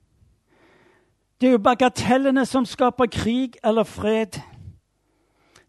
Det 1.41 1.47
er 1.47 1.51
jo 1.51 1.57
bagatellene 1.57 2.45
som 2.45 2.65
skaper 2.65 3.05
krig 3.05 3.53
eller 3.63 3.83
fred. 3.83 4.27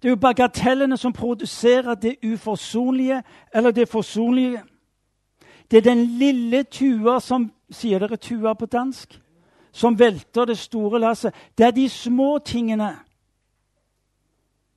Det 0.02 0.08
er 0.08 0.10
jo 0.10 0.16
bagatellene 0.16 0.96
som 0.96 1.12
produserer 1.12 1.94
det 1.94 2.16
uforsonlige 2.24 3.22
eller 3.54 3.70
det 3.70 3.88
forsonlige. 3.88 4.62
Det 5.70 5.76
er 5.76 5.82
den 5.82 6.04
lille 6.04 6.62
tua 6.62 7.20
som 7.20 7.52
Sier 7.70 7.98
dere 8.02 8.16
tua 8.16 8.54
på 8.54 8.66
dansk? 8.66 9.20
Som 9.72 9.98
velter 9.98 10.44
det 10.44 10.58
store 10.58 11.00
lasset. 11.00 11.34
Det 11.58 11.66
er 11.66 11.70
de 11.70 11.88
små 11.88 12.38
tingene, 12.38 12.96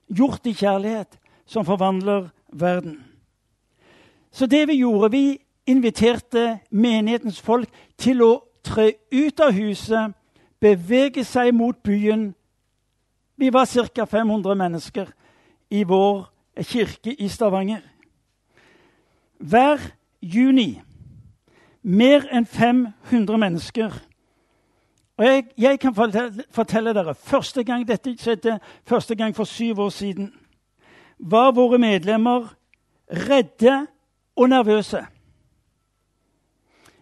gjort 0.08 0.46
i 0.46 0.52
kjærlighet, 0.52 1.18
som 1.46 1.64
forvandler 1.64 2.28
verden. 2.52 3.04
Så 4.30 4.46
det 4.46 4.68
vi 4.68 4.78
gjorde, 4.78 5.10
vi 5.10 5.38
inviterte 5.66 6.58
menighetens 6.70 7.40
folk 7.40 7.68
til 7.98 8.22
å 8.22 8.32
tre 8.64 8.92
ut 9.12 9.40
av 9.40 9.52
huset, 9.52 10.14
bevege 10.60 11.24
seg 11.24 11.52
mot 11.54 11.76
byen 11.82 12.32
vi 13.36 13.50
var 13.50 13.66
ca. 13.66 14.04
500 14.04 14.54
mennesker 14.54 15.10
i 15.70 15.82
vår 15.84 16.30
kirke 16.62 17.14
i 17.18 17.28
Stavanger. 17.28 17.82
Hver 19.38 19.80
juni 20.22 20.82
mer 21.82 22.24
enn 22.32 22.46
500 22.46 23.36
mennesker. 23.38 23.92
Og 25.16 25.24
jeg, 25.24 25.44
jeg 25.58 25.80
kan 25.80 25.94
fortelle, 25.94 26.94
dere 26.94 27.14
første 27.14 27.62
gang 27.64 27.88
dette 27.88 28.16
skjedde, 28.18 28.58
første 28.86 29.14
gang 29.14 29.36
for 29.36 29.44
syv 29.44 29.78
år 29.78 29.88
siden, 29.88 30.32
var 31.18 31.52
våre 31.54 31.78
medlemmer 31.78 32.48
redde 33.08 33.86
og 34.36 34.48
nervøse. 34.48 35.06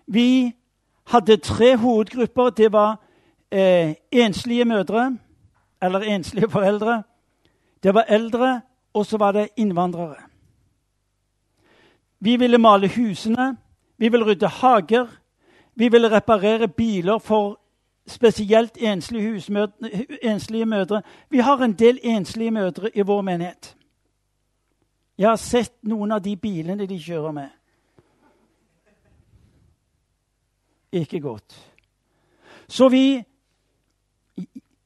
Vi 0.06 0.52
hadde 1.06 1.36
tre 1.36 1.76
hovedgrupper. 1.76 2.50
Det 2.50 2.72
var 2.72 2.98
eh, 3.50 3.94
enslige 4.12 4.64
mødre, 4.64 5.18
eller 5.82 6.00
enslige 6.00 6.50
foreldre. 6.50 7.02
Det 7.82 7.94
var 7.94 8.04
eldre, 8.08 8.60
og 8.94 9.06
så 9.06 9.16
var 9.16 9.32
det 9.32 9.48
innvandrere. 9.56 10.16
Vi 12.20 12.36
ville 12.36 12.58
male 12.58 12.88
husene, 12.88 13.56
vi 13.98 14.08
ville 14.08 14.26
rydde 14.26 14.48
hager. 14.48 15.06
Vi 15.74 15.88
ville 15.88 16.10
reparere 16.10 16.68
biler 16.68 17.18
for 17.18 17.61
spesielt 18.06 18.76
enslige, 18.76 19.32
husmødre, 19.32 19.72
enslige 20.22 20.66
mødre. 20.66 21.02
Vi 21.30 21.38
har 21.38 21.58
en 21.58 21.72
del 21.72 21.98
enslige 22.02 22.50
mødre 22.50 22.90
i 22.96 23.00
vår 23.00 23.22
menighet. 23.22 23.76
Jeg 25.18 25.28
har 25.28 25.36
sett 25.36 25.74
noen 25.82 26.12
av 26.12 26.22
de 26.24 26.36
bilene 26.36 26.86
de 26.86 26.98
kjører 26.98 27.32
med. 27.32 27.48
Ikke 30.92 31.20
godt. 31.20 31.72
Så 32.68 32.88
vi 32.88 33.22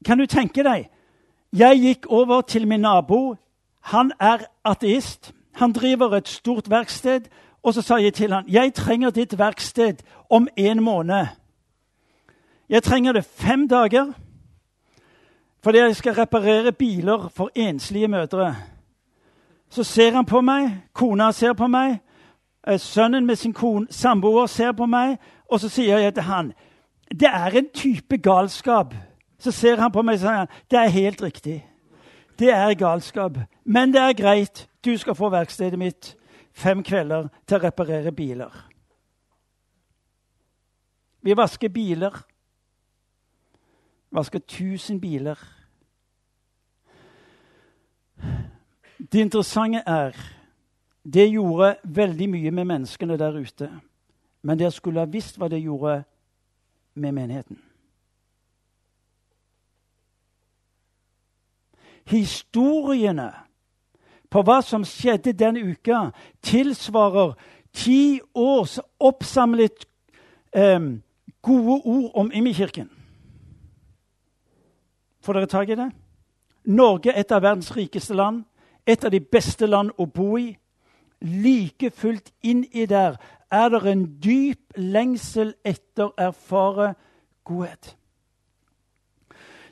kan 0.05 0.17
du 0.17 0.25
tenke 0.25 0.63
deg? 0.63 0.89
Jeg 1.53 1.79
gikk 1.79 2.05
over 2.09 2.41
til 2.41 2.67
min 2.67 2.79
nabo. 2.79 3.35
Han 3.79 4.11
er 4.19 4.45
ateist. 4.65 5.33
Han 5.53 5.73
driver 5.73 6.15
et 6.15 6.27
stort 6.27 6.69
verksted. 6.69 7.21
Og 7.63 7.73
så 7.73 7.81
sa 7.81 7.95
jeg 7.95 8.13
til 8.13 8.33
han, 8.33 8.45
'Jeg 8.47 8.73
trenger 8.73 9.09
ditt 9.09 9.37
verksted 9.37 10.03
om 10.29 10.47
en 10.57 10.83
måned.' 10.83 11.46
Jeg 12.69 12.83
trenger 12.83 13.11
det 13.11 13.25
fem 13.25 13.67
dager 13.67 14.13
fordi 15.63 15.77
jeg 15.77 15.95
skal 15.95 16.13
reparere 16.13 16.71
biler 16.71 17.27
for 17.35 17.49
enslige 17.55 18.07
mødre. 18.07 18.55
Så 19.69 19.83
ser 19.83 20.11
han 20.11 20.25
på 20.25 20.41
meg, 20.41 20.69
kona 20.93 21.31
ser 21.31 21.53
på 21.53 21.67
meg, 21.67 21.97
eh, 22.67 22.79
sønnen 22.79 23.25
med 23.25 23.35
sin 23.35 23.53
kone, 23.53 23.87
samboer 23.89 24.45
ser 24.45 24.71
på 24.71 24.85
meg, 24.85 25.17
og 25.51 25.59
så 25.59 25.69
sier 25.69 25.97
jeg 25.97 26.13
til 26.13 26.23
han, 26.23 26.53
'Det 27.11 27.27
er 27.27 27.57
en 27.57 27.69
type 27.73 28.17
galskap.' 28.17 28.95
Så 29.39 29.51
ser 29.51 29.75
han 29.75 29.91
på 29.91 30.01
meg 30.01 30.13
og 30.13 30.19
sier 30.19 30.45
det 30.71 30.79
er 30.79 30.89
helt 30.89 31.23
riktig. 31.23 31.65
Det 32.39 32.49
er 32.49 32.73
galskap. 32.73 33.37
Men 33.65 33.93
det 33.93 34.01
er 34.01 34.13
greit. 34.13 34.69
Du 34.85 34.97
skal 34.97 35.15
få 35.15 35.29
verkstedet 35.29 35.79
mitt 35.79 36.15
fem 36.53 36.83
kvelder 36.83 37.27
til 37.47 37.57
å 37.57 37.63
reparere 37.63 38.11
biler. 38.11 38.51
Vi 41.21 41.37
vasker 41.37 41.69
biler. 41.69 42.23
Vasker 44.17 44.39
1000 44.39 45.01
biler. 45.01 45.37
Det 48.97 49.21
interessante 49.21 49.83
er 49.85 50.17
det 51.05 51.29
gjorde 51.29 51.75
veldig 51.83 52.29
mye 52.29 52.51
med 52.51 52.65
menneskene 52.65 53.17
der 53.17 53.37
ute. 53.37 53.69
Men 54.41 54.59
dere 54.59 54.73
skulle 54.73 55.05
ha 55.05 55.05
visst 55.05 55.37
hva 55.37 55.47
det 55.47 55.61
gjorde 55.61 56.03
med 56.95 57.11
menigheten. 57.11 57.61
historiene 62.07 63.31
på 64.31 64.43
hva 64.43 64.59
som 64.65 64.85
skjedde 64.87 65.35
den 65.37 65.59
uka, 65.71 66.11
tilsvarer 66.43 67.35
ti 67.75 68.19
års 68.35 68.77
oppsamlet 68.99 69.87
eh, 70.55 70.79
gode 71.41 71.81
ord 71.83 72.11
om 72.13 72.31
Imekirken. 72.33 72.89
Får 75.27 75.33
dere 75.33 75.45
tak 75.45 75.69
i 75.69 75.75
det? 75.75 75.89
Norge 76.63 77.11
et 77.11 77.31
av 77.35 77.41
verdens 77.43 77.73
rikeste 77.75 78.15
land. 78.15 78.45
Et 78.87 79.01
av 79.03 79.11
de 79.11 79.19
beste 79.19 79.67
land 79.67 79.91
å 79.99 80.05
bo 80.07 80.37
i. 80.39 80.53
Like 81.19 81.89
fullt 81.91 82.31
inni 82.47 82.85
der 82.87 83.17
er 83.51 83.73
det 83.73 83.81
en 83.91 84.05
dyp 84.23 84.77
lengsel 84.79 85.51
etter 85.67 86.13
erfare 86.15 86.93
godhet. 87.43 87.89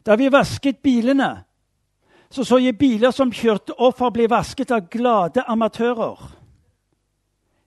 Da 0.06 0.18
vi 0.20 0.28
vasket 0.28 0.84
bilene, 0.84 1.45
så 2.30 2.43
så 2.43 2.60
jeg 2.60 2.78
biler 2.78 3.16
som 3.16 3.32
kjørte 3.32 3.80
opp 3.80 3.95
for 3.97 4.12
å 4.12 4.18
bli 4.18 4.28
vasket 4.28 4.76
av 4.76 4.89
glade 4.91 5.47
amatører. 5.47 6.20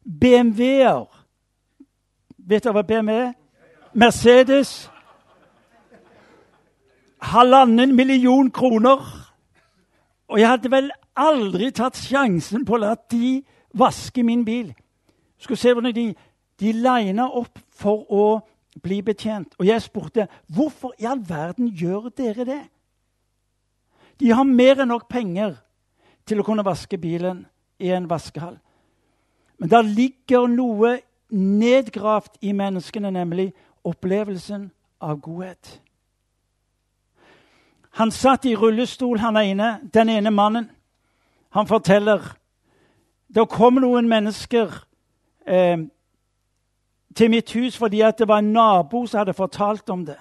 BMW-er. 0.04 1.08
Vet 2.36 2.68
dere 2.68 2.76
hva 2.76 2.84
BMW 2.84 3.18
er? 3.30 3.34
Mercedes. 3.94 4.90
Halvannen 7.20 7.94
million 7.96 8.50
kroner. 8.50 9.02
Og 10.28 10.40
jeg 10.40 10.48
hadde 10.48 10.70
vel 10.70 10.90
aldri 11.18 11.70
tatt 11.74 11.98
sjansen 11.98 12.64
på 12.66 12.76
å 12.76 12.82
la 12.82 12.94
de 13.10 13.40
vaske 13.78 14.22
min 14.22 14.44
bil. 14.46 14.70
Skulle 15.38 15.60
se 15.60 15.72
hvordan 15.72 15.94
de, 15.94 16.12
de 16.60 16.72
lina 16.72 17.28
opp 17.28 17.58
for 17.74 18.04
å 18.12 18.26
bli 18.82 19.00
betjent. 19.02 19.54
Og 19.58 19.66
jeg 19.66 19.82
spurte 19.82 20.28
hvorfor 20.54 20.94
i 20.98 21.08
all 21.08 21.22
verden 21.26 21.70
gjør 21.74 22.10
dere 22.14 22.46
det? 22.46 22.62
De 24.18 24.32
har 24.34 24.46
mer 24.46 24.82
enn 24.82 24.90
nok 24.90 25.08
penger 25.10 25.56
til 26.26 26.40
å 26.40 26.46
kunne 26.46 26.66
vaske 26.66 26.98
bilen 27.00 27.44
i 27.78 27.92
en 27.94 28.08
vaskehall. 28.10 28.58
Men 29.58 29.70
der 29.70 29.86
ligger 29.86 30.46
noe 30.50 30.98
nedgravd 31.34 32.38
i 32.42 32.54
menneskene, 32.56 33.10
nemlig 33.10 33.50
opplevelsen 33.86 34.68
av 35.00 35.20
godhet. 35.22 35.78
Han 37.98 38.10
satt 38.10 38.44
i 38.46 38.54
rullestol, 38.54 39.18
han 39.18 39.36
ene, 39.36 39.80
den 39.94 40.08
ene 40.08 40.30
mannen. 40.30 40.70
Han 41.50 41.66
forteller 41.66 42.22
det 43.34 43.44
kom 43.50 43.80
noen 43.82 44.08
mennesker 44.08 44.72
eh, 45.46 45.78
til 47.16 47.30
mitt 47.30 47.52
hus 47.52 47.76
fordi 47.76 48.00
det 48.18 48.28
var 48.28 48.38
en 48.40 48.52
nabo 48.52 49.06
som 49.06 49.18
hadde 49.18 49.34
fortalt 49.34 49.90
om 49.90 50.06
det. 50.06 50.16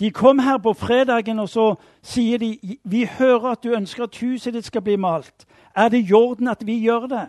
De 0.00 0.10
kom 0.10 0.38
her 0.38 0.58
på 0.62 0.72
fredagen, 0.72 1.38
og 1.38 1.48
så 1.48 1.74
sier 2.02 2.38
de 2.38 2.78
vi 2.84 3.02
hører 3.18 3.50
at 3.50 3.64
du 3.64 3.74
ønsker 3.74 4.06
at 4.06 4.16
huset 4.22 4.54
ditt 4.54 4.64
skal 4.64 4.82
bli 4.82 4.96
malt. 4.96 5.46
Er 5.74 5.88
det 5.88 6.04
i 6.06 6.12
orden 6.12 6.48
at 6.48 6.62
vi 6.66 6.78
gjør 6.78 7.08
det? 7.10 7.26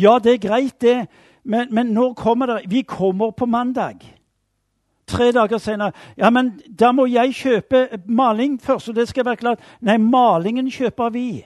Ja, 0.00 0.18
det 0.18 0.32
er 0.32 0.48
greit, 0.48 0.80
det, 0.80 1.06
men, 1.44 1.68
men 1.74 1.86
når 1.86 2.14
kommer 2.14 2.46
det? 2.46 2.70
Vi 2.70 2.82
kommer 2.82 3.30
på 3.30 3.46
mandag. 3.46 4.00
Tre 5.06 5.32
dager 5.32 5.58
senere. 5.58 5.92
Ja, 6.16 6.30
men 6.30 6.60
da 6.80 6.92
må 6.92 7.06
jeg 7.06 7.34
kjøpe 7.34 7.88
maling 8.08 8.62
først, 8.62 8.88
og 8.88 8.96
det 8.96 9.08
skal 9.08 9.24
være 9.24 9.36
klart. 9.36 9.60
Nei, 9.80 9.96
malingen 9.96 10.70
kjøper 10.70 11.10
vi. 11.12 11.44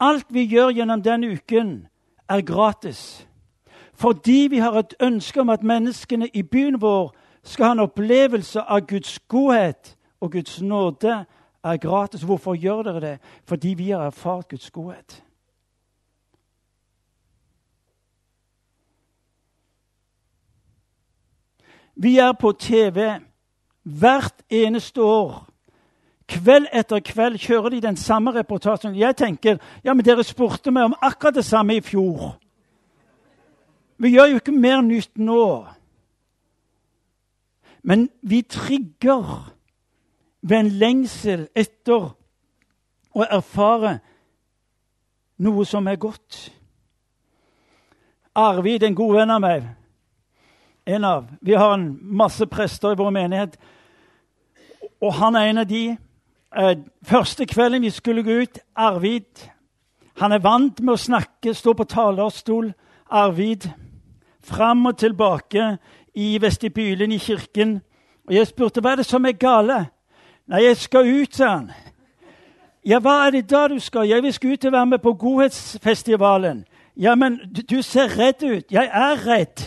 Alt 0.00 0.26
vi 0.28 0.44
gjør 0.50 0.74
gjennom 0.76 1.02
den 1.02 1.24
uken, 1.24 1.86
er 2.28 2.40
gratis. 2.40 3.26
Fordi 3.94 4.46
vi 4.50 4.58
har 4.58 4.74
et 4.78 4.94
ønske 5.00 5.40
om 5.40 5.50
at 5.50 5.62
menneskene 5.62 6.28
i 6.28 6.42
byen 6.42 6.80
vår 6.80 7.14
skal 7.42 7.64
ha 7.64 7.72
en 7.72 7.86
opplevelse 7.86 8.60
av 8.60 8.80
Guds 8.86 9.18
godhet 9.28 9.96
og 10.20 10.32
Guds 10.32 10.60
nåde, 10.62 11.24
er 11.64 11.76
gratis. 11.76 12.22
Hvorfor 12.22 12.54
gjør 12.54 12.82
dere 12.82 13.00
det? 13.00 13.18
Fordi 13.44 13.68
vi 13.68 13.90
har 13.90 14.06
erfart 14.06 14.48
Guds 14.48 14.70
godhet. 14.70 15.22
Vi 21.96 22.18
er 22.18 22.32
på 22.32 22.52
TV 22.52 23.20
hvert 23.82 24.42
eneste 24.50 25.02
år. 25.02 25.46
Kveld 26.28 26.66
etter 26.74 27.00
kveld 27.00 27.38
kjører 27.38 27.70
de 27.70 27.80
den 27.80 27.96
samme 27.96 28.34
reportasjen. 28.34 28.96
Jeg 28.98 29.16
tenker 29.16 29.60
ja, 29.84 29.94
men 29.94 30.04
dere 30.04 30.24
spurte 30.26 30.70
meg 30.74 30.90
om 30.90 30.96
akkurat 31.00 31.38
det 31.38 31.44
samme 31.46 31.76
i 31.76 31.84
fjor. 31.84 32.34
Vi 33.96 34.10
gjør 34.12 34.32
jo 34.32 34.40
ikke 34.42 34.52
mer 34.52 34.82
nytt 34.84 35.14
nå. 35.18 35.66
Men 37.82 38.08
vi 38.22 38.42
trigger 38.42 39.52
ved 40.42 40.58
en 40.58 40.72
lengsel 40.82 41.46
etter 41.54 42.10
å 43.16 43.24
erfare 43.24 43.96
noe 45.38 45.64
som 45.64 45.86
er 45.86 45.96
godt. 45.96 46.50
Arvid, 48.36 48.82
en 48.82 48.98
god 48.98 49.14
venn 49.16 49.32
av 49.32 49.40
meg 49.40 49.68
en 50.86 51.04
av, 51.04 51.24
Vi 51.42 51.52
har 51.52 51.74
en 51.74 51.98
masse 52.02 52.46
prester 52.46 52.92
i 52.92 52.98
vår 52.98 53.10
menighet, 53.10 53.56
og 55.00 55.14
han 55.14 55.34
er 55.36 55.50
en 55.50 55.58
av 55.58 55.66
de. 55.66 55.96
Eh, 56.56 56.76
første 57.02 57.46
kvelden 57.46 57.82
vi 57.82 57.90
skulle 57.90 58.22
gå 58.22 58.30
ut, 58.42 58.58
Arvid 58.76 59.50
Han 60.16 60.32
er 60.32 60.38
vant 60.38 60.80
med 60.80 60.94
å 60.94 60.96
snakke, 60.96 61.54
stå 61.54 61.72
på 61.72 61.84
talerstol. 61.84 62.72
Arvid 63.10 63.68
fram 64.42 64.86
og 64.86 64.96
tilbake 64.98 65.78
i 66.14 66.38
vestibylen 66.40 67.12
i 67.12 67.18
kirken. 67.18 67.82
Og 68.28 68.34
jeg 68.34 68.46
spurte 68.46 68.80
hva 68.80 68.94
er 68.94 69.02
det 69.02 69.06
som 69.06 69.26
er 69.26 69.36
gale. 69.36 69.90
Nei, 70.48 70.62
jeg 70.64 70.76
skal 70.76 71.10
ut, 71.10 71.34
sa 71.34 71.48
han. 71.48 71.70
Ja, 72.86 73.00
hva 73.02 73.26
er 73.26 73.34
det 73.34 73.50
da 73.50 73.66
du 73.68 73.78
skal? 73.82 74.08
Jeg 74.08 74.22
vil 74.22 74.32
skal 74.32 74.52
ut 74.52 74.64
og 74.64 74.72
være 74.72 74.86
med 74.86 74.98
på 75.02 75.12
Godhetsfestivalen. 75.12 76.64
Ja, 76.96 77.14
men 77.14 77.40
du, 77.70 77.82
ser 77.82 78.14
redd 78.18 78.42
ut. 78.42 78.72
Jeg 78.72 78.88
er 78.92 79.26
redd. 79.26 79.66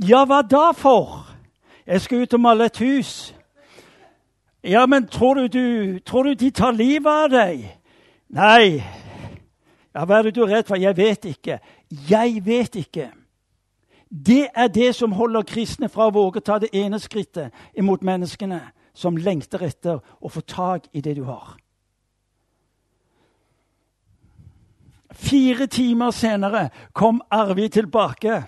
Ja, 0.00 0.24
hva 0.24 0.40
da 0.42 0.70
for? 0.72 1.26
Jeg 1.86 2.00
skal 2.00 2.22
ut 2.22 2.34
og 2.34 2.40
male 2.40 2.70
et 2.70 2.78
hus. 2.78 3.34
Ja, 4.64 4.86
men 4.86 5.08
tror 5.08 5.34
du, 5.34 5.46
du, 5.46 5.98
tror 5.98 6.22
du 6.22 6.34
de 6.34 6.50
tar 6.50 6.72
livet 6.72 7.10
av 7.10 7.30
deg? 7.32 7.64
Nei. 8.28 8.80
Ja, 9.94 10.04
Hva 10.04 10.18
er 10.18 10.28
det 10.28 10.34
du 10.36 10.44
er 10.44 10.54
redd 10.54 10.68
for? 10.68 10.80
Jeg 10.80 10.96
vet 10.96 11.24
ikke. 11.24 11.58
Jeg 12.10 12.44
vet 12.46 12.76
ikke. 12.76 13.10
Det 14.10 14.48
er 14.54 14.68
det 14.68 14.94
som 14.94 15.12
holder 15.12 15.46
kristne 15.46 15.88
fra 15.88 16.08
å 16.08 16.14
våge 16.14 16.40
ta 16.40 16.58
det 16.58 16.72
ene 16.74 16.98
skrittet 16.98 17.52
imot 17.78 18.02
menneskene 18.02 18.60
som 18.94 19.16
lengter 19.16 19.62
etter 19.66 20.00
å 20.20 20.30
få 20.32 20.40
tak 20.40 20.88
i 20.92 21.02
det 21.04 21.16
du 21.18 21.24
har. 21.28 21.56
Fire 25.12 25.66
timer 25.66 26.10
senere 26.10 26.68
kom 26.92 27.20
Arvid 27.30 27.76
tilbake. 27.76 28.42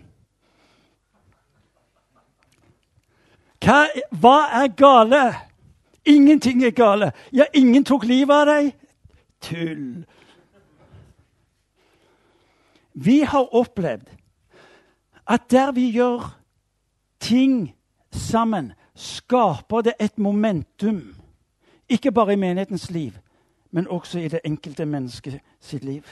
Hva, 3.63 3.87
hva 4.11 4.39
er 4.63 4.73
gale? 4.77 5.23
Ingenting 6.05 6.65
er 6.65 6.71
gale. 6.71 7.13
Ja, 7.33 7.45
ingen 7.55 7.85
tok 7.85 8.05
livet 8.05 8.35
av 8.35 8.49
deg? 8.51 8.73
Tull. 9.43 10.03
Vi 12.93 13.21
har 13.23 13.55
opplevd 13.55 14.11
at 15.27 15.47
der 15.51 15.73
vi 15.73 15.87
gjør 15.95 16.27
ting 17.21 17.75
sammen, 18.11 18.73
skaper 18.95 19.81
det 19.81 19.95
et 20.01 20.19
momentum. 20.19 21.15
Ikke 21.89 22.13
bare 22.13 22.33
i 22.33 22.37
menighetens 22.37 22.91
liv, 22.91 23.13
men 23.71 23.89
også 23.89 24.19
i 24.19 24.29
det 24.29 24.41
enkelte 24.45 24.85
mennesket 24.85 25.41
sitt 25.61 25.85
liv. 25.85 26.03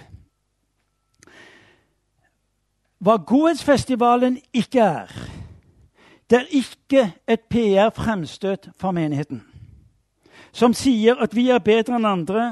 Hva 3.01 3.17
Godhetsfestivalen 3.17 4.39
ikke 4.53 4.81
er, 4.81 5.13
det 6.31 6.39
er 6.39 6.53
ikke 6.55 7.07
et 7.29 7.49
PR-fremstøt 7.51 8.71
for 8.79 8.95
menigheten 8.95 9.43
som 10.53 10.75
sier 10.75 11.21
at 11.23 11.35
vi 11.37 11.49
er 11.51 11.63
bedre 11.63 11.97
enn 11.99 12.09
andre, 12.09 12.49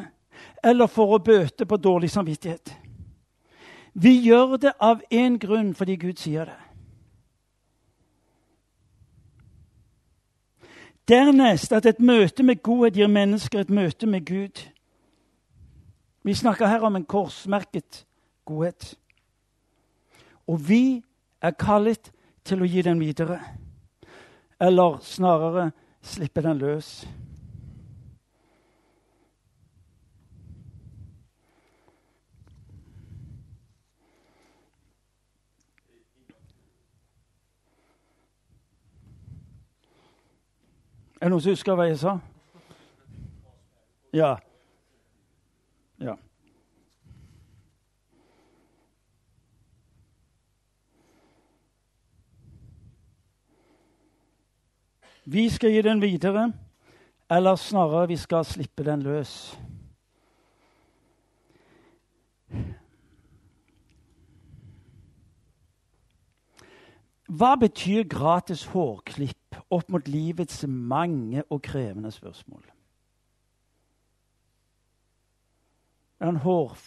eller 0.62 0.90
for 0.90 1.14
å 1.14 1.22
bøte 1.22 1.66
på 1.66 1.78
dårlig 1.82 2.10
samvittighet. 2.10 2.72
Vi 3.98 4.14
gjør 4.22 4.56
det 4.62 4.74
av 4.80 5.02
én 5.10 5.38
grunn, 5.40 5.74
fordi 5.74 5.96
Gud 5.98 6.18
sier 6.22 6.50
det. 6.50 6.58
Dernest 11.08 11.72
at 11.72 11.86
et 11.88 12.02
møte 12.04 12.44
med 12.44 12.60
godhet 12.62 12.98
gir 12.98 13.08
mennesker 13.08 13.62
et 13.62 13.70
møte 13.72 14.06
med 14.06 14.26
Gud. 14.28 14.60
Vi 16.22 16.34
snakker 16.36 16.68
her 16.68 16.84
om 16.84 16.98
en 16.98 17.06
korsmerket 17.08 18.04
godhet. 18.44 18.92
Og 20.46 20.60
vi 20.68 21.00
er 21.40 21.56
kallet 21.56 22.12
til 22.44 22.60
å 22.60 22.68
gi 22.68 22.84
den 22.84 23.00
videre. 23.00 23.40
Eller 24.60 24.98
snarere 24.98 25.70
slippe 26.02 26.42
den 26.42 26.58
løs. 26.58 27.08
Er 41.20 41.26
det 41.26 41.30
noen 41.30 41.42
som 41.42 41.50
husker 41.50 41.74
hva 41.74 41.88
jeg 41.88 41.98
sa? 41.98 42.18
Ja. 44.14 44.36
Vi 55.30 55.48
skal 55.48 55.70
gi 55.70 55.82
den 55.82 56.00
videre, 56.00 56.52
eller 57.30 57.56
snarere 57.56 58.08
vi 58.08 58.16
skal 58.16 58.44
slippe 58.44 58.84
den 58.84 59.02
løs. 59.02 59.58
Hva 67.28 67.54
betyr 67.60 68.08
gratis 68.08 68.64
hårklipp 68.72 69.60
opp 69.70 69.90
mot 69.92 70.08
livets 70.08 70.64
mange 70.66 71.44
og 71.50 71.62
krevende 71.62 72.10
spørsmål? 72.10 72.64
En 76.24 76.36
hår... 76.36 76.78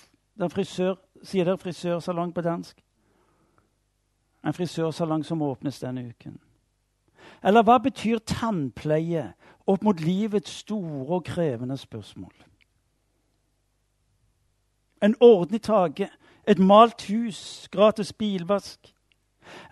En 0.41 0.49
frisør, 0.49 0.95
Sier 1.21 1.45
dere 1.45 1.61
frisørsalong 1.61 2.31
på 2.33 2.41
dansk? 2.41 2.79
En 4.41 4.55
frisørsalong 4.57 5.21
som 5.25 5.41
åpnes 5.45 5.77
denne 5.79 6.07
uken. 6.09 6.39
Eller 7.43 7.65
hva 7.65 7.77
betyr 7.81 8.21
tannpleie 8.25 9.31
opp 9.67 9.83
mot 9.83 9.99
livets 10.01 10.61
store 10.63 11.17
og 11.17 11.25
krevende 11.25 11.77
spørsmål? 11.77 12.33
En 15.01 15.15
ordnet 15.19 15.67
hage, 15.67 16.09
et 16.47 16.59
malt 16.59 17.07
hus, 17.09 17.67
gratis 17.71 18.13
bilvask 18.13 18.93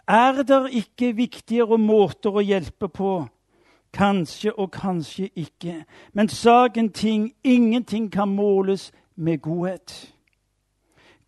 er 0.08 0.44
det 0.44 0.70
ikke 0.74 1.14
viktigere 1.16 1.78
måter 1.78 2.34
å 2.34 2.44
hjelpe 2.44 2.90
på? 2.90 3.12
Kanskje 3.94 4.54
og 4.54 4.72
kanskje 4.74 5.30
ikke. 5.38 5.84
Men 6.14 6.30
saken 6.30 6.92
ting, 6.94 7.32
ingenting 7.44 8.10
kan 8.12 8.30
måles 8.30 8.92
med 9.16 9.42
godhet. 9.42 10.14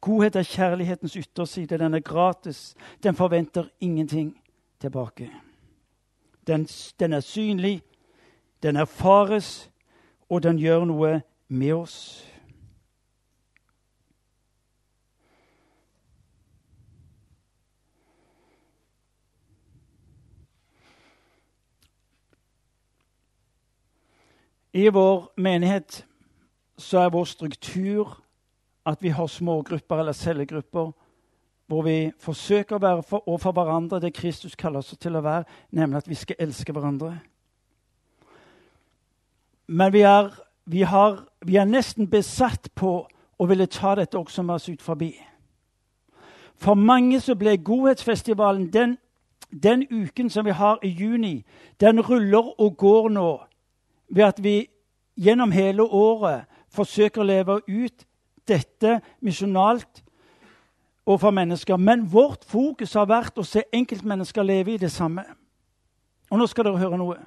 Godhet 0.02 0.36
er 0.36 0.50
kjærlighetens 0.50 1.16
ytterside. 1.18 1.78
Den 1.78 1.94
er 1.94 2.06
gratis. 2.06 2.76
Den 3.04 3.16
forventer 3.16 3.70
ingenting 3.80 4.34
tilbake. 4.82 5.30
Den, 6.48 6.66
den 7.00 7.14
er 7.14 7.20
synlig, 7.20 7.82
den 8.64 8.76
erfares, 8.76 9.72
og 10.30 10.44
den 10.44 10.58
gjør 10.58 10.86
noe 10.86 11.22
med 11.48 11.74
oss. 11.74 12.28
I 24.74 24.88
vår 24.88 25.34
menighet 25.36 26.06
så 26.80 27.02
er 27.04 27.12
vår 27.12 27.26
struktur 27.28 28.14
at 28.88 29.02
vi 29.04 29.12
har 29.12 29.28
smågrupper 29.28 30.00
eller 30.00 30.16
cellegrupper 30.16 30.94
hvor 31.72 31.82
vi 31.82 32.12
forsøker 32.20 32.76
å 32.76 32.84
være 32.84 33.04
for, 33.08 33.24
overfor 33.28 33.54
hverandre 33.56 34.02
det 34.04 34.14
Kristus 34.14 34.58
kaller 34.60 34.84
oss 34.84 34.92
til 35.00 35.16
å 35.16 35.22
være, 35.24 35.46
nemlig 35.72 36.02
at 36.02 36.10
vi 36.10 36.18
skal 36.20 36.42
elske 36.44 36.74
hverandre. 36.76 37.14
Men 39.72 39.94
vi 39.94 40.02
er, 40.04 40.34
vi, 40.66 40.82
har, 40.82 41.22
vi 41.48 41.56
er 41.56 41.70
nesten 41.70 42.10
besatt 42.12 42.68
på 42.76 42.92
å 43.08 43.48
ville 43.48 43.70
ta 43.72 43.96
dette 43.96 44.20
også 44.20 44.44
med 44.44 44.58
oss 44.58 44.68
ut 44.68 44.84
forbi. 44.84 45.14
For 46.60 46.76
mange 46.76 47.22
så 47.24 47.38
ble 47.40 47.56
Godhetsfestivalen 47.64 48.68
den, 48.74 48.98
den 49.50 49.88
uken 49.88 50.30
som 50.30 50.46
vi 50.46 50.52
har 50.52 50.84
i 50.84 50.92
juni, 50.92 51.46
den 51.80 52.04
ruller 52.04 52.52
og 52.60 52.78
går 52.78 53.10
nå 53.16 53.30
ved 54.12 54.28
at 54.28 54.44
vi 54.44 54.58
gjennom 55.16 55.56
hele 55.56 55.88
året 55.88 56.52
forsøker 56.76 57.24
å 57.24 57.32
leve 57.32 57.62
ut 57.64 58.08
dette 58.48 59.00
misjonalt 59.24 60.04
overfor 61.06 61.32
mennesker. 61.32 61.78
Men 61.78 62.06
vårt 62.12 62.46
fokus 62.46 62.94
har 62.94 63.10
vært 63.10 63.38
å 63.38 63.46
se 63.48 63.64
enkeltmennesker 63.74 64.44
leve 64.44 64.76
i 64.76 64.82
det 64.82 64.92
samme. 64.92 65.24
Og 66.32 66.40
nå 66.40 66.48
skal 66.48 66.68
dere 66.68 66.82
høre 66.82 67.00
noe. 67.00 67.18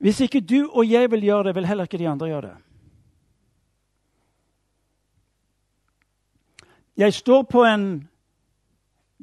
Hvis 0.00 0.20
ikke 0.24 0.40
du 0.40 0.64
og 0.70 0.84
jeg 0.86 1.10
vil 1.10 1.24
gjøre 1.24 1.50
det, 1.50 1.54
vil 1.54 1.66
heller 1.68 1.88
ikke 1.88 1.98
de 2.00 2.08
andre 2.08 2.28
gjøre 2.28 2.50
det. 2.50 2.58
Jeg 7.00 7.14
står 7.14 7.42
på 7.48 7.64
en 7.64 7.84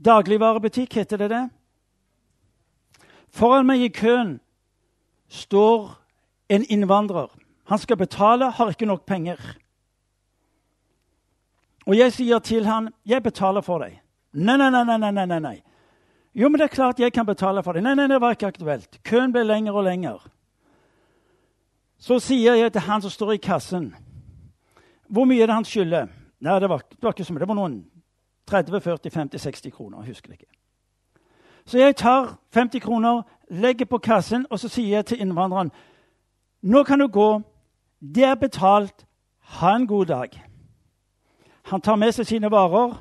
dagligvarebutikk, 0.06 0.93
heter 0.93 1.18
det 1.18 1.30
det. 1.30 1.43
Foran 3.30 3.66
meg 3.66 3.84
i 3.86 3.93
køen 3.93 4.38
står 5.30 5.91
en 6.50 6.66
innvandrer. 6.70 7.30
Han 7.70 7.80
skal 7.80 7.98
betale, 7.98 8.52
har 8.52 8.70
ikke 8.72 8.86
nok 8.86 9.06
penger. 9.06 9.38
Og 11.88 11.97
jeg 11.97 12.13
sier 12.13 12.39
til 12.39 12.65
han, 12.65 12.89
'Jeg 13.05 13.23
betaler 13.23 13.61
for 13.61 13.79
deg.' 13.79 14.01
Nei, 14.33 14.57
nei, 14.57 14.69
nei, 14.69 14.97
nei, 14.97 15.25
nei, 15.25 15.39
nei. 15.39 15.61
Jo, 16.35 16.49
men 16.49 16.59
det 16.59 16.63
er 16.63 16.75
klart 16.75 16.99
jeg 16.99 17.13
kan 17.13 17.25
betale 17.25 17.63
for 17.63 17.73
deg. 17.73 17.83
Nei, 17.83 17.95
nei, 17.95 18.07
det 18.07 18.21
var 18.21 18.31
ikke 18.31 18.47
aktuelt. 18.47 18.99
Køen 19.03 19.31
ble 19.31 19.43
lenger 19.43 19.73
og 19.73 19.83
lenger. 19.83 20.27
Så 21.97 22.19
sier 22.19 22.53
jeg 22.53 22.71
til 22.71 22.81
han 22.81 23.01
som 23.01 23.11
står 23.11 23.31
i 23.31 23.38
kassen, 23.38 23.95
'Hvor 25.09 25.25
mye 25.25 25.41
er 25.41 25.45
det 25.45 25.55
han 25.55 25.65
skylder?' 25.65 26.07
Nei, 26.39 26.59
det 26.59 26.69
var, 26.69 26.77
det 26.77 27.03
var 27.03 27.11
ikke 27.11 27.23
så 27.23 27.33
mye. 27.33 27.39
Det 27.39 27.47
var 27.47 27.55
noen 27.55 27.85
30, 28.47 28.81
40, 28.81 29.09
50, 29.09 29.41
60 29.41 29.71
kroner. 29.71 29.97
Jeg 29.97 30.07
husker 30.07 30.31
ikke. 30.31 30.45
Så 31.65 31.77
jeg 31.77 31.95
tar 31.95 32.38
50 32.53 32.79
kroner, 32.79 33.21
legger 33.49 33.85
på 33.85 33.97
kassen, 33.97 34.45
og 34.49 34.59
så 34.59 34.67
sier 34.67 34.95
jeg 34.95 35.05
til 35.05 35.21
innvandreren 35.21 35.71
nå 36.61 36.83
kan 36.83 36.99
du 36.99 37.07
gå. 37.07 37.41
Det 38.15 38.23
er 38.23 38.35
betalt. 38.35 39.05
Ha 39.39 39.75
en 39.75 39.88
god 39.88 40.05
dag. 40.05 40.47
Han 41.68 41.82
tar 41.82 41.95
med 41.95 42.13
seg 42.15 42.28
sine 42.28 42.51
varer, 42.51 42.93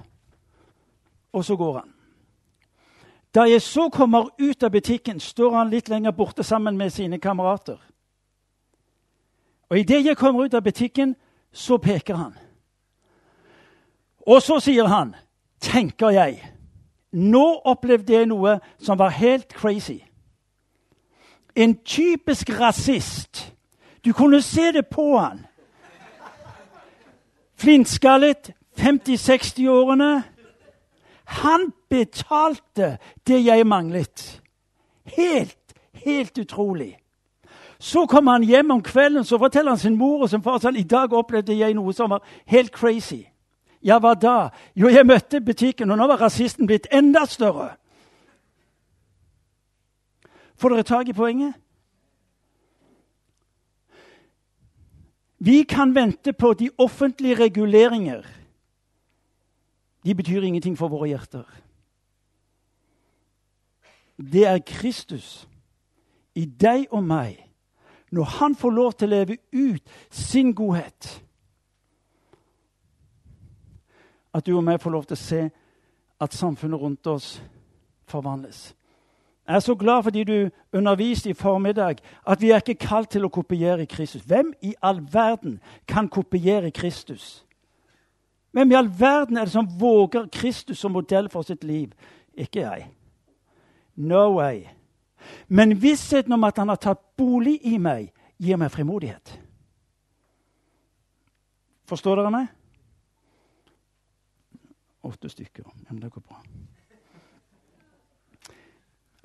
og 1.32 1.44
så 1.44 1.56
går 1.56 1.78
han. 1.78 1.92
Da 3.34 3.44
jeg 3.46 3.62
så 3.62 3.88
kommer 3.92 4.30
ut 4.40 4.62
av 4.62 4.70
butikken, 4.70 5.20
står 5.20 5.54
han 5.54 5.70
litt 5.70 5.88
lenger 5.88 6.10
borte 6.10 6.42
sammen 6.42 6.76
med 6.76 6.90
sine 6.90 7.18
kamerater. 7.18 7.76
Og 9.70 9.78
idet 9.78 10.06
jeg 10.06 10.16
kommer 10.16 10.44
ut 10.44 10.54
av 10.54 10.62
butikken, 10.62 11.14
så 11.52 11.78
peker 11.78 12.14
han. 12.14 12.34
Og 14.26 14.42
så 14.42 14.58
sier 14.60 14.88
han, 14.90 15.14
tenker 15.60 16.10
jeg 16.10 16.42
Nå 17.16 17.44
opplevde 17.64 18.12
jeg 18.12 18.26
noe 18.28 18.58
som 18.82 18.98
var 18.98 19.14
helt 19.14 19.54
crazy. 19.54 20.02
En 21.56 21.76
typisk 21.84 22.50
rasist. 22.60 23.54
Du 24.04 24.12
kunne 24.12 24.42
se 24.42 24.72
det 24.72 24.86
på 24.90 25.14
han. 25.16 25.46
Flintskallet, 27.56 28.50
50-60-årene. 28.78 30.22
Han 31.24 31.72
betalte 31.90 32.98
det 33.26 33.44
jeg 33.44 33.66
manglet. 33.66 34.42
Helt, 35.16 35.74
helt 35.92 36.38
utrolig. 36.38 36.98
Så 37.78 38.06
kommer 38.06 38.32
han 38.32 38.42
hjem 38.42 38.70
om 38.70 38.82
kvelden 38.82 39.24
så 39.24 39.38
forteller 39.38 39.70
han 39.70 39.78
sin 39.78 39.96
mor 39.96 40.22
og 40.22 40.30
sin 40.30 40.42
far 40.42 40.58
sånn, 40.58 40.76
i 40.76 40.86
dag 40.88 41.12
opplevde 41.12 41.56
jeg 41.56 41.74
noe 41.76 41.92
som 41.92 42.10
var 42.10 42.22
helt 42.48 42.72
crazy. 42.72 43.26
Ja, 43.84 43.98
hva 44.00 44.14
da? 44.14 44.48
Jo, 44.74 44.88
jeg 44.88 45.06
møtte 45.06 45.40
butikken, 45.40 45.90
og 45.90 45.98
nå 45.98 46.06
var 46.08 46.22
rasisten 46.24 46.66
blitt 46.66 46.88
enda 46.92 47.26
større. 47.28 47.74
Får 50.56 50.72
dere 50.72 50.88
tak 50.88 51.08
i 51.08 51.16
poenget? 51.16 51.54
Vi 55.46 55.62
kan 55.62 55.94
vente 55.94 56.32
på 56.32 56.54
de 56.54 56.70
offentlige 56.78 57.34
reguleringer. 57.34 58.26
De 60.04 60.14
betyr 60.14 60.42
ingenting 60.42 60.78
for 60.78 60.88
våre 60.88 61.08
hjerter. 61.08 61.46
Det 64.18 64.46
er 64.46 64.58
Kristus 64.58 65.46
i 66.34 66.44
deg 66.46 66.88
og 66.90 67.04
meg. 67.06 67.38
Når 68.10 68.24
han 68.40 68.54
får 68.54 68.74
lov 68.74 68.92
til 68.92 69.06
å 69.06 69.14
leve 69.14 69.38
ut 69.52 69.94
sin 70.10 70.54
godhet 70.54 71.22
At 74.36 74.46
du 74.46 74.52
og 74.52 74.64
meg 74.64 74.80
får 74.82 74.92
lov 74.92 75.06
til 75.08 75.16
å 75.16 75.22
se 75.22 75.38
at 76.20 76.34
samfunnet 76.36 76.80
rundt 76.80 77.06
oss 77.08 77.38
forvandles. 78.04 78.75
Jeg 79.48 79.56
er 79.56 79.60
så 79.60 79.74
glad 79.74 80.02
fordi 80.02 80.24
du 80.24 80.50
underviste 80.72 81.30
i 81.30 81.34
formiddag 81.34 81.96
at 82.26 82.40
vi 82.40 82.50
er 82.50 82.56
ikke 82.56 82.86
kalt 82.86 83.10
til 83.10 83.24
å 83.24 83.30
kopiere 83.30 83.86
Kristus. 83.86 84.22
Hvem 84.22 84.52
i 84.62 84.74
all 84.82 85.00
verden 85.12 85.60
kan 85.88 86.08
kopiere 86.08 86.70
Kristus? 86.70 87.46
Hvem 88.50 88.70
i 88.70 88.74
all 88.74 88.90
verden 88.98 89.36
er 89.36 89.44
det 89.44 89.52
som 89.52 89.68
våger 89.80 90.26
Kristus 90.32 90.78
som 90.78 90.92
modell 90.92 91.28
for 91.30 91.42
sitt 91.42 91.64
liv? 91.64 91.92
Ikke 92.34 92.60
jeg. 92.60 92.88
No 93.96 94.36
way. 94.38 94.64
Men 95.48 95.82
vissheten 95.82 96.32
om 96.32 96.44
at 96.44 96.58
han 96.58 96.68
har 96.68 96.76
tatt 96.76 97.02
bolig 97.16 97.60
i 97.62 97.78
meg, 97.78 98.10
gir 98.38 98.56
meg 98.56 98.70
frimodighet. 98.70 99.38
Forstår 101.86 102.18
dere 102.18 102.34
meg? 102.34 102.46
Åtte 105.06 105.30
stykker. 105.30 105.68
Men 105.88 106.02
det 106.02 106.10
går 106.10 106.20
bra. 106.20 106.42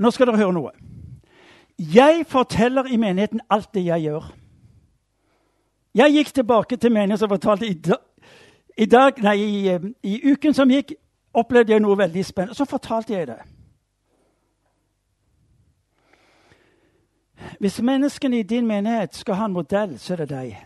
Nå 0.02 0.10
skal 0.12 0.30
dere 0.30 0.41
høre 0.41 0.56
noe. 0.56 0.72
Jeg 1.78 2.26
forteller 2.30 2.89
i 2.89 2.97
menigheten 2.97 3.41
alt 3.49 3.70
det 3.74 3.86
jeg 3.86 4.08
gjør. 4.08 4.32
Jeg 5.95 6.14
gikk 6.16 6.34
tilbake 6.34 6.78
til 6.78 6.91
menigheten 6.91 7.28
og 7.28 7.36
fortalte 7.36 7.68
i, 7.68 7.74
dag, 7.74 8.02
i, 8.78 8.86
dag, 8.86 9.22
nei, 9.22 9.36
i, 9.38 9.78
i 10.04 10.32
uken 10.32 10.54
som 10.58 10.72
gikk, 10.72 10.93
opplevde 11.34 11.74
jeg 11.74 11.84
noe 11.84 11.97
veldig 11.97 12.24
spennende. 12.26 12.58
Så 12.58 12.66
fortalte 12.66 13.14
jeg 13.14 13.28
det. 13.28 13.39
Hvis 17.60 17.82
menneskene 17.82 18.39
i 18.39 18.47
din 18.47 18.68
menighet 18.68 19.16
skal 19.16 19.36
ha 19.36 19.45
en 19.45 19.54
modell, 19.54 19.99
så 19.99 20.14
er 20.14 20.24
det 20.24 20.30
deg. 20.30 20.58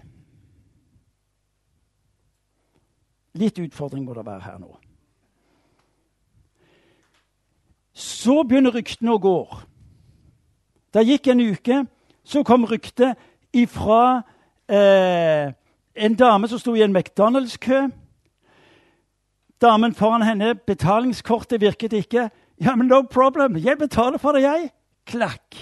Litt 3.36 3.60
utfordring 3.60 4.06
må 4.06 4.16
det 4.16 4.26
være 4.26 4.48
her 4.48 4.60
nå. 4.60 4.76
Så 7.96 8.44
begynner 8.44 8.76
ryktene 8.76 9.16
å 9.16 9.22
gå. 9.24 9.40
Det 10.94 11.04
gikk 11.08 11.30
en 11.32 11.44
uke, 11.44 11.84
så 12.28 12.44
kom 12.44 12.66
ryktet 12.68 13.16
ifra 13.56 14.24
eh, 14.68 15.54
en 15.96 16.18
dame 16.20 16.48
som 16.52 16.60
sto 16.60 16.76
i 16.76 16.84
en 16.84 16.96
McDonald's-kø. 16.96 17.86
Damen 19.62 19.96
foran 19.96 20.26
henne, 20.28 20.56
betalingskortet 20.56 21.62
virket 21.62 21.94
ikke. 21.96 22.30
Ja, 22.60 22.76
men 22.76 22.88
no 22.88 23.02
problem, 23.12 23.56
jeg 23.58 23.80
betaler 23.80 24.20
for 24.20 24.36
det, 24.36 24.44
jeg. 24.44 24.70
Klakk. 25.08 25.60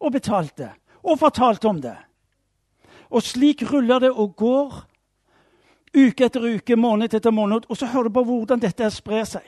Og 0.00 0.12
betalte. 0.12 0.70
Og 1.02 1.18
fortalte 1.18 1.68
om 1.68 1.80
det. 1.82 1.96
Og 3.10 3.22
slik 3.22 3.62
ruller 3.72 3.98
det 3.98 4.10
og 4.10 4.36
går. 4.36 4.84
Uke 5.96 6.24
etter 6.26 6.46
uke, 6.54 6.76
måned 6.76 7.14
etter 7.14 7.34
måned. 7.34 7.66
Og 7.68 7.76
så 7.76 7.86
hører 7.86 8.08
du 8.08 8.14
på 8.14 8.24
hvordan 8.24 8.62
dette 8.62 8.90
sprer 8.94 9.26
seg. 9.26 9.46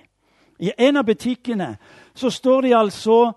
I 0.63 0.73
en 0.79 0.97
av 0.97 1.05
butikkene 1.07 1.77
så 2.15 2.31
står 2.31 2.63
de 2.63 2.75
altså 2.79 3.33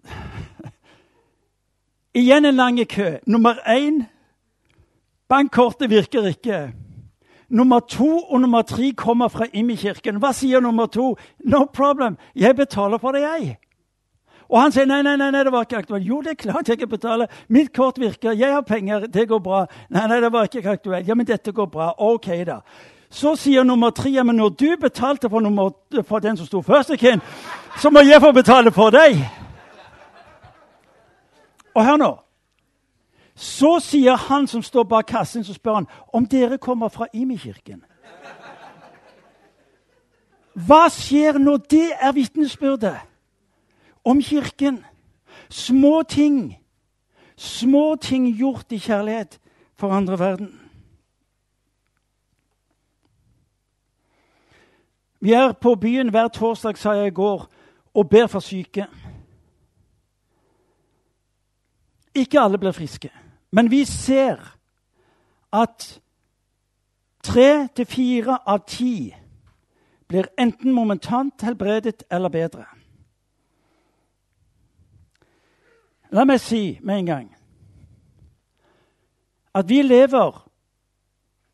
Igjen 2.14 2.44
en 2.44 2.56
lang 2.56 2.88
kø. 2.90 3.18
Nummer 3.26 3.54
én 3.66 4.04
bankkortet 5.28 5.90
virker 5.90 6.26
ikke. 6.26 6.72
Nummer 7.50 7.80
to 7.80 8.18
og 8.18 8.40
nummer 8.40 8.62
tre 8.62 8.92
kommer 8.96 9.28
fra 9.28 9.46
Immi-kirken. 9.52 10.16
Hva 10.22 10.32
sier 10.34 10.60
nummer 10.60 10.86
to? 10.86 11.16
No 11.44 11.64
problem, 11.64 12.16
jeg 12.34 12.56
betaler 12.56 12.98
for 12.98 13.12
det, 13.12 13.20
jeg. 13.22 13.58
Og 14.50 14.58
han 14.58 14.72
sier 14.74 14.86
nei, 14.86 15.02
nei, 15.06 15.16
nei, 15.18 15.30
det 15.30 15.52
var 15.54 15.66
ikke 15.66 15.78
aktuelt. 15.84 16.06
Jo, 16.06 16.20
det 16.26 16.30
er 16.34 16.38
klart 16.42 16.68
jeg 16.68 16.78
kan 16.78 16.90
betale. 16.90 17.26
Mitt 17.48 17.70
kort 17.74 17.98
virker, 18.02 18.32
jeg 18.34 18.50
har 18.50 18.62
penger, 18.66 19.06
det 19.06 19.28
går 19.30 19.38
bra. 19.42 19.66
Nei, 19.90 20.06
nei, 20.10 20.20
det 20.22 20.32
var 20.34 20.48
ikke 20.48 20.70
aktuelt. 20.70 21.06
Ja, 21.06 21.14
men 21.14 21.26
dette 21.26 21.54
går 21.54 21.68
bra. 21.70 21.92
Ok, 21.98 22.26
da. 22.46 22.60
Så 23.10 23.34
sier 23.36 23.64
nummer 23.66 23.90
tre 23.90 24.24
men 24.24 24.36
når 24.36 24.48
du 24.48 24.76
betalte 24.80 25.30
for, 25.30 25.40
nummer, 25.40 25.70
for 26.06 26.18
den 26.18 26.36
som 26.36 26.46
sto 26.46 26.62
først 26.62 26.90
i 26.90 27.18
så 27.80 27.90
må 27.90 28.00
jeg 28.00 28.20
få 28.20 28.32
betale 28.32 28.72
for 28.72 28.90
deg. 28.90 29.18
Og 31.74 31.84
hør 31.84 31.96
nå. 31.96 32.10
Så 33.34 33.78
sier 33.80 34.16
han 34.16 34.46
som 34.46 34.62
står 34.62 34.84
bak 34.84 35.06
kassen, 35.06 35.44
så 35.44 35.54
spør 35.54 35.74
han 35.74 35.86
om 36.12 36.26
dere 36.26 36.58
kommer 36.58 36.88
fra 36.88 37.06
Imi-kirken. 37.14 37.82
Hva 40.54 40.88
skjer 40.92 41.38
når 41.38 41.62
det 41.70 41.86
er 42.00 42.12
vitnesbyrdet 42.12 42.98
om 44.04 44.20
Kirken? 44.22 44.84
Små 45.48 46.02
ting. 46.02 46.58
Små 47.36 47.96
ting 47.96 48.28
gjort 48.36 48.72
i 48.72 48.78
kjærlighet 48.78 49.38
for 49.78 49.94
andre 49.94 50.18
verden. 50.18 50.50
Vi 55.20 55.32
er 55.32 55.52
på 55.52 55.74
byen 55.74 56.10
hver 56.10 56.28
torsdag, 56.28 56.78
sa 56.78 56.92
jeg 56.92 57.06
i 57.06 57.14
går, 57.14 57.48
og 57.94 58.08
ber 58.08 58.26
for 58.26 58.40
syke. 58.40 58.86
ikke 62.14 62.40
alle 62.40 62.58
blir 62.58 62.72
friske. 62.72 63.10
Men 63.50 63.70
vi 63.70 63.84
ser 63.84 64.56
at 65.52 66.00
tre 67.22 67.68
til 67.76 67.86
fire 67.86 68.38
av 68.46 68.64
ti 68.66 69.14
blir 70.08 70.30
enten 70.38 70.72
momentant 70.72 71.42
helbredet 71.42 72.02
eller 72.10 72.28
bedre. 72.28 72.64
La 76.10 76.24
meg 76.26 76.40
si 76.42 76.78
med 76.82 76.98
en 76.98 77.06
gang 77.06 77.28
at 79.54 79.66
vi 79.68 79.82
lever 79.82 80.46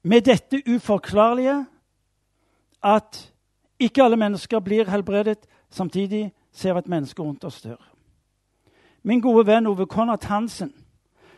med 0.05 0.25
dette 0.25 0.63
uforklarlige 0.69 1.65
at 2.85 3.33
ikke 3.79 4.03
alle 4.05 4.17
mennesker 4.17 4.61
blir 4.61 4.91
helbredet. 4.91 5.47
Samtidig 5.71 6.33
ser 6.53 6.73
vi 6.73 6.79
at 6.79 6.89
mennesker 6.89 7.23
rundt 7.23 7.45
oss 7.45 7.61
dør. 7.63 7.81
Min 9.03 9.21
gode 9.21 9.47
venn 9.47 9.67
Ove 9.67 9.87
Konrad 9.87 10.25
Hansen, 10.25 10.73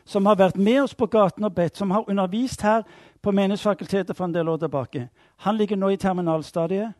som 0.05 0.27
har 0.27 0.39
vært 0.41 0.57
med 0.57 0.81
oss 0.83 0.95
på 0.95 1.07
gaten 1.07 1.45
og 1.45 1.55
bedt, 1.55 1.77
som 1.77 1.91
har 1.91 2.09
undervist 2.09 2.63
her 2.63 2.83
på 3.23 3.33
Menighetsfakultetet 3.33 4.17
for 4.17 4.25
en 4.25 4.35
del 4.35 4.49
år 4.49 4.57
tilbake, 4.57 5.09
han 5.37 5.57
ligger 5.57 5.77
nå 5.77 5.89
i 5.89 5.97
terminalstadiet, 6.01 6.95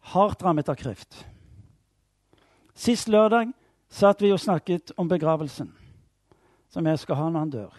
hardt 0.00 0.42
rammet 0.42 0.68
av 0.68 0.76
kreft. 0.76 1.26
Sist 2.74 3.08
lørdag 3.08 3.52
satt 3.88 4.22
vi 4.22 4.32
og 4.34 4.40
snakket 4.40 4.92
om 4.98 5.08
begravelsen 5.08 5.70
som 6.74 6.86
jeg 6.86 6.98
skal 6.98 7.20
ha 7.20 7.28
når 7.30 7.44
han 7.44 7.52
dør. 7.52 7.74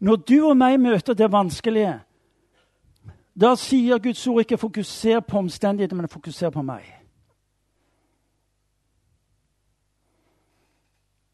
Når 0.00 0.16
du 0.16 0.48
og 0.48 0.56
meg 0.56 0.80
møter 0.80 1.14
det 1.14 1.32
vanskelige, 1.32 2.00
da 3.40 3.54
sier 3.56 3.98
Guds 3.98 4.26
ord 4.26 4.40
ikke 4.40 4.58
'fokuser 4.58 5.20
på 5.20 5.38
omstendighetene', 5.38 6.00
men 6.00 6.08
'fokuser 6.08 6.50
på 6.50 6.62
meg'. 6.62 7.00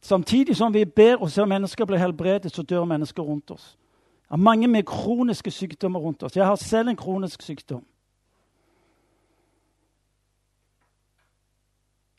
Samtidig 0.01 0.57
som 0.57 0.75
vi 0.75 0.85
ber 0.85 1.17
og 1.17 1.31
ser 1.31 1.45
mennesker 1.45 1.85
bli 1.85 1.99
helbredet, 1.99 2.53
så 2.53 2.63
dør 2.63 2.85
mennesker 2.85 3.23
rundt 3.23 3.51
oss. 3.51 3.79
Det 4.23 4.33
er 4.33 4.37
mange 4.37 4.69
med 4.69 4.83
kroniske 4.83 5.51
sykdommer 5.51 6.01
rundt 6.01 6.23
oss. 6.23 6.37
Jeg 6.37 6.47
har 6.47 6.55
selv 6.55 6.89
en 6.89 6.97
kronisk 6.97 7.43
sykdom. 7.43 7.87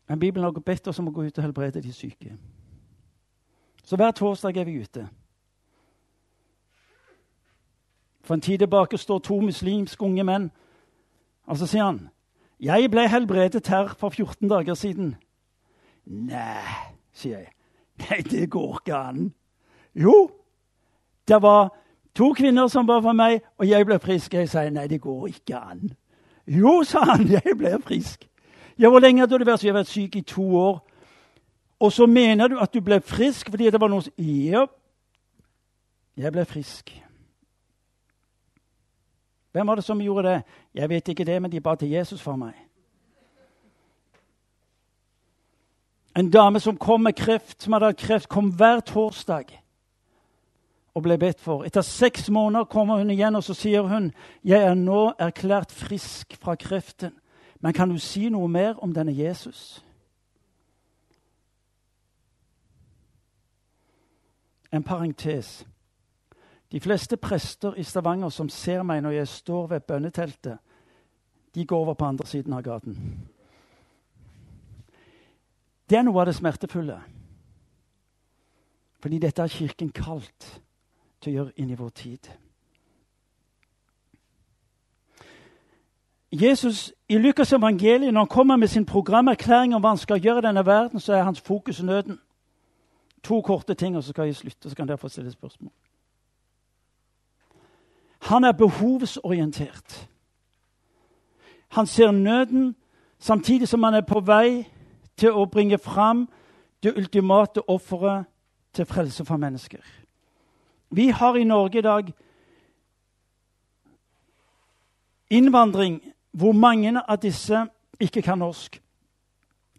Men 0.07 0.19
Bibelen 0.19 0.43
har 0.43 0.51
bedt 0.51 0.87
oss 0.87 0.99
om 0.99 1.07
å 1.07 1.11
gå 1.11 1.23
ut 1.23 1.37
og 1.37 1.43
helbrede 1.43 1.81
de 1.81 1.93
syke. 1.93 2.37
Så 3.83 3.95
hver 3.95 4.11
torsdag 4.11 4.57
er 4.57 4.63
vi 4.63 4.81
ute. 4.81 5.09
For 8.27 8.33
en 8.33 8.41
tid 8.41 8.57
tilbake 8.57 8.97
står 8.97 9.19
to 9.19 9.39
muslimske 9.39 10.03
unge 10.03 10.23
menn. 10.23 10.51
Og 11.45 11.57
så 11.57 11.67
sier 11.67 11.83
han, 11.83 12.09
'Jeg 12.59 12.91
ble 12.91 13.07
helbredet 13.09 13.67
her 13.67 13.87
for 13.87 14.09
14 14.09 14.49
dager 14.49 14.73
siden.' 14.73 15.15
'Nei', 16.05 16.93
sier 17.13 17.37
jeg. 17.37 17.47
'Nei, 17.97 18.21
det 18.21 18.49
går 18.49 18.79
ikke 18.79 18.95
an.' 18.95 19.33
Jo, 19.95 20.31
det 21.27 21.41
var 21.41 21.69
to 22.15 22.33
kvinner 22.33 22.67
som 22.67 22.87
var 22.87 23.01
for 23.01 23.13
meg, 23.13 23.41
og 23.57 23.69
jeg 23.69 23.85
ble 23.85 23.99
frisk. 23.99 24.33
Jeg 24.33 24.49
sier, 24.49 24.69
'Nei, 24.69 24.87
det 24.87 25.01
går 25.01 25.27
ikke 25.27 25.57
an.' 25.57 25.93
'Jo', 26.47 26.83
sa 26.83 26.99
han, 26.99 27.27
'jeg 27.31 27.57
ble 27.57 27.81
frisk.' 27.81 28.29
Ja, 28.79 28.89
'Hvor 28.89 28.99
lenge 28.99 29.19
hadde 29.19 29.39
du 29.39 29.45
vært?' 29.45 29.59
Så 29.59 29.67
jeg 29.67 29.73
har 29.73 29.79
vært 29.79 29.87
syk 29.87 30.15
i 30.15 30.21
to 30.21 30.57
år. 30.57 30.89
Og 31.79 31.91
så 31.91 32.05
mener 32.05 32.47
du 32.47 32.59
at 32.59 32.73
du 32.73 32.81
ble 32.81 33.01
frisk 33.01 33.49
fordi 33.49 33.69
det 33.69 33.81
var 33.81 33.87
noe 33.87 34.01
som 34.01 34.13
Ja, 34.17 34.65
jeg 36.17 36.31
ble 36.31 36.45
frisk. 36.45 37.06
Hvem 39.51 39.67
var 39.67 39.75
det 39.75 39.83
som 39.83 40.01
gjorde 40.01 40.29
det? 40.29 40.41
Jeg 40.73 40.89
vet 40.89 41.07
ikke 41.07 41.25
det, 41.25 41.41
men 41.41 41.51
de 41.51 41.61
ba 41.61 41.75
til 41.75 41.89
Jesus 41.89 42.21
for 42.21 42.35
meg. 42.35 42.53
En 46.17 46.31
dame 46.31 46.59
som 46.59 46.77
kom 46.77 47.01
med 47.01 47.13
kreft, 47.13 47.63
som 47.63 47.73
hadde 47.73 47.85
hatt 47.85 48.01
kreft, 48.01 48.29
kom 48.29 48.49
hver 48.49 48.79
torsdag 48.79 49.51
og 50.97 51.03
ble 51.05 51.17
bedt 51.21 51.39
for. 51.39 51.61
Etter 51.63 51.85
seks 51.85 52.29
måneder 52.29 52.65
kommer 52.65 52.97
hun 52.97 53.13
igjen 53.13 53.35
og 53.37 53.43
så 53.43 53.53
sier 53.53 53.81
hun, 53.81 54.13
'Jeg 54.43 54.63
er 54.63 54.73
nå 54.73 55.13
erklært 55.19 55.71
frisk 55.71 56.37
fra 56.41 56.55
kreften.' 56.55 57.19
Men 57.59 57.73
kan 57.73 57.89
du 57.89 57.97
si 57.97 58.29
noe 58.29 58.47
mer 58.47 58.83
om 58.83 58.93
denne 58.93 59.17
Jesus? 59.17 59.85
En 64.71 64.83
parentes. 64.83 65.65
De 66.71 66.79
fleste 66.79 67.17
prester 67.17 67.73
i 67.73 67.83
Stavanger 67.83 68.29
som 68.29 68.49
ser 68.49 68.83
meg 68.83 69.01
når 69.03 69.11
jeg 69.11 69.27
står 69.27 69.67
ved 69.67 69.85
bønneteltet, 69.87 70.57
de 71.55 71.65
går 71.65 71.77
over 71.77 71.93
på 71.93 72.05
andre 72.05 72.25
siden 72.27 72.53
av 72.53 72.63
gaten. 72.63 72.97
Det 75.89 75.97
er 75.97 76.03
noe 76.03 76.19
av 76.21 76.27
det 76.27 76.35
smertefulle. 76.35 76.97
Fordi 78.99 79.19
dette 79.23 79.41
er 79.41 79.47
Kirken 79.53 79.93
kalt 79.95 80.49
til 81.21 81.31
å 81.31 81.35
gjøre 81.35 81.55
inn 81.61 81.71
i 81.71 81.79
vår 81.79 81.89
tid. 81.95 82.29
Jesus 86.31 86.93
I 87.09 87.17
Lukas' 87.17 87.55
evangeliet, 87.55 88.13
når 88.13 88.21
han 88.21 88.27
kommer 88.27 88.55
med 88.55 88.67
sin 88.67 88.85
programerklæring 88.85 89.75
om 89.75 89.81
hva 89.81 89.95
han 89.95 89.97
skal 89.97 90.19
gjøre 90.19 90.43
i 90.43 90.47
denne 90.49 90.65
verden, 90.65 90.99
så 90.99 91.13
er 91.13 91.23
hans 91.23 91.41
fokus 91.41 91.81
nøden. 91.81 92.19
To 93.23 93.41
korte 93.41 93.73
ting, 93.73 93.97
og 93.97 94.03
så 94.03 94.09
skal 94.09 94.25
jeg 94.25 94.35
slutte. 94.35 94.69
så 94.69 94.75
kan 94.75 94.87
dere 94.87 94.97
få 94.97 95.07
stille 95.07 95.31
spørsmål. 95.31 95.71
Han 98.27 98.43
er 98.43 98.51
behovsorientert. 98.51 100.09
Han 101.67 101.87
ser 101.87 102.11
nøden 102.11 102.75
samtidig 103.19 103.67
som 103.67 103.83
han 103.83 103.93
er 103.93 104.01
på 104.01 104.19
vei 104.19 104.67
til 105.17 105.31
å 105.31 105.45
bringe 105.45 105.77
fram 105.77 106.27
det 106.83 106.93
ultimate 106.97 107.63
offeret 107.69 108.25
til 108.73 108.85
frelse 108.85 109.25
for 109.25 109.37
mennesker. 109.37 109.79
Vi 110.89 111.07
har 111.09 111.35
i 111.35 111.43
Norge 111.43 111.79
i 111.79 111.81
dag 111.81 112.11
innvandring 115.29 116.01
hvor 116.31 116.51
mange 116.51 117.01
av 117.01 117.17
disse 117.21 117.65
ikke 117.99 118.21
kan 118.21 118.39
norsk. 118.39 118.81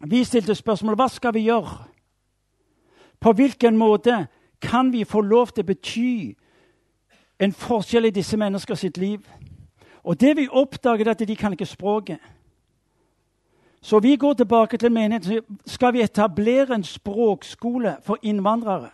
Vi 0.09 0.23
stilte 0.23 0.55
spørsmål 0.55 0.95
hva 0.95 1.07
skal 1.07 1.33
vi 1.33 1.47
gjøre. 1.47 1.85
På 3.19 3.33
hvilken 3.33 3.77
måte 3.77 4.27
kan 4.61 4.91
vi 4.91 5.03
få 5.03 5.21
lov 5.21 5.53
til 5.53 5.63
å 5.63 5.69
bety 5.69 6.35
en 7.39 7.53
forskjell 7.53 8.05
i 8.05 8.15
disse 8.15 8.37
mennesker 8.37 8.75
sitt 8.75 8.97
liv. 8.97 9.19
Og 10.03 10.19
det 10.19 10.37
vi 10.37 10.47
oppdaget, 10.51 11.07
er 11.07 11.11
at 11.11 11.27
de 11.27 11.35
kan 11.35 11.53
ikke 11.53 11.65
språket. 11.65 12.19
Så 13.81 13.99
vi 13.99 14.15
går 14.15 14.33
tilbake 14.33 14.77
til 14.77 14.91
menigheten. 14.91 15.59
Skal 15.65 15.93
vi 15.93 16.01
etablere 16.01 16.75
en 16.75 16.83
språkskole 16.83 17.97
for 18.03 18.17
innvandrere? 18.21 18.89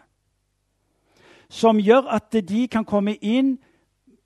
Som 1.50 1.78
gjør 1.78 2.10
at 2.10 2.34
de 2.50 2.68
kan 2.68 2.86
komme 2.86 3.16
inn, 3.16 3.58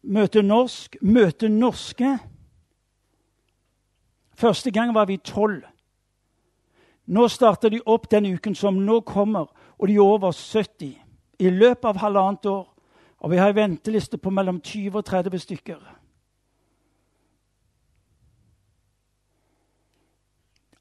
møte 0.04 0.42
norsk, 0.42 0.98
møte 1.02 1.50
norske. 1.50 2.18
Første 4.36 4.72
gang 4.72 4.94
var 4.94 5.06
vi 5.06 5.18
tolv. 5.18 5.64
Nå 7.08 7.28
starter 7.28 7.70
de 7.70 7.82
opp 7.86 8.12
den 8.12 8.26
uken 8.36 8.56
som 8.56 8.76
nå 8.86 9.00
kommer, 9.02 9.48
og 9.78 9.88
de 9.88 9.96
er 9.96 10.02
over 10.02 10.32
70. 10.32 10.96
I 11.40 11.50
løpet 11.50 11.86
av 11.86 11.98
halvannet 11.98 12.46
år 12.46 12.68
og 13.20 13.32
vi 13.32 13.38
har 13.38 13.50
en 13.50 13.56
venteliste 13.56 14.18
på 14.18 14.30
mellom 14.30 14.62
20 14.62 14.98
og 14.98 15.06
30 15.06 15.40
stykker. 15.40 15.96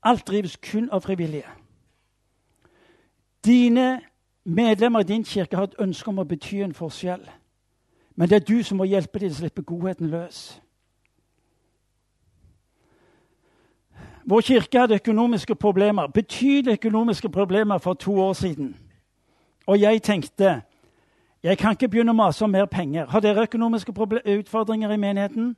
Alt 0.03 0.27
drives 0.27 0.57
kun 0.57 0.91
av 0.91 1.01
frivillige. 1.01 1.49
Dine 3.45 4.01
medlemmer 4.45 5.01
i 5.01 5.03
din 5.03 5.25
kirke 5.25 5.57
har 5.57 5.65
et 5.65 5.75
ønske 5.79 6.09
om 6.09 6.19
å 6.19 6.25
bety 6.25 6.63
en 6.63 6.75
forskjell. 6.75 7.27
Men 8.17 8.29
det 8.29 8.37
er 8.37 8.47
du 8.47 8.63
som 8.63 8.79
må 8.79 8.87
hjelpe 8.87 9.19
dem 9.19 9.29
til 9.29 9.37
å 9.37 9.39
slippe 9.39 9.63
godheten 9.63 10.11
løs. 10.11 10.61
Vår 14.29 14.41
kirke 14.41 14.79
hadde 14.79 14.95
økonomiske 14.95 15.55
problemer, 15.55 16.07
betydelige 16.07 16.79
økonomiske 16.79 17.29
problemer 17.29 17.79
for 17.79 17.95
to 17.95 18.21
år 18.21 18.33
siden. 18.33 18.77
Og 19.67 19.81
jeg 19.81 20.03
tenkte 20.03 20.61
jeg 21.43 21.59
kan 21.59 21.71
ikke 21.71 21.89
begynne 21.89 22.11
å 22.13 22.19
mase 22.19 22.45
om 22.45 22.51
mer 22.51 22.67
penger. 22.67 23.07
Har 23.07 23.21
dere 23.21 23.43
økonomiske 23.43 23.93
utfordringer 24.39 24.91
i 24.91 24.97
menigheten? 24.97 25.57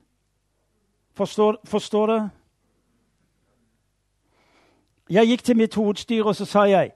Forstår, 1.15 1.57
forstår 1.65 2.07
det? 2.07 2.31
Jeg 5.11 5.27
gikk 5.27 5.43
til 5.43 5.57
mitt 5.57 5.75
hovedstyre 5.75 6.25
og 6.25 6.37
så 6.37 6.45
sa 6.45 6.63
jeg, 6.63 6.93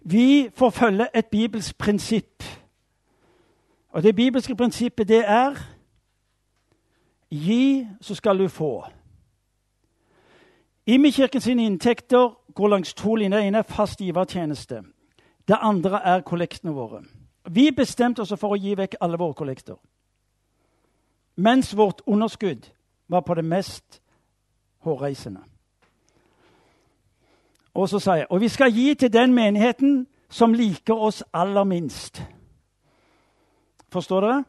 vi 0.00 0.48
får 0.54 0.70
følge 0.70 1.08
et 1.14 1.26
bibelsk 1.26 1.78
prinsipp. 1.78 2.44
Og 3.90 4.02
det 4.02 4.16
bibelske 4.16 4.56
prinsippet, 4.56 5.08
det 5.08 5.24
er 5.26 5.58
Gi, 7.30 7.86
så 8.00 8.14
skal 8.14 8.38
du 8.38 8.48
få. 8.48 8.86
Imekirken 10.86 11.40
sine 11.40 11.66
inntekter 11.66 12.38
går 12.54 12.68
langs 12.68 12.94
to 12.94 13.14
linjer. 13.14 13.38
Det 13.38 13.46
ene 13.46 13.58
er 13.58 13.62
fast 13.62 14.00
givertjeneste. 14.00 14.82
Det 15.48 15.56
andre 15.60 16.00
er 16.04 16.20
kollektene 16.20 16.72
våre. 16.72 17.02
Vi 17.50 17.70
bestemte 17.70 18.22
oss 18.22 18.34
for 18.36 18.54
å 18.54 18.60
gi 18.60 18.74
vekk 18.76 18.98
alle 19.00 19.18
våre 19.18 19.34
kollekter. 19.34 19.76
Mens 21.36 21.76
vårt 21.76 22.00
underskudd 22.06 22.66
var 23.08 23.20
på 23.20 23.34
det 23.34 23.44
mest 23.44 24.00
hårreisende. 24.84 25.40
Og 27.74 27.88
så 27.88 27.98
sa 27.98 28.18
jeg 28.18 28.26
og 28.30 28.40
vi 28.40 28.48
skal 28.48 28.72
gi 28.74 28.94
til 28.94 29.12
den 29.12 29.34
menigheten 29.34 30.06
som 30.28 30.54
liker 30.54 30.94
oss 30.94 31.22
aller 31.32 31.64
minst. 31.64 32.22
Forstår 33.88 34.20
dere? 34.20 34.44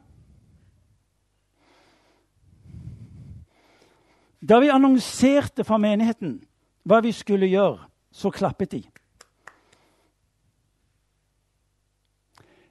Da 4.48 4.58
vi 4.60 4.68
annonserte 4.68 5.64
for 5.64 5.78
menigheten 5.78 6.40
hva 6.82 7.00
vi 7.04 7.12
skulle 7.12 7.46
gjøre, 7.46 7.78
så 8.12 8.30
klappet 8.30 8.72
de. 8.72 8.82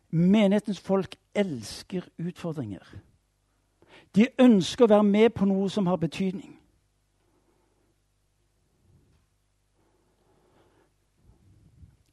Menighetens 0.10 0.80
folk 0.80 1.16
elsker 1.36 2.02
utfordringer. 2.18 2.84
De 4.16 4.28
ønsker 4.40 4.86
å 4.86 4.90
være 4.90 5.04
med 5.04 5.30
på 5.38 5.46
noe 5.46 5.70
som 5.70 5.88
har 5.88 6.00
betydning. 6.02 6.56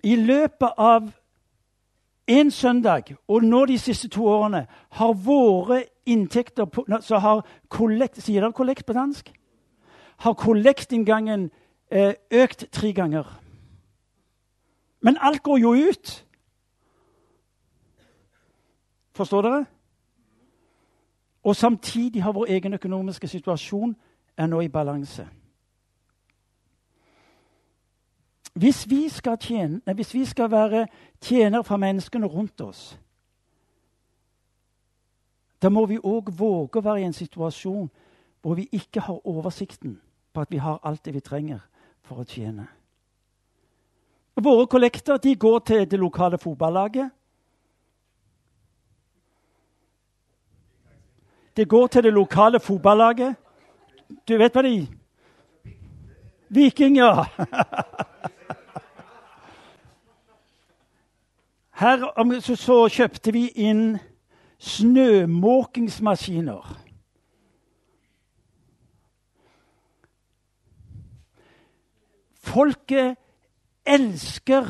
I 0.04 0.16
løpet 0.16 0.76
av 0.78 1.08
en 2.26 2.50
søndag 2.50 3.14
og 3.28 3.42
nå 3.42 3.64
de 3.66 3.78
siste 3.78 4.08
to 4.12 4.26
årene 4.28 4.66
har 4.98 5.12
våre 5.12 5.84
inntekter 6.06 6.64
på, 6.64 6.84
så 7.00 7.18
har 7.18 7.42
kollekt, 7.68 8.20
Sier 8.22 8.44
dere 8.44 8.52
kollekt 8.52 8.86
på 8.86 8.92
dansk? 8.92 9.32
Har 10.16 10.34
kollektinngangen 10.38 11.50
eh, 11.90 12.14
økt 12.30 12.68
tre 12.72 12.92
ganger. 12.92 13.26
Men 15.00 15.18
alt 15.20 15.42
går 15.42 15.58
jo 15.58 15.74
ut. 15.74 16.25
Forstår 19.16 19.42
dere? 19.42 19.64
Og 21.42 21.56
samtidig 21.56 22.22
har 22.22 22.32
vår 22.32 22.46
egen 22.46 22.74
økonomiske 22.74 23.28
situasjon 23.28 23.96
er 24.36 24.46
nå 24.46 24.60
i 24.60 24.68
balanse. 24.68 25.28
Hvis 28.54 28.90
vi 28.90 29.08
skal, 29.08 29.38
tjene, 29.38 29.80
hvis 29.94 30.14
vi 30.14 30.24
skal 30.24 30.50
være 30.50 30.86
tjenere 31.20 31.64
for 31.64 31.76
menneskene 31.76 32.26
rundt 32.26 32.60
oss, 32.60 32.98
da 35.62 35.68
må 35.68 35.86
vi 35.86 35.98
òg 35.98 36.32
våge 36.38 36.78
å 36.78 36.84
være 36.84 37.00
i 37.00 37.08
en 37.08 37.16
situasjon 37.16 37.88
hvor 38.42 38.54
vi 38.54 38.68
ikke 38.72 39.00
har 39.00 39.26
oversikten 39.28 40.00
på 40.32 40.40
at 40.40 40.50
vi 40.50 40.56
har 40.56 40.80
alt 40.84 41.04
det 41.04 41.14
vi 41.14 41.20
trenger 41.20 41.60
for 42.04 42.20
å 42.20 42.28
tjene. 42.28 42.66
Våre 44.36 44.66
kollekter 44.66 45.34
går 45.34 45.58
til 45.58 45.90
det 45.90 45.98
lokale 46.00 46.38
fotballaget. 46.38 47.10
Det 51.56 51.68
går 51.68 51.86
til 51.86 52.02
det 52.02 52.12
lokale 52.12 52.60
fotballaget. 52.60 53.34
Du 54.28 54.38
vet 54.38 54.52
hva 54.52 54.62
de 54.62 54.88
Viking, 56.48 56.96
ja. 56.96 57.24
Her 61.80 62.40
så, 62.40 62.56
så 62.56 62.88
kjøpte 62.88 63.32
vi 63.32 63.48
inn 63.48 63.98
snømåkingsmaskiner. 64.58 66.76
Folket 72.46 73.16
elsker 73.86 74.66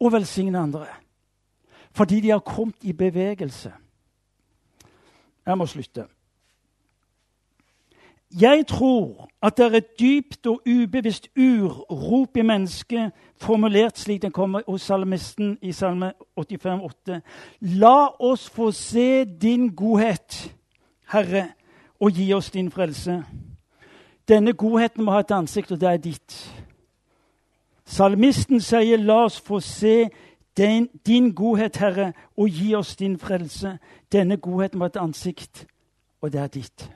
å 0.00 0.08
velsigne 0.12 0.60
andre 0.60 0.86
fordi 1.96 2.18
de 2.20 2.28
har 2.28 2.42
kommet 2.44 2.84
i 2.84 2.92
bevegelse. 2.92 3.70
Jeg 5.46 5.58
må 5.58 5.66
slutte. 5.66 6.04
Jeg 8.40 8.66
tror 8.66 9.28
at 9.42 9.56
det 9.56 9.66
er 9.66 9.76
et 9.76 10.00
dypt 10.00 10.46
og 10.46 10.62
ubevisst 10.66 11.28
urrop 11.38 12.36
i 12.36 12.42
mennesket, 12.42 13.12
formulert 13.36 13.98
slik 13.98 14.22
den 14.22 14.32
kommer 14.32 14.60
hos 14.66 14.82
salmisten 14.82 15.58
i 15.62 15.72
Salme 15.72 16.12
85, 16.36 16.80
8. 16.82 17.20
La 17.60 18.08
oss 18.18 18.50
få 18.50 18.70
se 18.70 19.24
din 19.24 19.68
godhet, 19.74 20.54
Herre, 21.12 21.48
og 22.00 22.10
gi 22.10 22.32
oss 22.32 22.50
din 22.50 22.70
frelse. 22.70 23.22
Denne 24.28 24.52
godheten 24.52 25.04
må 25.04 25.12
ha 25.12 25.20
et 25.22 25.30
ansikt, 25.30 25.72
og 25.72 25.80
det 25.80 25.88
er 25.88 25.96
ditt. 25.96 26.36
Salmisten 27.86 28.60
sier, 28.60 28.96
'La 28.96 29.24
oss 29.24 29.40
få 29.40 29.60
se 29.60 30.10
din, 30.56 30.88
din 31.06 31.34
godhet, 31.34 31.76
Herre, 31.76 32.12
og 32.36 32.48
gi 32.48 32.74
oss 32.74 32.96
din 32.96 33.18
frelse.' 33.18 33.78
Denne 34.12 34.36
godheten 34.36 34.80
var 34.80 34.86
et 34.86 34.96
ansikt, 34.96 35.66
og 36.20 36.32
det 36.32 36.40
er 36.40 36.46
ditt. 36.46 36.92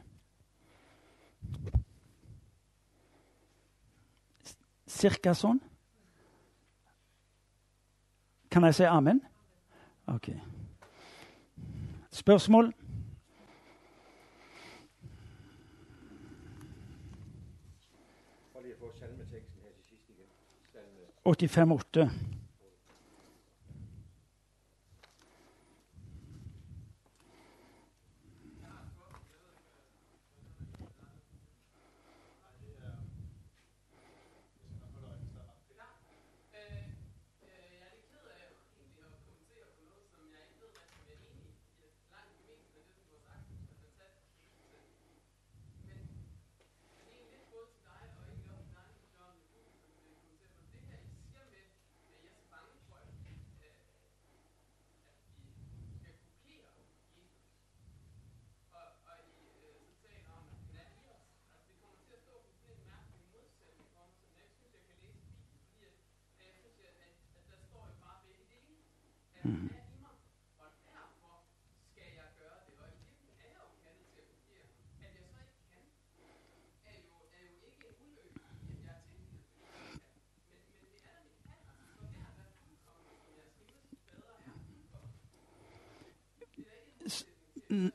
Cirka 4.86 5.34
sånn? 5.34 5.60
Kan 8.50 8.64
jeg 8.64 8.74
si 8.74 8.82
amen? 8.82 9.20
Ok. 10.06 10.30
Spørsmål? 12.10 12.74
85,8. 21.24 22.04
Mm. 22.04 22.39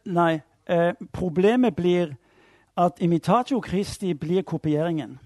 Nei. 0.05 0.41
Eh, 0.69 0.93
problemet 1.13 1.75
blir 1.75 2.15
at 2.77 2.91
imitatio 2.99 3.61
Christi 3.67 4.13
blir 4.13 4.41
kopieringen. 4.41 5.19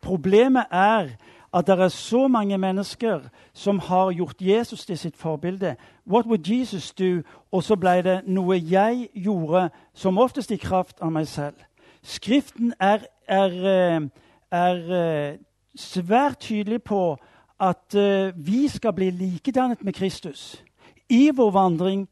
Problemet 0.00 0.64
er 0.70 1.08
at 1.54 1.66
det 1.66 1.80
er 1.80 1.88
så 1.88 2.28
mange 2.28 2.58
mennesker 2.58 3.20
som 3.52 3.78
har 3.78 4.10
gjort 4.12 4.36
Jesus 4.40 4.86
til 4.86 4.98
sitt 4.98 5.16
forbilde. 5.16 5.76
What 6.06 6.26
would 6.26 6.48
Jesus 6.48 6.92
do? 6.92 7.22
Og 7.52 7.62
så 7.62 7.76
ble 7.76 8.02
det 8.02 8.20
noe 8.26 8.60
jeg 8.70 9.08
gjorde, 9.14 9.70
som 9.94 10.18
oftest 10.18 10.50
i 10.50 10.56
kraft 10.56 11.00
av 11.00 11.12
meg 11.12 11.26
selv. 11.28 11.54
Skriften 12.02 12.74
er, 12.80 12.98
er, 13.28 13.50
eh, 13.50 14.00
er 14.50 14.92
eh, 15.00 15.38
svært 15.76 16.38
tydelig 16.38 16.82
på 16.82 17.16
at 17.60 17.94
eh, 17.94 18.46
vi 18.46 18.68
skal 18.68 18.92
bli 18.92 19.10
likedannet 19.10 19.84
med 19.84 19.92
Kristus 19.92 20.64
i 21.08 21.30
vår 21.34 21.50
vandring 21.50 22.08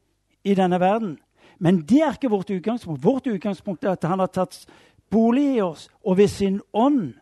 i 0.47 0.55
denne 0.55 0.79
verden. 0.79 1.17
Men 1.59 1.81
det 1.81 2.01
er 2.01 2.15
ikke 2.15 2.31
vårt 2.31 2.49
utgangspunkt. 2.49 3.03
Vårt 3.03 3.27
utgangspunkt 3.27 3.83
er 3.83 3.95
at 3.95 4.03
han 4.03 4.19
har 4.19 4.31
tatt 4.31 4.65
bolig 5.09 5.55
i 5.55 5.61
oss, 5.61 5.89
og 6.05 6.17
ved 6.17 6.27
sin 6.27 6.61
ånd 6.73 7.13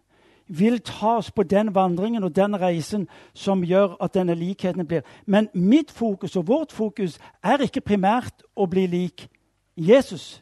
vil 0.47 0.80
ta 0.82 1.17
oss 1.17 1.32
på 1.32 1.43
den 1.43 1.76
vandringen 1.76 2.23
og 2.23 2.36
den 2.36 2.61
reisen 2.61 3.07
som 3.34 3.63
gjør 3.63 3.95
at 4.03 4.13
denne 4.13 4.36
likheten 4.36 4.86
blir. 4.88 5.01
Men 5.26 5.49
mitt 5.53 5.91
fokus 5.91 6.36
og 6.36 6.47
vårt 6.47 6.71
fokus 6.71 7.19
er 7.43 7.63
ikke 7.65 7.82
primært 7.82 8.45
å 8.55 8.67
bli 8.69 8.86
lik 8.88 9.28
Jesus. 9.76 10.41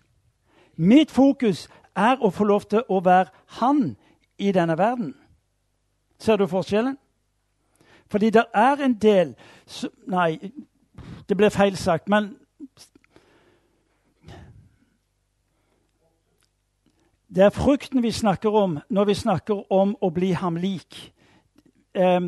Mitt 0.75 1.11
fokus 1.11 1.69
er 1.95 2.17
å 2.19 2.31
få 2.33 2.43
lov 2.43 2.67
til 2.67 2.83
å 2.89 2.99
være 2.99 3.31
han 3.59 3.95
i 4.37 4.51
denne 4.51 4.77
verden. 4.77 5.13
Ser 6.19 6.37
du 6.37 6.47
forskjellen? 6.47 6.97
Fordi 8.11 8.29
det 8.29 8.45
er 8.53 8.83
en 8.83 8.93
del 8.93 9.35
Nei, 10.07 10.51
det 11.29 11.37
ble 11.37 11.49
feil 11.49 11.77
sagt. 11.79 12.09
Men 12.11 12.33
Det 17.35 17.43
er 17.43 17.49
frukten 17.49 18.03
vi 18.03 18.11
snakker 18.11 18.49
om 18.49 18.79
når 18.89 19.05
vi 19.05 19.13
snakker 19.13 19.71
om 19.73 19.95
å 20.01 20.09
bli 20.13 20.31
ham 20.37 20.55
lik. 20.55 21.13
eh, 21.93 22.21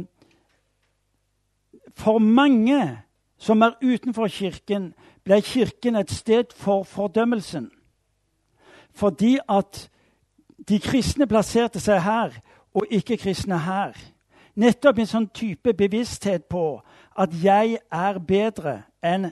For 1.94 2.18
mange 2.20 3.02
som 3.38 3.62
er 3.62 3.78
utenfor 3.84 4.28
Kirken, 4.28 4.94
ble 5.24 5.42
Kirken 5.42 5.96
et 5.96 6.12
sted 6.12 6.46
for 6.56 6.84
fordømmelsen. 6.84 7.72
Fordi 8.94 9.38
at 9.50 9.90
de 10.70 10.80
kristne 10.80 11.28
plasserte 11.28 11.80
seg 11.80 12.02
her, 12.02 12.42
og 12.74 12.86
ikke-kristne 12.90 13.58
her. 13.58 13.94
Nettopp 14.56 15.00
en 15.00 15.08
sånn 15.08 15.30
type 15.30 15.74
bevissthet 15.74 16.46
på 16.50 16.82
at 17.18 17.30
jeg 17.44 17.78
er 17.92 18.20
bedre 18.20 18.82
enn 19.04 19.32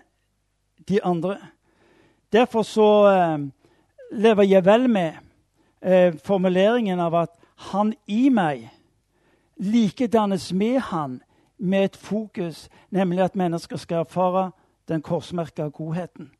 de 0.87 1.03
andre. 1.03 1.37
Derfor 2.31 2.61
så 2.61 2.89
eh, 3.09 3.37
lever 4.11 4.43
jeg 4.43 4.65
vel 4.65 4.89
med 4.89 5.32
eh, 5.83 6.13
formuleringen 6.23 6.99
av 6.99 7.15
at 7.15 7.35
han 7.71 7.93
i 8.07 8.29
meg 8.29 8.69
likedannes 9.55 10.53
med 10.53 10.79
han 10.79 11.21
med 11.57 11.85
et 11.85 11.95
fokus, 11.95 12.69
nemlig 12.89 13.23
at 13.23 13.35
mennesker 13.35 13.77
skal 13.77 14.03
erfare 14.03 14.51
den 14.87 15.01
korsmerka 15.01 15.69
godheten. 15.69 16.31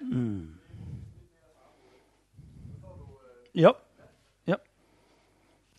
Mm. 0.00 0.54
Ja. 3.54 3.72
ja. 4.46 4.56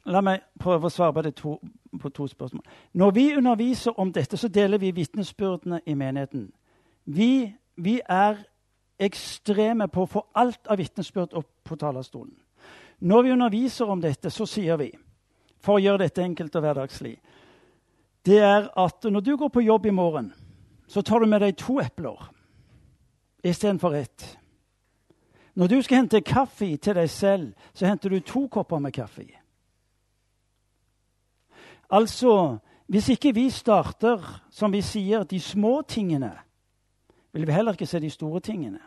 La 0.05 0.21
meg 0.21 0.43
prøve 0.59 0.89
å 0.89 0.93
svare 0.93 1.13
på, 1.15 1.31
to, 1.31 1.55
på 2.01 2.09
to 2.09 2.27
spørsmål. 2.27 2.63
Når 2.93 3.11
vi 3.11 3.25
underviser 3.37 3.99
om 3.99 4.11
dette, 4.13 4.37
så 4.37 4.47
deler 4.47 4.81
vi 4.81 4.93
vitnesbyrdene 4.95 5.81
i 5.85 5.95
menigheten. 5.95 6.49
Vi, 7.05 7.53
vi 7.75 7.99
er 8.05 8.43
ekstreme 9.01 9.87
på 9.87 10.03
å 10.03 10.09
få 10.09 10.25
alt 10.37 10.67
av 10.69 10.77
vitnesbyrd 10.77 11.33
opp 11.37 11.49
på 11.65 11.77
talerstolen. 11.79 12.35
Når 13.01 13.23
vi 13.23 13.31
underviser 13.33 13.89
om 13.89 14.01
dette, 14.01 14.29
så 14.29 14.45
sier 14.45 14.77
vi, 14.77 14.91
for 15.61 15.77
å 15.77 15.81
gjøre 15.81 16.03
dette 16.03 16.21
enkelt 16.21 16.55
og 16.55 16.65
hverdagslig, 16.65 17.15
det 18.25 18.37
er 18.45 18.67
at 18.77 19.07
når 19.09 19.23
du 19.25 19.31
går 19.37 19.49
på 19.49 19.63
jobb 19.65 19.87
i 19.89 19.95
morgen, 19.95 20.29
så 20.87 21.01
tar 21.01 21.23
du 21.23 21.29
med 21.29 21.41
deg 21.41 21.57
to 21.57 21.79
epler 21.81 22.19
istedenfor 23.43 23.95
ett. 23.95 24.37
Når 25.55 25.67
du 25.67 25.81
skal 25.81 25.97
hente 25.97 26.21
kaffe 26.21 26.77
til 26.77 26.95
deg 26.95 27.09
selv, 27.09 27.53
så 27.73 27.87
henter 27.87 28.09
du 28.09 28.19
to 28.19 28.47
kopper 28.47 28.79
med 28.79 28.93
kaffe. 28.93 29.27
Altså, 31.89 32.57
hvis 32.87 33.09
ikke 33.09 33.33
vi 33.33 33.49
starter, 33.49 34.43
som 34.49 34.73
vi 34.73 34.81
sier, 34.81 35.23
de 35.23 35.39
små 35.39 35.81
tingene, 35.81 36.31
vil 37.33 37.47
vi 37.47 37.51
heller 37.51 37.71
ikke 37.71 37.85
se 37.85 37.99
de 37.99 38.09
store 38.09 38.39
tingene. 38.39 38.79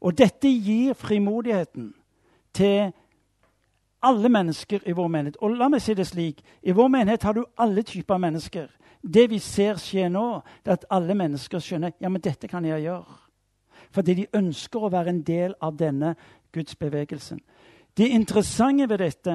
Og 0.00 0.18
dette 0.18 0.48
gir 0.48 0.92
frimodigheten 0.92 1.94
til 2.54 2.92
alle 4.02 4.28
mennesker 4.28 4.80
i 4.86 4.92
vår 4.92 5.08
menighet. 5.08 5.36
Og 5.40 5.56
la 5.56 5.68
meg 5.68 5.82
si 5.82 5.94
det 5.94 6.06
slik 6.06 6.42
I 6.62 6.74
vår 6.76 6.88
menighet 6.88 7.22
har 7.22 7.32
du 7.32 7.44
alle 7.58 7.82
typer 7.82 8.18
mennesker. 8.18 8.68
Det 9.04 9.26
vi 9.30 9.38
ser 9.38 9.76
skje 9.76 10.08
nå, 10.08 10.40
er 10.64 10.78
at 10.78 10.86
alle 10.92 11.14
mennesker 11.14 11.60
skjønner 11.60 11.92
ja, 12.00 12.08
men 12.08 12.22
dette 12.24 12.48
kan 12.48 12.64
jeg 12.64 12.86
gjøre. 12.86 13.18
Fordi 13.92 14.14
de 14.16 14.30
ønsker 14.34 14.80
å 14.80 14.90
være 14.90 15.12
en 15.12 15.22
del 15.22 15.52
av 15.62 15.76
denne 15.76 16.14
gudsbevegelsen. 16.54 17.42
Det 17.94 18.08
interessante 18.08 18.88
ved 18.88 19.02
dette 19.04 19.34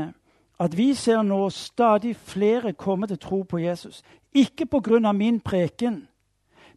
at 0.60 0.76
vi 0.76 0.90
ser 0.98 1.22
nå 1.24 1.46
stadig 1.54 2.16
flere 2.18 2.74
komme 2.74 3.08
til 3.08 3.20
tro 3.22 3.44
på 3.44 3.62
Jesus. 3.62 4.02
Ikke 4.34 4.66
pga. 4.66 5.12
min 5.14 5.40
preken, 5.40 6.08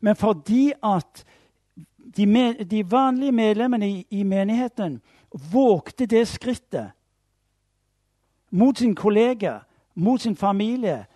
men 0.01 0.17
fordi 0.17 0.73
at 0.83 1.25
de, 2.17 2.55
de 2.71 2.91
vanlige 2.91 3.33
medlemmene 3.33 3.89
i, 3.89 4.07
i 4.11 4.23
menigheten 4.23 5.01
vågte 5.53 6.07
det 6.07 6.29
skrittet 6.29 6.93
mot 8.51 8.79
sin 8.79 8.95
kollega, 8.95 9.61
mot 9.95 10.21
sin 10.21 10.37
familie, 10.37 11.07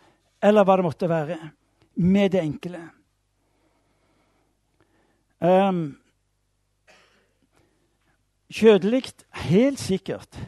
eller 0.42 0.64
hva 0.64 0.76
det 0.76 0.84
måtte 0.84 1.08
være 1.08 1.36
med 1.96 2.30
det 2.30 2.40
enkle. 2.40 2.80
Um, 5.40 5.98
Kjødelig? 8.52 9.02
Helt 9.34 9.78
sikkert. 9.78 10.38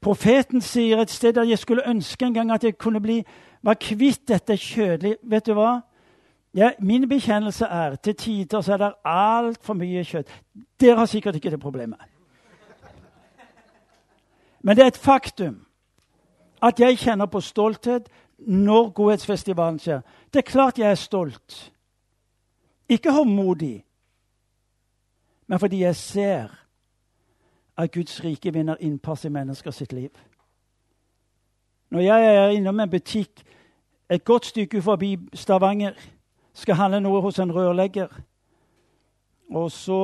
Profeten 0.00 0.60
sier 0.60 0.98
et 0.98 1.10
sted 1.10 1.38
at 1.38 1.48
jeg 1.48 1.58
skulle 1.58 1.88
ønske 1.88 2.26
en 2.26 2.34
gang 2.34 2.52
at 2.52 2.64
jeg 2.64 2.78
kunne 2.78 3.00
bli, 3.00 3.22
var 3.62 3.74
kvitt 3.74 4.28
dette 4.28 4.56
kjødelige. 4.56 5.16
Vet 5.22 5.46
du 5.46 5.54
hva? 5.54 5.80
Ja, 6.54 6.72
min 6.80 7.08
bekjennelse 7.08 7.64
er 7.64 7.94
til 7.94 8.14
tider 8.14 8.60
så 8.60 8.72
er 8.72 8.76
det 8.76 8.92
altfor 9.04 9.74
mye 9.78 10.04
kjøtt. 10.04 10.32
Dere 10.80 10.96
har 10.98 11.06
sikkert 11.06 11.34
ikke 11.34 11.50
det 11.50 11.60
problemet. 11.60 12.00
Men 14.62 14.76
det 14.76 14.82
er 14.82 14.88
et 14.88 14.96
faktum 14.96 15.66
at 16.62 16.80
jeg 16.80 16.98
kjenner 16.98 17.26
på 17.26 17.40
stolthet 17.40 18.08
når 18.46 18.90
Godhetsfestivalen 18.90 19.78
skjer. 19.78 20.00
Det 20.32 20.38
er 20.38 20.50
klart 20.50 20.78
jeg 20.78 20.90
er 20.90 20.94
stolt. 20.94 21.72
Ikke 22.88 23.12
håndmodig, 23.12 23.84
men 25.46 25.58
fordi 25.58 25.82
jeg 25.82 25.96
ser 25.96 26.48
at 27.76 27.92
Guds 27.92 28.24
rike 28.24 28.52
vinner 28.52 28.76
innpass 28.80 29.24
i 29.24 29.28
mennesker 29.28 29.70
sitt 29.70 29.92
liv. 29.92 30.10
Når 31.90 32.00
jeg 32.00 32.36
er 32.36 32.48
innom 32.48 32.80
en 32.80 32.90
butikk 32.90 33.42
et 34.10 34.24
godt 34.24 34.46
stykke 34.46 34.82
forbi 34.82 35.18
Stavanger, 35.34 35.92
skal 36.54 36.74
handle 36.74 37.00
noe 37.00 37.20
hos 37.22 37.38
en 37.38 37.52
rørlegger 37.54 38.08
Og 39.50 39.70
så, 39.70 40.00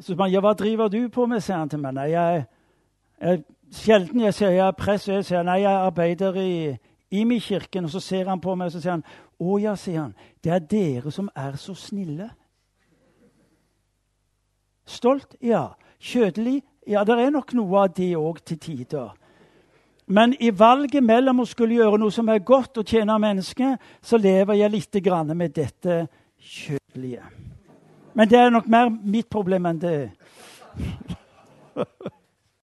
så 0.00 0.12
spør 0.12 0.24
han 0.24 0.32
ja, 0.32 0.40
hva 0.40 0.52
driver 0.52 0.88
du 0.88 1.08
på 1.08 1.26
med, 1.26 1.40
sier 1.40 1.56
han 1.56 1.68
til 1.70 1.78
meg. 1.78 1.94
Nei, 1.94 2.08
jeg, 2.10 2.44
jeg, 3.20 3.42
sjelden 3.70 4.20
jeg 4.20 4.34
sier 4.34 4.50
jeg 4.50 4.66
er 4.66 4.78
prest. 4.78 5.08
Jeg 5.08 5.24
sier 5.24 5.44
nei, 5.46 5.60
jeg 5.62 5.70
arbeider 5.70 6.38
i, 6.42 6.54
IMI-kirken, 7.10 7.84
og 7.84 7.90
så 7.90 8.00
ser 8.00 8.28
han 8.28 8.40
på 8.40 8.54
meg 8.54 8.66
og 8.66 8.72
så 8.72 8.80
sier 8.80 8.96
han, 8.96 9.04
'Å 9.40 9.58
ja', 9.60 9.76
sier 9.76 10.00
han, 10.00 10.14
'det 10.42 10.52
er 10.52 10.58
dere 10.58 11.10
som 11.10 11.28
er 11.36 11.56
så 11.56 11.74
snille'. 11.74 12.30
Stolt? 14.86 15.36
Ja. 15.42 15.68
Kjødelig? 16.00 16.62
Ja, 16.86 17.04
det 17.04 17.18
er 17.18 17.30
nok 17.30 17.54
noe 17.54 17.82
av 17.82 17.94
det 17.94 18.16
òg 18.16 18.44
til 18.44 18.58
tider. 18.58 19.14
Men 20.06 20.34
i 20.40 20.50
valget 20.50 21.02
mellom 21.02 21.40
å 21.40 21.44
skulle 21.44 21.74
gjøre 21.74 21.98
noe 21.98 22.14
som 22.14 22.28
er 22.28 22.38
godt 22.38 22.78
og 22.78 22.86
tjene 22.86 23.18
mennesket, 23.18 23.80
så 24.02 24.16
lever 24.16 24.54
jeg 24.54 24.70
litt 24.70 25.34
med 25.34 25.54
dette 25.54 26.08
kjødelige. 26.38 27.22
Men 28.14 28.28
det 28.28 28.38
er 28.38 28.50
nok 28.50 28.68
mer 28.68 28.88
mitt 28.88 29.28
problem 29.28 29.66
enn 29.66 29.78
det. 29.78 30.10